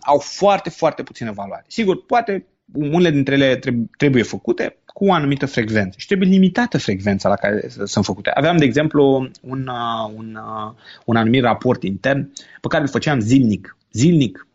au 0.00 0.18
foarte, 0.18 0.70
foarte 0.70 1.02
puțină 1.02 1.32
valoare. 1.32 1.64
Sigur, 1.68 2.04
poate 2.04 2.46
unele 2.72 3.10
dintre 3.10 3.34
ele 3.34 3.60
trebuie 3.96 4.22
făcute 4.22 4.76
cu 4.86 5.06
o 5.06 5.12
anumită 5.12 5.46
frecvență 5.46 5.98
și 5.98 6.06
trebuie 6.06 6.28
limitată 6.28 6.78
frecvența 6.78 7.28
la 7.28 7.34
care 7.34 7.68
sunt 7.84 8.04
făcute. 8.04 8.30
Aveam, 8.34 8.56
de 8.56 8.64
exemplu, 8.64 9.30
un, 9.42 9.66
uh, 9.66 10.12
un, 10.16 10.38
uh, 10.40 10.72
un 11.04 11.16
anumit 11.16 11.42
raport 11.42 11.82
intern 11.82 12.32
pe 12.60 12.68
care 12.68 12.82
îl 12.82 12.88
făceam 12.88 13.20
zilnic. 13.20 13.76
Zilnic, 13.92 14.46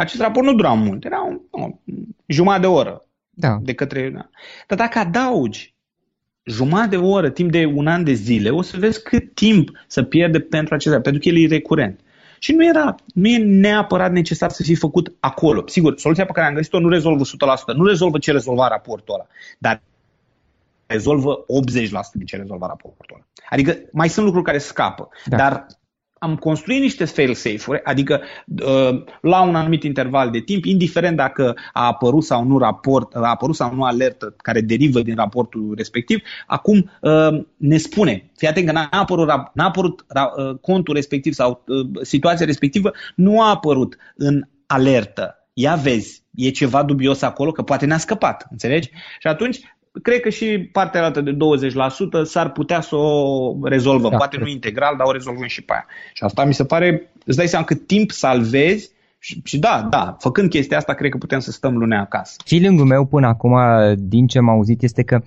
acest 0.00 0.20
raport 0.22 0.46
nu 0.46 0.54
dura 0.54 0.72
mult, 0.72 1.04
era 1.04 1.20
un, 1.20 1.40
o, 1.50 1.68
jumătate 2.26 2.60
de 2.60 2.66
oră 2.66 3.04
da. 3.30 3.58
de 3.62 3.74
către... 3.74 4.10
Da. 4.10 4.28
Dar 4.66 4.78
dacă 4.78 4.98
adaugi 4.98 5.74
jumătate 6.42 6.88
de 6.88 6.96
oră, 6.96 7.30
timp 7.30 7.50
de 7.50 7.64
un 7.64 7.86
an 7.86 8.04
de 8.04 8.12
zile, 8.12 8.50
o 8.50 8.62
să 8.62 8.76
vezi 8.78 9.02
cât 9.02 9.34
timp 9.34 9.70
să 9.86 10.02
pierde 10.02 10.40
pentru 10.40 10.74
acesta, 10.74 11.00
pentru 11.00 11.20
că 11.20 11.28
el 11.28 11.42
e 11.42 11.46
recurent. 11.46 12.00
Și 12.38 12.52
nu 12.52 12.66
era, 12.66 12.94
nu 13.14 13.28
e 13.28 13.38
neapărat 13.38 14.12
necesar 14.12 14.50
să 14.50 14.62
fie 14.62 14.74
făcut 14.74 15.16
acolo. 15.20 15.66
Sigur, 15.66 15.98
soluția 15.98 16.24
pe 16.24 16.32
care 16.32 16.46
am 16.46 16.54
găsit-o 16.54 16.78
nu 16.78 16.88
rezolvă 16.88 17.24
100%, 17.24 17.76
nu 17.76 17.84
rezolvă 17.84 18.18
ce 18.18 18.32
rezolva 18.32 18.68
raportul 18.68 19.14
ăla, 19.14 19.26
dar 19.58 19.82
rezolvă 20.86 21.44
80% 21.44 21.46
din 22.12 22.26
ce 22.26 22.36
rezolva 22.36 22.66
raportul 22.66 23.14
ăla. 23.14 23.26
Adică 23.48 23.78
mai 23.92 24.08
sunt 24.08 24.24
lucruri 24.24 24.46
care 24.46 24.58
scapă, 24.58 25.08
da. 25.24 25.36
dar 25.36 25.66
am 26.22 26.36
construit 26.36 26.80
niște 26.80 27.04
fail-safe-uri, 27.04 27.80
adică 27.84 28.20
uh, 28.64 29.04
la 29.20 29.42
un 29.42 29.54
anumit 29.54 29.82
interval 29.82 30.30
de 30.30 30.40
timp, 30.40 30.64
indiferent 30.64 31.16
dacă 31.16 31.54
a 31.72 31.86
apărut 31.86 32.24
sau 32.24 32.44
nu 32.44 32.58
raport, 32.58 33.14
a 33.14 33.28
apărut 33.28 33.54
sau 33.54 33.74
nu 33.74 33.82
alertă 33.82 34.34
care 34.36 34.60
derivă 34.60 35.02
din 35.02 35.14
raportul 35.14 35.74
respectiv, 35.76 36.22
acum 36.46 36.90
uh, 37.00 37.44
ne 37.56 37.76
spune, 37.76 38.30
fii 38.36 38.48
atent 38.48 38.66
că 38.66 38.72
n-a 38.72 38.88
apărut, 38.90 39.28
n-a 39.54 39.64
apărut 39.64 40.04
uh, 40.14 40.58
contul 40.60 40.94
respectiv 40.94 41.32
sau 41.32 41.64
situația 42.02 42.46
respectivă, 42.46 42.92
nu 43.14 43.42
a 43.42 43.48
apărut 43.48 43.96
în 44.16 44.48
alertă. 44.66 45.34
Ia 45.52 45.74
vezi, 45.74 46.22
e 46.34 46.50
ceva 46.50 46.82
dubios 46.82 47.22
acolo, 47.22 47.52
că 47.52 47.62
poate 47.62 47.86
ne-a 47.86 47.98
scăpat, 47.98 48.46
înțelegi? 48.50 48.90
Și 49.18 49.26
atunci 49.26 49.60
cred 50.02 50.20
că 50.20 50.28
și 50.28 50.68
partea 50.72 51.04
altă 51.04 51.20
de 51.20 51.36
20% 51.36 51.36
s-ar 52.22 52.50
putea 52.50 52.80
să 52.80 52.96
o 52.96 53.54
rezolvăm. 53.62 54.10
Da, 54.10 54.16
Poate 54.16 54.36
cred. 54.36 54.46
nu 54.46 54.52
integral, 54.52 54.94
dar 54.96 55.06
o 55.06 55.12
rezolvăm 55.12 55.46
și 55.46 55.62
pe 55.62 55.72
aia. 55.72 55.86
Și 56.12 56.24
asta 56.24 56.44
mi 56.44 56.54
se 56.54 56.64
pare, 56.64 57.10
îți 57.24 57.36
dai 57.36 57.46
seama 57.48 57.64
cât 57.64 57.86
timp 57.86 58.10
salvezi 58.10 58.90
și, 59.18 59.40
și 59.44 59.58
da, 59.58 59.86
da, 59.90 60.16
făcând 60.18 60.50
chestia 60.50 60.76
asta, 60.76 60.94
cred 60.94 61.10
că 61.10 61.18
putem 61.18 61.38
să 61.38 61.50
stăm 61.50 61.76
lunea 61.76 62.00
acasă. 62.00 62.36
Feeling-ul 62.44 62.86
meu 62.86 63.04
până 63.06 63.26
acum, 63.26 63.56
din 63.96 64.26
ce 64.26 64.38
am 64.38 64.48
auzit, 64.48 64.82
este 64.82 65.02
că 65.02 65.20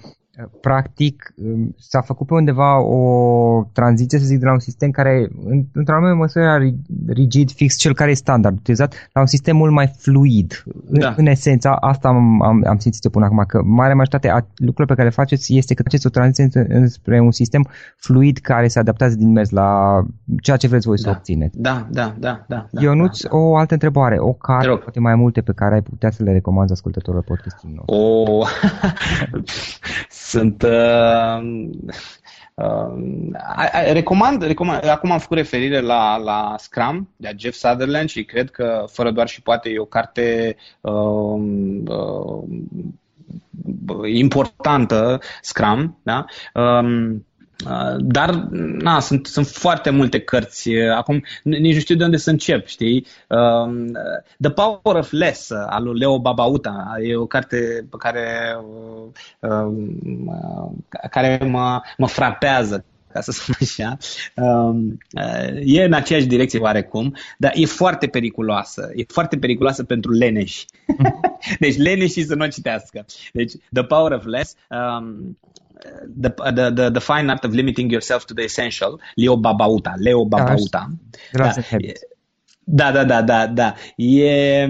practic 0.62 1.34
s-a 1.78 2.02
făcut 2.02 2.28
pe 2.28 2.34
undeva 2.34 2.82
o 2.82 3.68
tranziție, 3.74 4.20
să 4.20 4.26
zic, 4.26 4.40
de 4.40 4.46
la 4.46 4.52
un 4.52 4.60
sistem 4.60 4.92
care, 4.92 5.28
într-o 5.74 5.96
anume 5.96 6.12
măsură, 6.12 6.44
era 6.44 6.74
rigid, 7.08 7.52
fix, 7.52 7.76
cel 7.76 7.94
care 7.94 8.12
e 8.12 8.14
standard 8.14 8.58
utilizat, 8.58 9.10
la 9.12 9.22
un 9.22 9.28
sistem 9.28 9.56
mult 9.56 9.72
mai 9.72 9.94
fluid. 9.98 10.64
Da. 10.90 11.08
În, 11.08 11.14
în 11.18 11.26
esență, 11.26 11.70
asta 11.70 12.08
am, 12.08 12.42
am, 12.42 12.64
am 12.68 12.78
simțit 12.78 13.12
până 13.12 13.26
acum, 13.26 13.44
că 13.48 13.62
marea 13.64 13.96
majoritate 13.96 14.30
a 14.30 14.46
lucrurilor 14.56 14.88
pe 14.88 14.94
care 14.94 15.08
le 15.08 15.14
faceți 15.14 15.58
este 15.58 15.74
că 15.74 15.84
faceți 15.84 16.08
o 16.08 16.10
tranziție 16.10 16.86
spre 16.86 17.20
un 17.20 17.32
sistem 17.32 17.68
fluid 17.98 18.38
care 18.38 18.68
se 18.68 18.80
adaptează 18.80 19.16
din 19.16 19.32
mers 19.32 19.50
la 19.50 20.00
ceea 20.42 20.58
ce 20.58 20.68
vreți 20.68 20.88
voi 20.88 20.96
da. 20.96 21.02
să 21.02 21.10
obțineți. 21.10 21.62
Da, 21.62 21.88
da, 21.92 22.16
da. 22.20 22.46
da, 22.48 22.68
da 22.72 22.82
Eu 22.82 22.94
nu-ți 22.94 23.24
da, 23.24 23.30
da. 23.30 23.38
o 23.38 23.56
altă 23.56 23.74
întrebare, 23.74 24.20
o 24.20 24.34
carte, 24.34 24.68
poate 24.68 25.00
mai 25.00 25.16
multe 25.16 25.42
pe 25.42 25.52
care 25.56 25.74
ai 25.74 25.82
putea 25.82 26.12
să 26.12 26.24
le 26.24 26.32
recomanzi 26.32 26.72
ascultătorilor 26.72 27.24
podcastului 27.24 27.76
nostru. 27.76 27.96
O... 27.96 28.44
Sunt... 30.24 30.62
Uh, 30.62 31.70
uh, 32.54 33.92
recomand, 33.92 34.44
recomand, 34.44 34.88
acum 34.88 35.12
am 35.12 35.20
făcut 35.20 35.38
referire 35.38 35.80
la, 35.80 36.18
la 36.18 36.56
Scrum 36.58 37.10
de 37.16 37.36
Jeff 37.38 37.58
Sutherland 37.58 38.10
și 38.10 38.24
cred 38.24 38.52
că 38.52 38.86
fără 38.92 39.12
doar 39.12 39.28
și 39.28 39.42
poate 39.42 39.70
e 39.70 39.80
o 39.80 39.86
carte 39.86 40.56
uh, 40.82 41.42
uh, 41.88 42.44
importantă, 44.04 45.20
Scrum, 45.42 46.00
da? 46.04 46.26
Uh, 46.54 46.64
Uh, 46.64 47.20
dar, 48.00 48.48
na, 48.80 49.00
sunt, 49.00 49.26
sunt 49.26 49.48
foarte 49.48 49.90
multe 49.90 50.20
cărți. 50.20 50.70
Uh, 50.70 50.92
acum, 50.96 51.24
nici 51.44 51.74
nu 51.74 51.80
știu 51.80 51.96
de 51.96 52.04
unde 52.04 52.18
să 52.18 52.30
încep, 52.30 52.68
știi? 52.68 53.06
Um, 53.28 53.92
The 54.42 54.52
Power 54.52 54.96
of 54.98 55.12
Less 55.12 55.52
al 55.52 55.84
lui 55.84 56.00
Leo 56.00 56.20
Babauta 56.20 56.96
e 57.02 57.16
o 57.16 57.26
carte 57.26 57.88
pe 57.90 57.98
care, 57.98 58.58
uh, 59.40 59.82
care 61.10 61.40
mă, 61.46 61.82
mă 61.98 62.08
frapează 62.08 62.86
ca 63.14 63.22
să 63.22 63.32
spun 63.38 63.56
așa, 63.62 63.98
um, 64.36 64.98
e 65.64 65.84
în 65.84 65.94
aceeași 65.94 66.26
direcție 66.26 66.60
oarecum, 66.60 67.16
dar 67.38 67.52
e 67.56 67.66
foarte 67.66 68.08
periculoasă. 68.08 68.92
E 68.96 69.04
foarte 69.08 69.38
periculoasă 69.38 69.84
pentru 69.84 70.12
leneși. 70.12 70.66
deci 71.60 71.78
leneșii 71.78 72.24
să 72.24 72.36
nu 72.36 72.44
o 72.44 72.48
citească. 72.48 73.06
Deci 73.34 73.54
The 73.74 73.84
Power 73.84 74.12
of 74.12 74.26
Less 74.26 74.56
um, 74.70 75.38
the, 76.22 76.30
the, 76.30 76.72
the, 76.72 76.90
the 76.90 77.00
Fine 77.00 77.30
Art 77.30 77.44
of 77.44 77.54
Limiting 77.54 77.90
Yourself 77.90 78.26
to 78.26 78.34
the 78.34 78.44
Essential, 78.44 79.00
Leo 79.18 79.36
Babauta. 79.38 79.96
Leo 79.98 80.26
Babauta. 80.26 80.90
Da, 82.66 82.92
da, 82.92 82.92
da, 82.92 83.04
da, 83.04 83.22
da, 83.22 83.48
da. 83.48 83.76
E, 83.96 84.68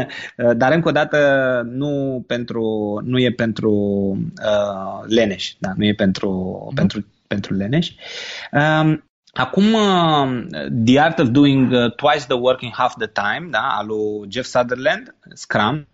dar 0.56 0.72
încă 0.72 0.88
o 0.88 0.92
dată 0.92 1.62
nu, 1.70 2.24
pentru, 2.26 3.00
nu 3.04 3.18
e 3.18 3.30
pentru 3.30 3.72
uh, 4.42 5.04
leneși, 5.06 5.56
da, 5.58 5.72
nu 5.76 5.84
e 5.84 5.94
pentru, 5.94 6.30
mm-hmm. 6.30 6.74
pentru, 6.74 7.06
pentru 7.26 7.54
leneși. 7.54 7.96
Um, 8.52 9.00
Acum, 9.36 9.72
uh, 9.74 10.66
The 10.84 10.98
Art 11.00 11.18
of 11.18 11.28
Doing 11.28 11.72
uh, 11.72 11.94
Twice 11.94 12.24
the 12.26 12.36
Work 12.36 12.62
in 12.62 12.70
Half 12.72 12.94
the 12.96 13.06
Time, 13.06 13.48
da, 13.50 13.76
al 13.78 13.86
lui 13.86 14.26
Jeff 14.30 14.46
Sutherland, 14.46 15.14
Scrum, 15.34 15.86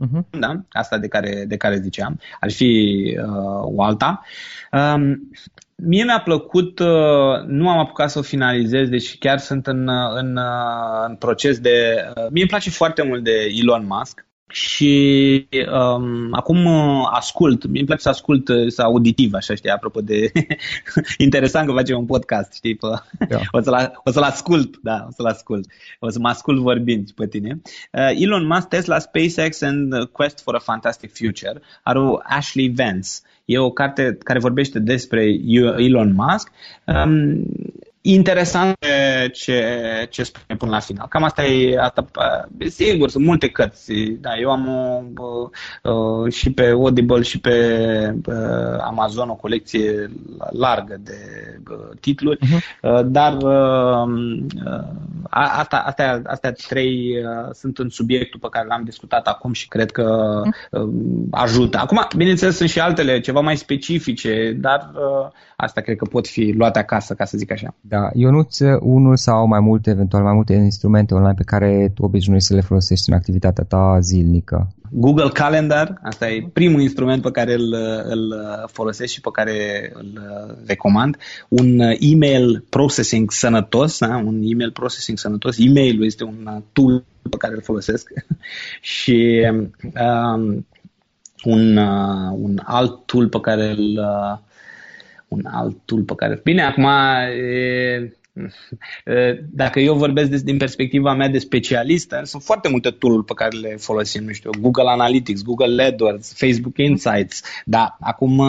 uh-huh. 0.00 0.38
da? 0.38 0.60
asta 0.70 0.98
de 0.98 1.08
care, 1.08 1.44
de 1.48 1.56
care 1.56 1.80
ziceam, 1.80 2.20
ar 2.40 2.50
fi 2.50 3.02
uh, 3.18 3.76
o 3.76 3.82
alta. 3.82 4.22
Um, 4.72 5.30
mie 5.74 6.04
mi-a 6.04 6.20
plăcut, 6.20 6.78
uh, 6.78 7.42
nu 7.46 7.68
am 7.68 7.78
apucat 7.78 8.10
să 8.10 8.18
o 8.18 8.22
finalizez, 8.22 8.88
deci 8.88 9.18
chiar 9.18 9.38
sunt 9.38 9.66
în, 9.66 9.88
în, 10.14 10.36
uh, 10.36 11.04
în 11.06 11.16
proces 11.16 11.58
de... 11.58 12.04
Uh, 12.08 12.26
mie 12.30 12.42
îmi 12.42 12.50
place 12.50 12.70
foarte 12.70 13.02
mult 13.02 13.24
de 13.24 13.52
Elon 13.60 13.86
Musk 13.86 14.28
și 14.50 15.46
um, 15.72 16.28
acum 16.30 16.64
uh, 16.64 17.08
ascult, 17.10 17.66
mi 17.66 17.84
place 17.84 18.00
să 18.00 18.08
ascult, 18.08 18.48
uh, 18.48 18.68
să 18.68 18.82
auditiv, 18.82 19.34
așa 19.34 19.54
știi, 19.54 19.70
apropo 19.70 20.00
de 20.00 20.32
interesant 21.18 21.66
că 21.66 21.72
facem 21.72 21.98
un 21.98 22.06
podcast, 22.06 22.52
știi, 22.52 22.74
pe... 22.74 22.86
Da. 23.28 23.38
o, 23.58 23.60
să-l, 23.60 24.00
o 24.04 24.10
să-l 24.10 24.22
ascult, 24.22 24.76
da, 24.82 25.04
o 25.08 25.12
să-l 25.12 25.26
ascult, 25.26 25.66
o 25.98 26.08
să 26.08 26.18
mă 26.18 26.28
ascult 26.28 26.58
vorbind 26.58 27.10
pe 27.10 27.26
tine. 27.26 27.60
Uh, 27.92 28.10
Elon 28.14 28.46
Musk, 28.46 28.68
Tesla, 28.68 28.98
SpaceX 28.98 29.62
and 29.62 30.04
Quest 30.12 30.42
for 30.42 30.54
a 30.54 30.58
Fantastic 30.58 31.12
Future, 31.12 31.60
are 31.82 31.98
o 31.98 32.18
Ashley 32.22 32.72
Vance. 32.76 33.08
E 33.44 33.58
o 33.58 33.70
carte 33.70 34.18
care 34.24 34.38
vorbește 34.38 34.78
despre 34.78 35.24
Elon 35.76 36.14
Musk. 36.14 36.50
Um, 36.84 37.44
interesant 38.02 38.76
ce, 39.32 39.62
ce 40.10 40.22
spune 40.22 40.58
până 40.58 40.70
la 40.70 40.78
final. 40.78 41.06
Cam 41.08 41.22
asta 41.22 41.44
e, 41.44 41.78
asta, 41.78 42.04
sigur, 42.68 43.10
sunt 43.10 43.24
multe 43.24 43.48
cărți. 43.48 43.92
Da, 44.20 44.38
eu 44.38 44.50
am 44.50 44.66
uh, 45.82 46.32
și 46.32 46.52
pe 46.52 46.66
Audible 46.66 47.22
și 47.22 47.40
pe 47.40 47.54
uh, 48.26 48.78
Amazon 48.80 49.28
o 49.28 49.34
colecție 49.34 50.10
largă 50.50 50.96
de 51.00 51.18
uh, 51.70 51.96
titluri, 52.00 52.38
uh-huh. 52.38 53.02
dar 53.04 53.36
uh, 53.42 54.42
asta, 55.30 55.76
astea, 55.76 56.22
astea 56.26 56.52
trei 56.52 57.16
uh, 57.16 57.48
sunt 57.52 57.78
în 57.78 57.88
subiectul 57.88 58.40
pe 58.40 58.48
care 58.50 58.66
l-am 58.66 58.84
discutat 58.84 59.26
acum 59.26 59.52
și 59.52 59.68
cred 59.68 59.90
că 59.90 60.40
uh, 60.70 60.88
ajută. 61.30 61.78
Acum, 61.78 62.06
bineînțeles, 62.16 62.56
sunt 62.56 62.68
și 62.68 62.80
altele, 62.80 63.20
ceva 63.20 63.40
mai 63.40 63.56
specifice, 63.56 64.56
dar 64.60 64.90
uh, 64.94 65.28
asta 65.56 65.80
cred 65.80 65.96
că 65.96 66.04
pot 66.04 66.28
fi 66.28 66.54
luate 66.56 66.78
acasă, 66.78 67.14
ca 67.14 67.24
să 67.24 67.38
zic 67.38 67.52
așa. 67.52 67.74
Da, 67.90 68.10
Ionuț, 68.14 68.58
unul 68.80 69.16
sau 69.16 69.46
mai 69.46 69.60
multe, 69.60 69.90
eventual 69.90 70.22
mai 70.22 70.32
multe 70.32 70.52
instrumente 70.52 71.14
online 71.14 71.34
pe 71.36 71.42
care 71.42 71.92
tu 71.94 72.02
obișnuiești 72.02 72.48
să 72.48 72.54
le 72.54 72.60
folosești 72.60 73.10
în 73.10 73.16
activitatea 73.16 73.64
ta 73.64 73.98
zilnică? 74.00 74.74
Google 74.90 75.28
Calendar, 75.28 75.98
asta 76.02 76.30
e 76.30 76.48
primul 76.52 76.80
instrument 76.80 77.22
pe 77.22 77.30
care 77.30 77.54
îl, 77.54 77.74
îl 78.04 78.34
folosesc 78.66 79.12
și 79.12 79.20
pe 79.20 79.28
care 79.32 79.90
îl 79.94 80.20
recomand. 80.66 81.16
Un 81.48 81.80
email 81.98 82.64
processing 82.68 83.30
sănătos, 83.30 83.98
da? 83.98 84.16
un 84.16 84.40
email 84.44 84.70
processing 84.70 85.18
sănătos. 85.18 85.56
E-mailul 85.58 86.04
este 86.04 86.24
un 86.24 86.62
tool 86.72 87.04
pe 87.30 87.36
care 87.36 87.54
îl 87.54 87.62
folosesc 87.62 88.08
și 88.80 89.46
um, 89.54 90.66
un, 91.44 91.76
uh, 91.76 92.32
un 92.32 92.60
alt 92.64 93.06
tool 93.06 93.28
pe 93.28 93.40
care 93.40 93.70
îl 93.70 93.98
uh, 93.98 94.38
un 95.30 95.46
alt 95.46 95.76
tool 95.84 96.02
pe 96.02 96.14
care... 96.14 96.40
Bine, 96.42 96.62
acum 96.62 96.84
e, 96.84 98.12
dacă 99.50 99.80
eu 99.80 99.94
vorbesc 99.94 100.30
din 100.30 100.56
perspectiva 100.56 101.14
mea 101.14 101.28
de 101.28 101.38
specialist, 101.38 102.14
sunt 102.22 102.42
foarte 102.42 102.68
multe 102.68 102.90
tool 102.90 103.22
pe 103.22 103.32
care 103.34 103.56
le 103.56 103.76
folosim, 103.76 104.24
nu 104.24 104.32
știu, 104.32 104.50
Google 104.60 104.90
Analytics, 104.90 105.42
Google 105.42 105.82
AdWords, 105.82 106.34
Facebook 106.36 106.78
Insights, 106.78 107.42
da, 107.64 107.96
acum... 108.00 108.42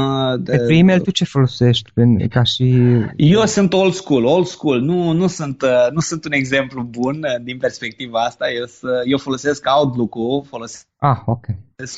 De, 0.44 0.58
pe 0.68 0.74
email 0.74 1.00
tu 1.00 1.12
ce 1.12 1.26
folosești? 1.26 1.92
Ca 2.30 2.44
și... 2.44 2.76
Eu 3.16 3.46
sunt 3.46 3.74
old 3.74 3.94
school, 3.94 4.26
old 4.26 4.46
school, 4.46 4.80
nu, 4.80 5.12
nu, 5.12 5.28
sunt, 5.28 5.64
nu 5.94 6.00
sunt 6.00 6.26
un 6.26 6.32
exemplu 6.32 6.84
bun 6.84 7.26
din 7.44 7.58
perspectiva 7.58 8.20
asta, 8.20 8.46
eu, 8.52 8.66
eu 9.06 9.18
folosesc 9.18 9.66
Outlook-ul, 9.78 10.44
folosesc 10.48 10.90
Ah, 11.04 11.18
ok. 11.26 11.46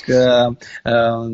Că, 0.06 0.48
uh, 0.84 1.26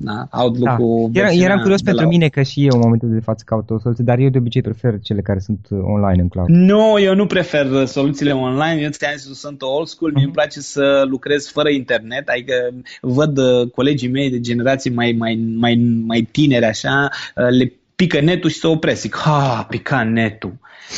uh, 0.00 0.24
Outlook-ul... 0.30 1.08
Da. 1.12 1.20
Era, 1.20 1.30
eram 1.30 1.60
curios 1.60 1.82
pentru 1.82 2.02
la... 2.02 2.08
mine 2.08 2.28
că 2.28 2.42
și 2.42 2.64
eu 2.64 2.70
în 2.72 2.80
momentul 2.82 3.12
de 3.12 3.20
față 3.20 3.42
caut 3.46 3.70
o 3.70 3.78
soluție, 3.78 4.04
dar 4.04 4.18
eu 4.18 4.28
de 4.28 4.38
obicei 4.38 4.62
prefer 4.62 4.98
cele 5.02 5.20
care 5.20 5.38
sunt 5.38 5.66
online 5.70 6.22
în 6.22 6.28
cloud. 6.28 6.48
Nu, 6.48 6.98
eu 7.00 7.14
nu 7.14 7.26
prefer 7.26 7.84
soluțiile 7.84 8.32
online, 8.32 8.80
eu 8.80 8.90
ți-am 8.90 9.16
zis, 9.16 9.38
sunt 9.38 9.62
old 9.62 9.86
school, 9.86 10.10
uh-huh. 10.10 10.14
mie 10.14 10.24
îmi 10.24 10.32
place 10.32 10.60
să 10.60 11.04
lucrez 11.08 11.48
fără 11.48 11.68
internet, 11.68 12.28
adică 12.28 12.54
văd 13.00 13.38
uh, 13.38 13.70
colegii 13.70 14.08
mei 14.08 14.30
de 14.30 14.40
generații 14.40 14.90
mai, 14.90 15.14
mai, 15.18 15.54
mai, 15.58 16.02
mai 16.06 16.28
tineri 16.30 16.64
așa, 16.64 17.08
uh, 17.36 17.46
le 17.58 17.72
pică 17.96 18.20
netul 18.20 18.50
și 18.50 18.58
se 18.58 18.66
opresc. 18.66 19.00
Zic, 19.00 19.16
ha, 19.16 19.66
pica 19.68 20.02
netul. 20.02 20.52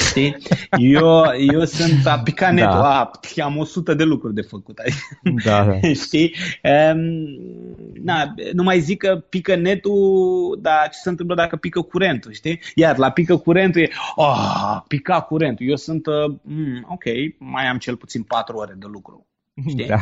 Știi? 0.09 0.37
Eu, 0.79 1.25
eu 1.51 1.65
sunt 1.65 2.07
a 2.07 2.19
pica 2.19 2.51
netul, 2.51 2.71
da. 2.71 3.01
a, 3.37 3.43
am 3.43 3.57
100 3.57 3.95
de 3.95 4.05
lucruri 4.05 4.35
de 4.35 4.41
făcut. 4.41 4.81
Da, 5.45 5.65
da. 5.65 5.79
Știi? 6.05 6.35
Um, 6.63 7.25
na, 8.03 8.35
nu 8.53 8.63
mai 8.63 8.81
zic 8.81 8.99
că 8.99 9.25
pică 9.29 9.55
netul, 9.55 10.59
dar 10.63 10.89
ce 10.93 10.99
se 11.03 11.09
întâmplă 11.09 11.35
dacă 11.35 11.57
pică 11.57 11.81
curentul, 11.81 12.33
știi? 12.33 12.61
Iar 12.75 12.97
la 12.97 13.11
pică 13.11 13.37
curentul 13.37 13.81
e, 13.81 13.91
oh, 14.15 14.81
pica 14.89 15.21
curentul. 15.21 15.69
Eu 15.69 15.77
sunt, 15.77 16.07
uh, 16.07 16.35
mm, 16.43 16.87
ok, 16.89 17.05
mai 17.39 17.67
am 17.67 17.79
cel 17.79 17.97
puțin 17.97 18.23
4 18.23 18.57
ore 18.57 18.75
de 18.79 18.87
lucru. 18.91 19.27
Știi? 19.69 19.87
Da. 19.87 19.99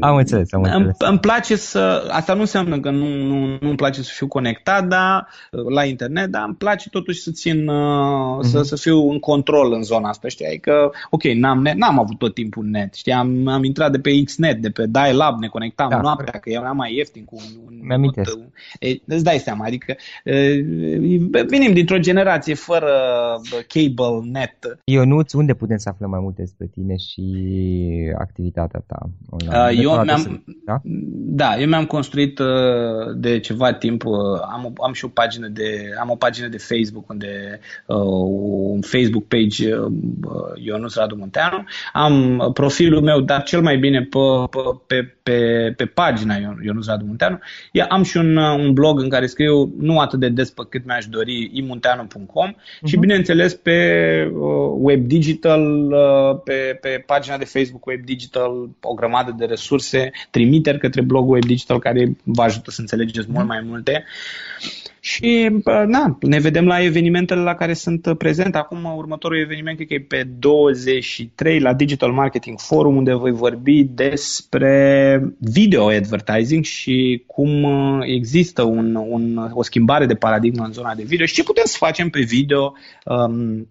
am 0.00 0.16
înțeles, 0.16 0.52
am 0.52 0.62
înțeles. 0.62 0.96
Îmi, 0.98 1.10
îmi 1.10 1.18
place 1.18 1.56
să... 1.56 2.08
Asta 2.10 2.34
nu 2.34 2.40
înseamnă 2.40 2.80
că 2.80 2.90
nu, 2.90 3.06
nu, 3.08 3.46
nu 3.46 3.68
îmi 3.68 3.76
place 3.76 4.02
să 4.02 4.10
fiu 4.14 4.26
conectat 4.28 4.86
dar, 4.86 5.28
la 5.50 5.84
internet, 5.84 6.30
dar 6.30 6.42
îmi 6.46 6.54
place 6.54 6.88
totuși 6.88 7.20
să 7.20 7.30
țin, 7.30 7.62
uh-huh. 7.62 8.40
să, 8.40 8.62
să 8.62 8.76
fiu 8.76 9.10
în 9.10 9.18
control 9.18 9.72
în 9.72 9.82
zona 9.82 10.08
asta, 10.08 10.28
știi? 10.28 10.46
Adică, 10.46 10.92
ok, 11.10 11.22
n-am, 11.22 11.62
net, 11.62 11.74
n-am 11.74 11.98
avut 11.98 12.18
tot 12.18 12.34
timpul 12.34 12.64
net, 12.64 12.94
știi? 12.94 13.12
Am, 13.12 13.46
am 13.46 13.64
intrat 13.64 13.90
de 13.90 13.98
pe 13.98 14.22
XNet, 14.22 14.60
de 14.60 14.70
pe 14.70 14.86
Dial-Up, 14.86 15.40
ne 15.40 15.48
conectam 15.48 15.88
da, 15.88 16.00
noaptea, 16.00 16.24
corect. 16.24 16.44
că 16.44 16.50
era 16.50 16.72
mai 16.72 16.94
ieftin 16.94 17.24
cu 17.24 17.36
un... 17.36 17.60
un 17.66 17.86
Mi-amintesc. 17.86 18.38
E, 18.80 18.88
îți 19.04 19.24
dai 19.24 19.38
seama, 19.38 19.64
adică 19.64 19.96
e, 20.24 20.64
venim 21.48 21.72
dintr-o 21.72 21.98
generație 21.98 22.54
fără 22.54 22.90
cable 23.66 24.30
net. 24.30 24.80
Ionuț, 24.84 25.32
unde 25.32 25.54
putem 25.54 25.76
să 25.76 25.88
aflăm 25.88 26.10
mai 26.10 26.20
multe 26.22 26.42
despre 26.42 26.66
tine 26.66 26.96
și 26.96 27.22
activitatea 28.18 28.82
ta 28.86 28.98
online? 29.30 29.56
Uh, 29.56 29.84
eu 29.84 30.02
mi-am, 30.04 30.20
să, 30.20 30.30
da? 30.64 30.80
da, 31.42 31.60
eu 31.60 31.68
mi-am 31.68 31.86
construit 31.86 32.38
uh, 32.38 32.46
de 33.16 33.38
ceva 33.38 33.72
timp, 33.72 34.04
uh, 34.04 34.12
am, 34.52 34.72
am 34.82 34.92
și 34.92 35.04
o 35.04 35.08
pagină 35.08 35.48
de, 35.48 35.90
am 36.00 36.10
o 36.10 36.16
pagină 36.16 36.48
de 36.48 36.58
Facebook 36.58 37.10
unde 37.10 37.60
uh, 37.86 37.96
un 38.72 38.80
Facebook 38.80 39.24
page 39.24 39.76
uh, 39.76 39.90
Ionuț 40.54 40.94
Radu 40.94 41.14
Munteanu, 41.14 41.64
am 41.92 42.50
profilul 42.54 43.02
meu, 43.02 43.20
dar 43.20 43.42
cel 43.42 43.62
mai 43.62 43.76
bine 43.76 44.02
pe, 44.02 44.18
pe, 44.86 45.14
pe, 45.22 45.72
pe 45.76 45.84
pagina 45.84 46.34
Ionuț 46.64 46.86
Radu 46.86 47.04
Munteanu, 47.04 47.38
eu 47.72 47.84
am 47.88 48.02
și 48.02 48.16
un, 48.16 48.36
uh, 48.36 48.58
un 48.58 48.72
blog 48.72 49.00
în 49.00 49.08
care 49.08 49.26
scriu 49.26 49.74
nu 49.78 49.98
atât 49.98 50.20
de 50.20 50.28
des 50.28 50.50
pe 50.50 50.62
cât 50.68 50.86
mi-aș 50.86 51.06
dori, 51.06 51.50
imunteanu.com 51.52 52.50
uh-huh. 52.50 52.84
și 52.84 52.92
mhm. 52.92 53.00
bineînțeles 53.00 53.54
pe 53.54 53.78
uh, 54.32 54.70
web 54.78 55.06
digital, 55.06 55.92
uh, 55.92 56.40
pe, 56.44 56.78
pe 56.80 57.02
pagina 57.06 57.36
de 57.36 57.44
Facebook 57.44 57.77
Web 57.86 58.04
Digital, 58.04 58.68
o 58.80 58.94
grămadă 58.94 59.34
de 59.38 59.44
resurse, 59.44 60.10
trimiteri 60.30 60.78
către 60.78 61.02
blogul 61.02 61.34
Web 61.34 61.44
Digital 61.44 61.78
care 61.78 62.16
vă 62.24 62.42
ajută 62.42 62.70
să 62.70 62.80
înțelegeți 62.80 63.26
uh-huh. 63.26 63.32
mult 63.32 63.46
mai 63.46 63.60
multe. 63.64 64.04
Și, 65.00 65.50
na, 65.86 66.18
ne 66.20 66.38
vedem 66.38 66.66
la 66.66 66.82
evenimentele 66.82 67.40
la 67.40 67.54
care 67.54 67.72
sunt 67.72 68.14
prezent. 68.18 68.56
Acum, 68.56 68.84
următorul 68.96 69.40
eveniment, 69.40 69.76
cred 69.76 69.88
că 69.88 69.94
e 69.94 70.00
pe 70.00 70.28
23 70.38 71.60
la 71.60 71.74
Digital 71.74 72.12
Marketing 72.12 72.58
Forum, 72.58 72.96
unde 72.96 73.14
voi 73.14 73.32
vorbi 73.32 73.84
despre 73.84 75.34
video 75.38 75.88
advertising 75.88 76.64
și 76.64 77.22
cum 77.26 77.62
uh, 77.62 77.98
există 78.02 78.62
un, 78.62 78.94
un, 78.94 79.50
o 79.52 79.62
schimbare 79.62 80.06
de 80.06 80.14
paradigmă 80.14 80.64
în 80.64 80.72
zona 80.72 80.94
de 80.94 81.02
video 81.02 81.26
și 81.26 81.34
ce 81.34 81.42
putem 81.42 81.64
să 81.66 81.76
facem 81.78 82.10
pe 82.10 82.20
video 82.20 82.72
um, 83.04 83.68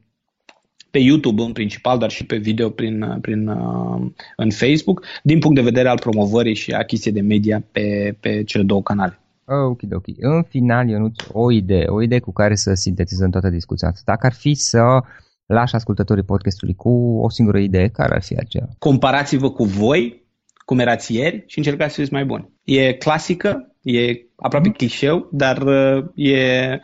pe 0.92 1.00
YouTube 1.00 1.42
în 1.42 1.52
principal, 1.52 1.98
dar 1.98 2.10
și 2.10 2.26
pe 2.26 2.38
video 2.38 2.70
prin, 2.70 3.18
prin, 3.22 3.48
uh, 3.48 4.12
în 4.36 4.52
Facebook, 4.52 5.06
din 5.24 5.40
punct 5.40 5.56
de 5.56 5.62
vedere 5.62 5.90
al 5.90 6.00
promovării 6.00 6.56
și 6.56 6.72
achiziției 6.72 7.14
de 7.14 7.22
media 7.22 7.64
pe, 7.72 8.18
pe 8.20 8.44
cele 8.44 8.64
două 8.64 8.82
canale. 8.82 9.20
Ok, 9.46 9.82
ok. 9.92 10.06
În 10.18 10.44
final, 10.44 10.90
eu 10.90 11.00
nu 11.00 11.12
o 11.32 11.52
idee, 11.52 11.86
o 11.88 12.02
idee 12.02 12.20
cu 12.20 12.32
care 12.32 12.56
să 12.56 12.74
sintetizăm 12.74 13.30
toată 13.30 13.50
discuția 13.50 13.88
asta. 13.88 14.02
Dacă 14.06 14.26
ar 14.26 14.34
fi 14.34 14.54
să 14.54 15.00
lași 15.46 15.76
ascultătorii 15.76 16.24
podcastului 16.24 16.76
cu 16.76 17.20
o 17.22 17.30
singură 17.30 17.58
idee, 17.58 17.88
care 17.88 18.16
ar 18.16 18.24
fi 18.24 18.36
aceea? 18.36 18.68
Comparați-vă 18.80 19.52
cu 19.52 19.64
voi, 19.64 20.26
cum 20.66 20.80
erați 20.80 21.16
ieri 21.16 21.44
și 21.46 21.58
încercați 21.58 21.94
să 21.94 22.00
fiți 22.00 22.14
mai 22.14 22.26
buni. 22.26 22.50
E 22.64 22.94
clasică, 22.94 23.76
E 23.90 24.26
aproape 24.36 24.70
clișeu, 24.70 25.28
dar 25.32 25.62
uh, 25.62 26.06
e 26.16 26.80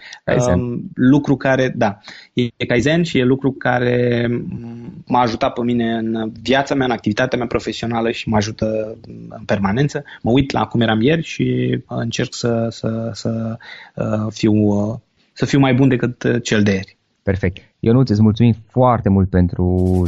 um, 0.56 0.90
lucru 0.94 1.36
care, 1.36 1.74
da, 1.76 1.98
e 2.34 2.66
Kaizen 2.66 3.04
și 3.04 3.18
e 3.18 3.24
lucru 3.24 3.52
care 3.52 4.28
m-a 5.06 5.22
ajutat 5.22 5.54
pe 5.54 5.62
mine 5.62 5.94
în 5.94 6.32
viața 6.42 6.76
mea, 6.76 6.86
în 6.86 6.92
activitatea 6.92 7.38
mea 7.38 7.48
profesională 7.48 8.12
și 8.12 8.30
mă 8.30 8.36
ajută 8.36 8.98
în 9.38 9.44
permanență. 9.46 10.04
Mă 10.22 10.32
uit 10.32 10.52
la 10.52 10.66
cum 10.66 10.82
eram 10.82 11.02
ieri 11.02 11.24
și 11.24 11.80
încerc 11.88 12.34
să, 12.34 12.68
să, 12.70 13.10
să, 13.14 13.58
uh, 13.96 14.28
fiu, 14.30 14.54
uh, 14.54 14.96
să 15.34 15.46
fiu 15.46 15.60
mai 15.60 15.74
bun 15.74 15.88
decât 15.88 16.44
cel 16.44 16.64
de 16.64 16.72
ieri. 16.72 16.98
Perfect. 17.24 17.58
Eu 17.80 17.94
nu 17.94 18.00
îți 18.00 18.22
mulțumim 18.22 18.56
foarte 18.70 19.10
mult 19.10 19.30
pentru 19.30 19.66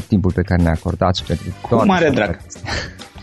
timpul 0.08 0.32
pe 0.32 0.42
care 0.42 0.62
ne-ai 0.62 0.74
acordat 0.74 1.16
și 1.16 1.24
pentru 1.24 1.46
toate 1.70 1.76
Cu 1.76 1.86
mare 1.86 2.10
drag. 2.10 2.38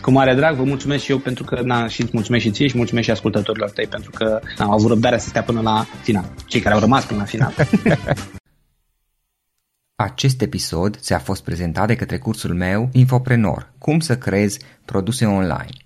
Cu 0.03 0.11
mare 0.11 0.35
drag, 0.35 0.55
vă 0.55 0.63
mulțumesc 0.63 1.03
și 1.03 1.11
eu 1.11 1.17
pentru 1.17 1.43
că, 1.43 1.61
na, 1.61 1.87
și 1.87 2.01
îți 2.01 2.11
mulțumesc 2.13 2.43
și 2.43 2.51
ție 2.51 2.67
și 2.67 2.77
mulțumesc 2.77 3.05
și 3.05 3.11
ascultătorilor 3.11 3.69
tăi 3.69 3.87
pentru 3.87 4.11
că 4.11 4.39
na, 4.57 4.65
au 4.65 4.71
avut 4.71 4.89
răbdarea 4.89 5.17
să 5.17 5.27
stea 5.27 5.43
până 5.43 5.61
la 5.61 5.85
final. 6.01 6.25
Cei 6.45 6.61
care 6.61 6.73
au 6.73 6.79
rămas 6.79 7.05
până 7.05 7.19
la 7.19 7.25
final. 7.25 7.53
Acest 9.95 10.41
episod 10.41 10.97
ți-a 10.97 11.19
fost 11.19 11.43
prezentat 11.43 11.87
de 11.87 11.95
către 11.95 12.17
cursul 12.17 12.53
meu 12.53 12.89
Infoprenor, 12.91 13.71
cum 13.77 13.99
să 13.99 14.17
creezi 14.17 14.59
produse 14.85 15.25
online. 15.25 15.77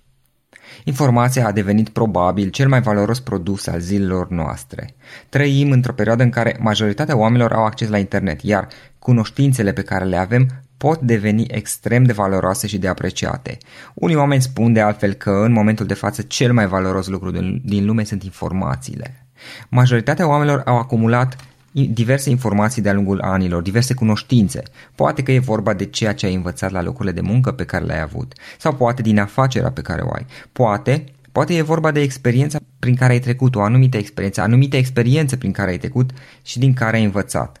Informația 0.84 1.46
a 1.46 1.52
devenit 1.52 1.88
probabil 1.88 2.48
cel 2.48 2.68
mai 2.68 2.80
valoros 2.80 3.20
produs 3.20 3.66
al 3.66 3.80
zilelor 3.80 4.28
noastre. 4.28 4.94
Trăim 5.28 5.70
într-o 5.70 5.92
perioadă 5.92 6.22
în 6.22 6.30
care 6.30 6.56
majoritatea 6.60 7.16
oamenilor 7.16 7.52
au 7.52 7.64
acces 7.64 7.88
la 7.88 7.98
internet, 7.98 8.42
iar 8.42 8.68
cunoștințele 8.98 9.72
pe 9.72 9.82
care 9.82 10.04
le 10.04 10.16
avem 10.16 10.48
pot 10.78 11.00
deveni 11.00 11.44
extrem 11.48 12.04
de 12.04 12.12
valoroase 12.12 12.66
și 12.66 12.78
de 12.78 12.88
apreciate. 12.88 13.58
Unii 13.94 14.16
oameni 14.16 14.42
spun 14.42 14.72
de 14.72 14.80
altfel 14.80 15.12
că 15.12 15.30
în 15.30 15.52
momentul 15.52 15.86
de 15.86 15.94
față 15.94 16.22
cel 16.22 16.52
mai 16.52 16.66
valoros 16.66 17.06
lucru 17.06 17.30
din 17.64 17.84
lume 17.84 18.04
sunt 18.04 18.22
informațiile. 18.22 19.26
Majoritatea 19.68 20.28
oamenilor 20.28 20.62
au 20.64 20.78
acumulat 20.78 21.36
diverse 21.72 22.30
informații 22.30 22.82
de-a 22.82 22.92
lungul 22.92 23.20
anilor, 23.20 23.62
diverse 23.62 23.94
cunoștințe. 23.94 24.62
Poate 24.94 25.22
că 25.22 25.32
e 25.32 25.38
vorba 25.38 25.74
de 25.74 25.84
ceea 25.84 26.14
ce 26.14 26.26
ai 26.26 26.34
învățat 26.34 26.70
la 26.70 26.82
locurile 26.82 27.12
de 27.12 27.20
muncă 27.20 27.52
pe 27.52 27.64
care 27.64 27.84
le-ai 27.84 28.00
avut, 28.00 28.32
sau 28.58 28.74
poate 28.74 29.02
din 29.02 29.18
afacerea 29.18 29.70
pe 29.70 29.80
care 29.80 30.00
o 30.02 30.12
ai. 30.12 30.26
Poate, 30.52 31.04
poate 31.32 31.54
e 31.54 31.62
vorba 31.62 31.90
de 31.90 32.00
experiența 32.00 32.58
prin 32.78 32.94
care 32.94 33.12
ai 33.12 33.20
trecut, 33.20 33.54
o 33.54 33.60
anumită 33.60 33.96
experiență, 33.96 34.40
anumite 34.40 34.76
experiențe 34.76 35.36
prin 35.36 35.52
care 35.52 35.70
ai 35.70 35.78
trecut 35.78 36.10
și 36.42 36.58
din 36.58 36.74
care 36.74 36.96
ai 36.96 37.04
învățat. 37.04 37.60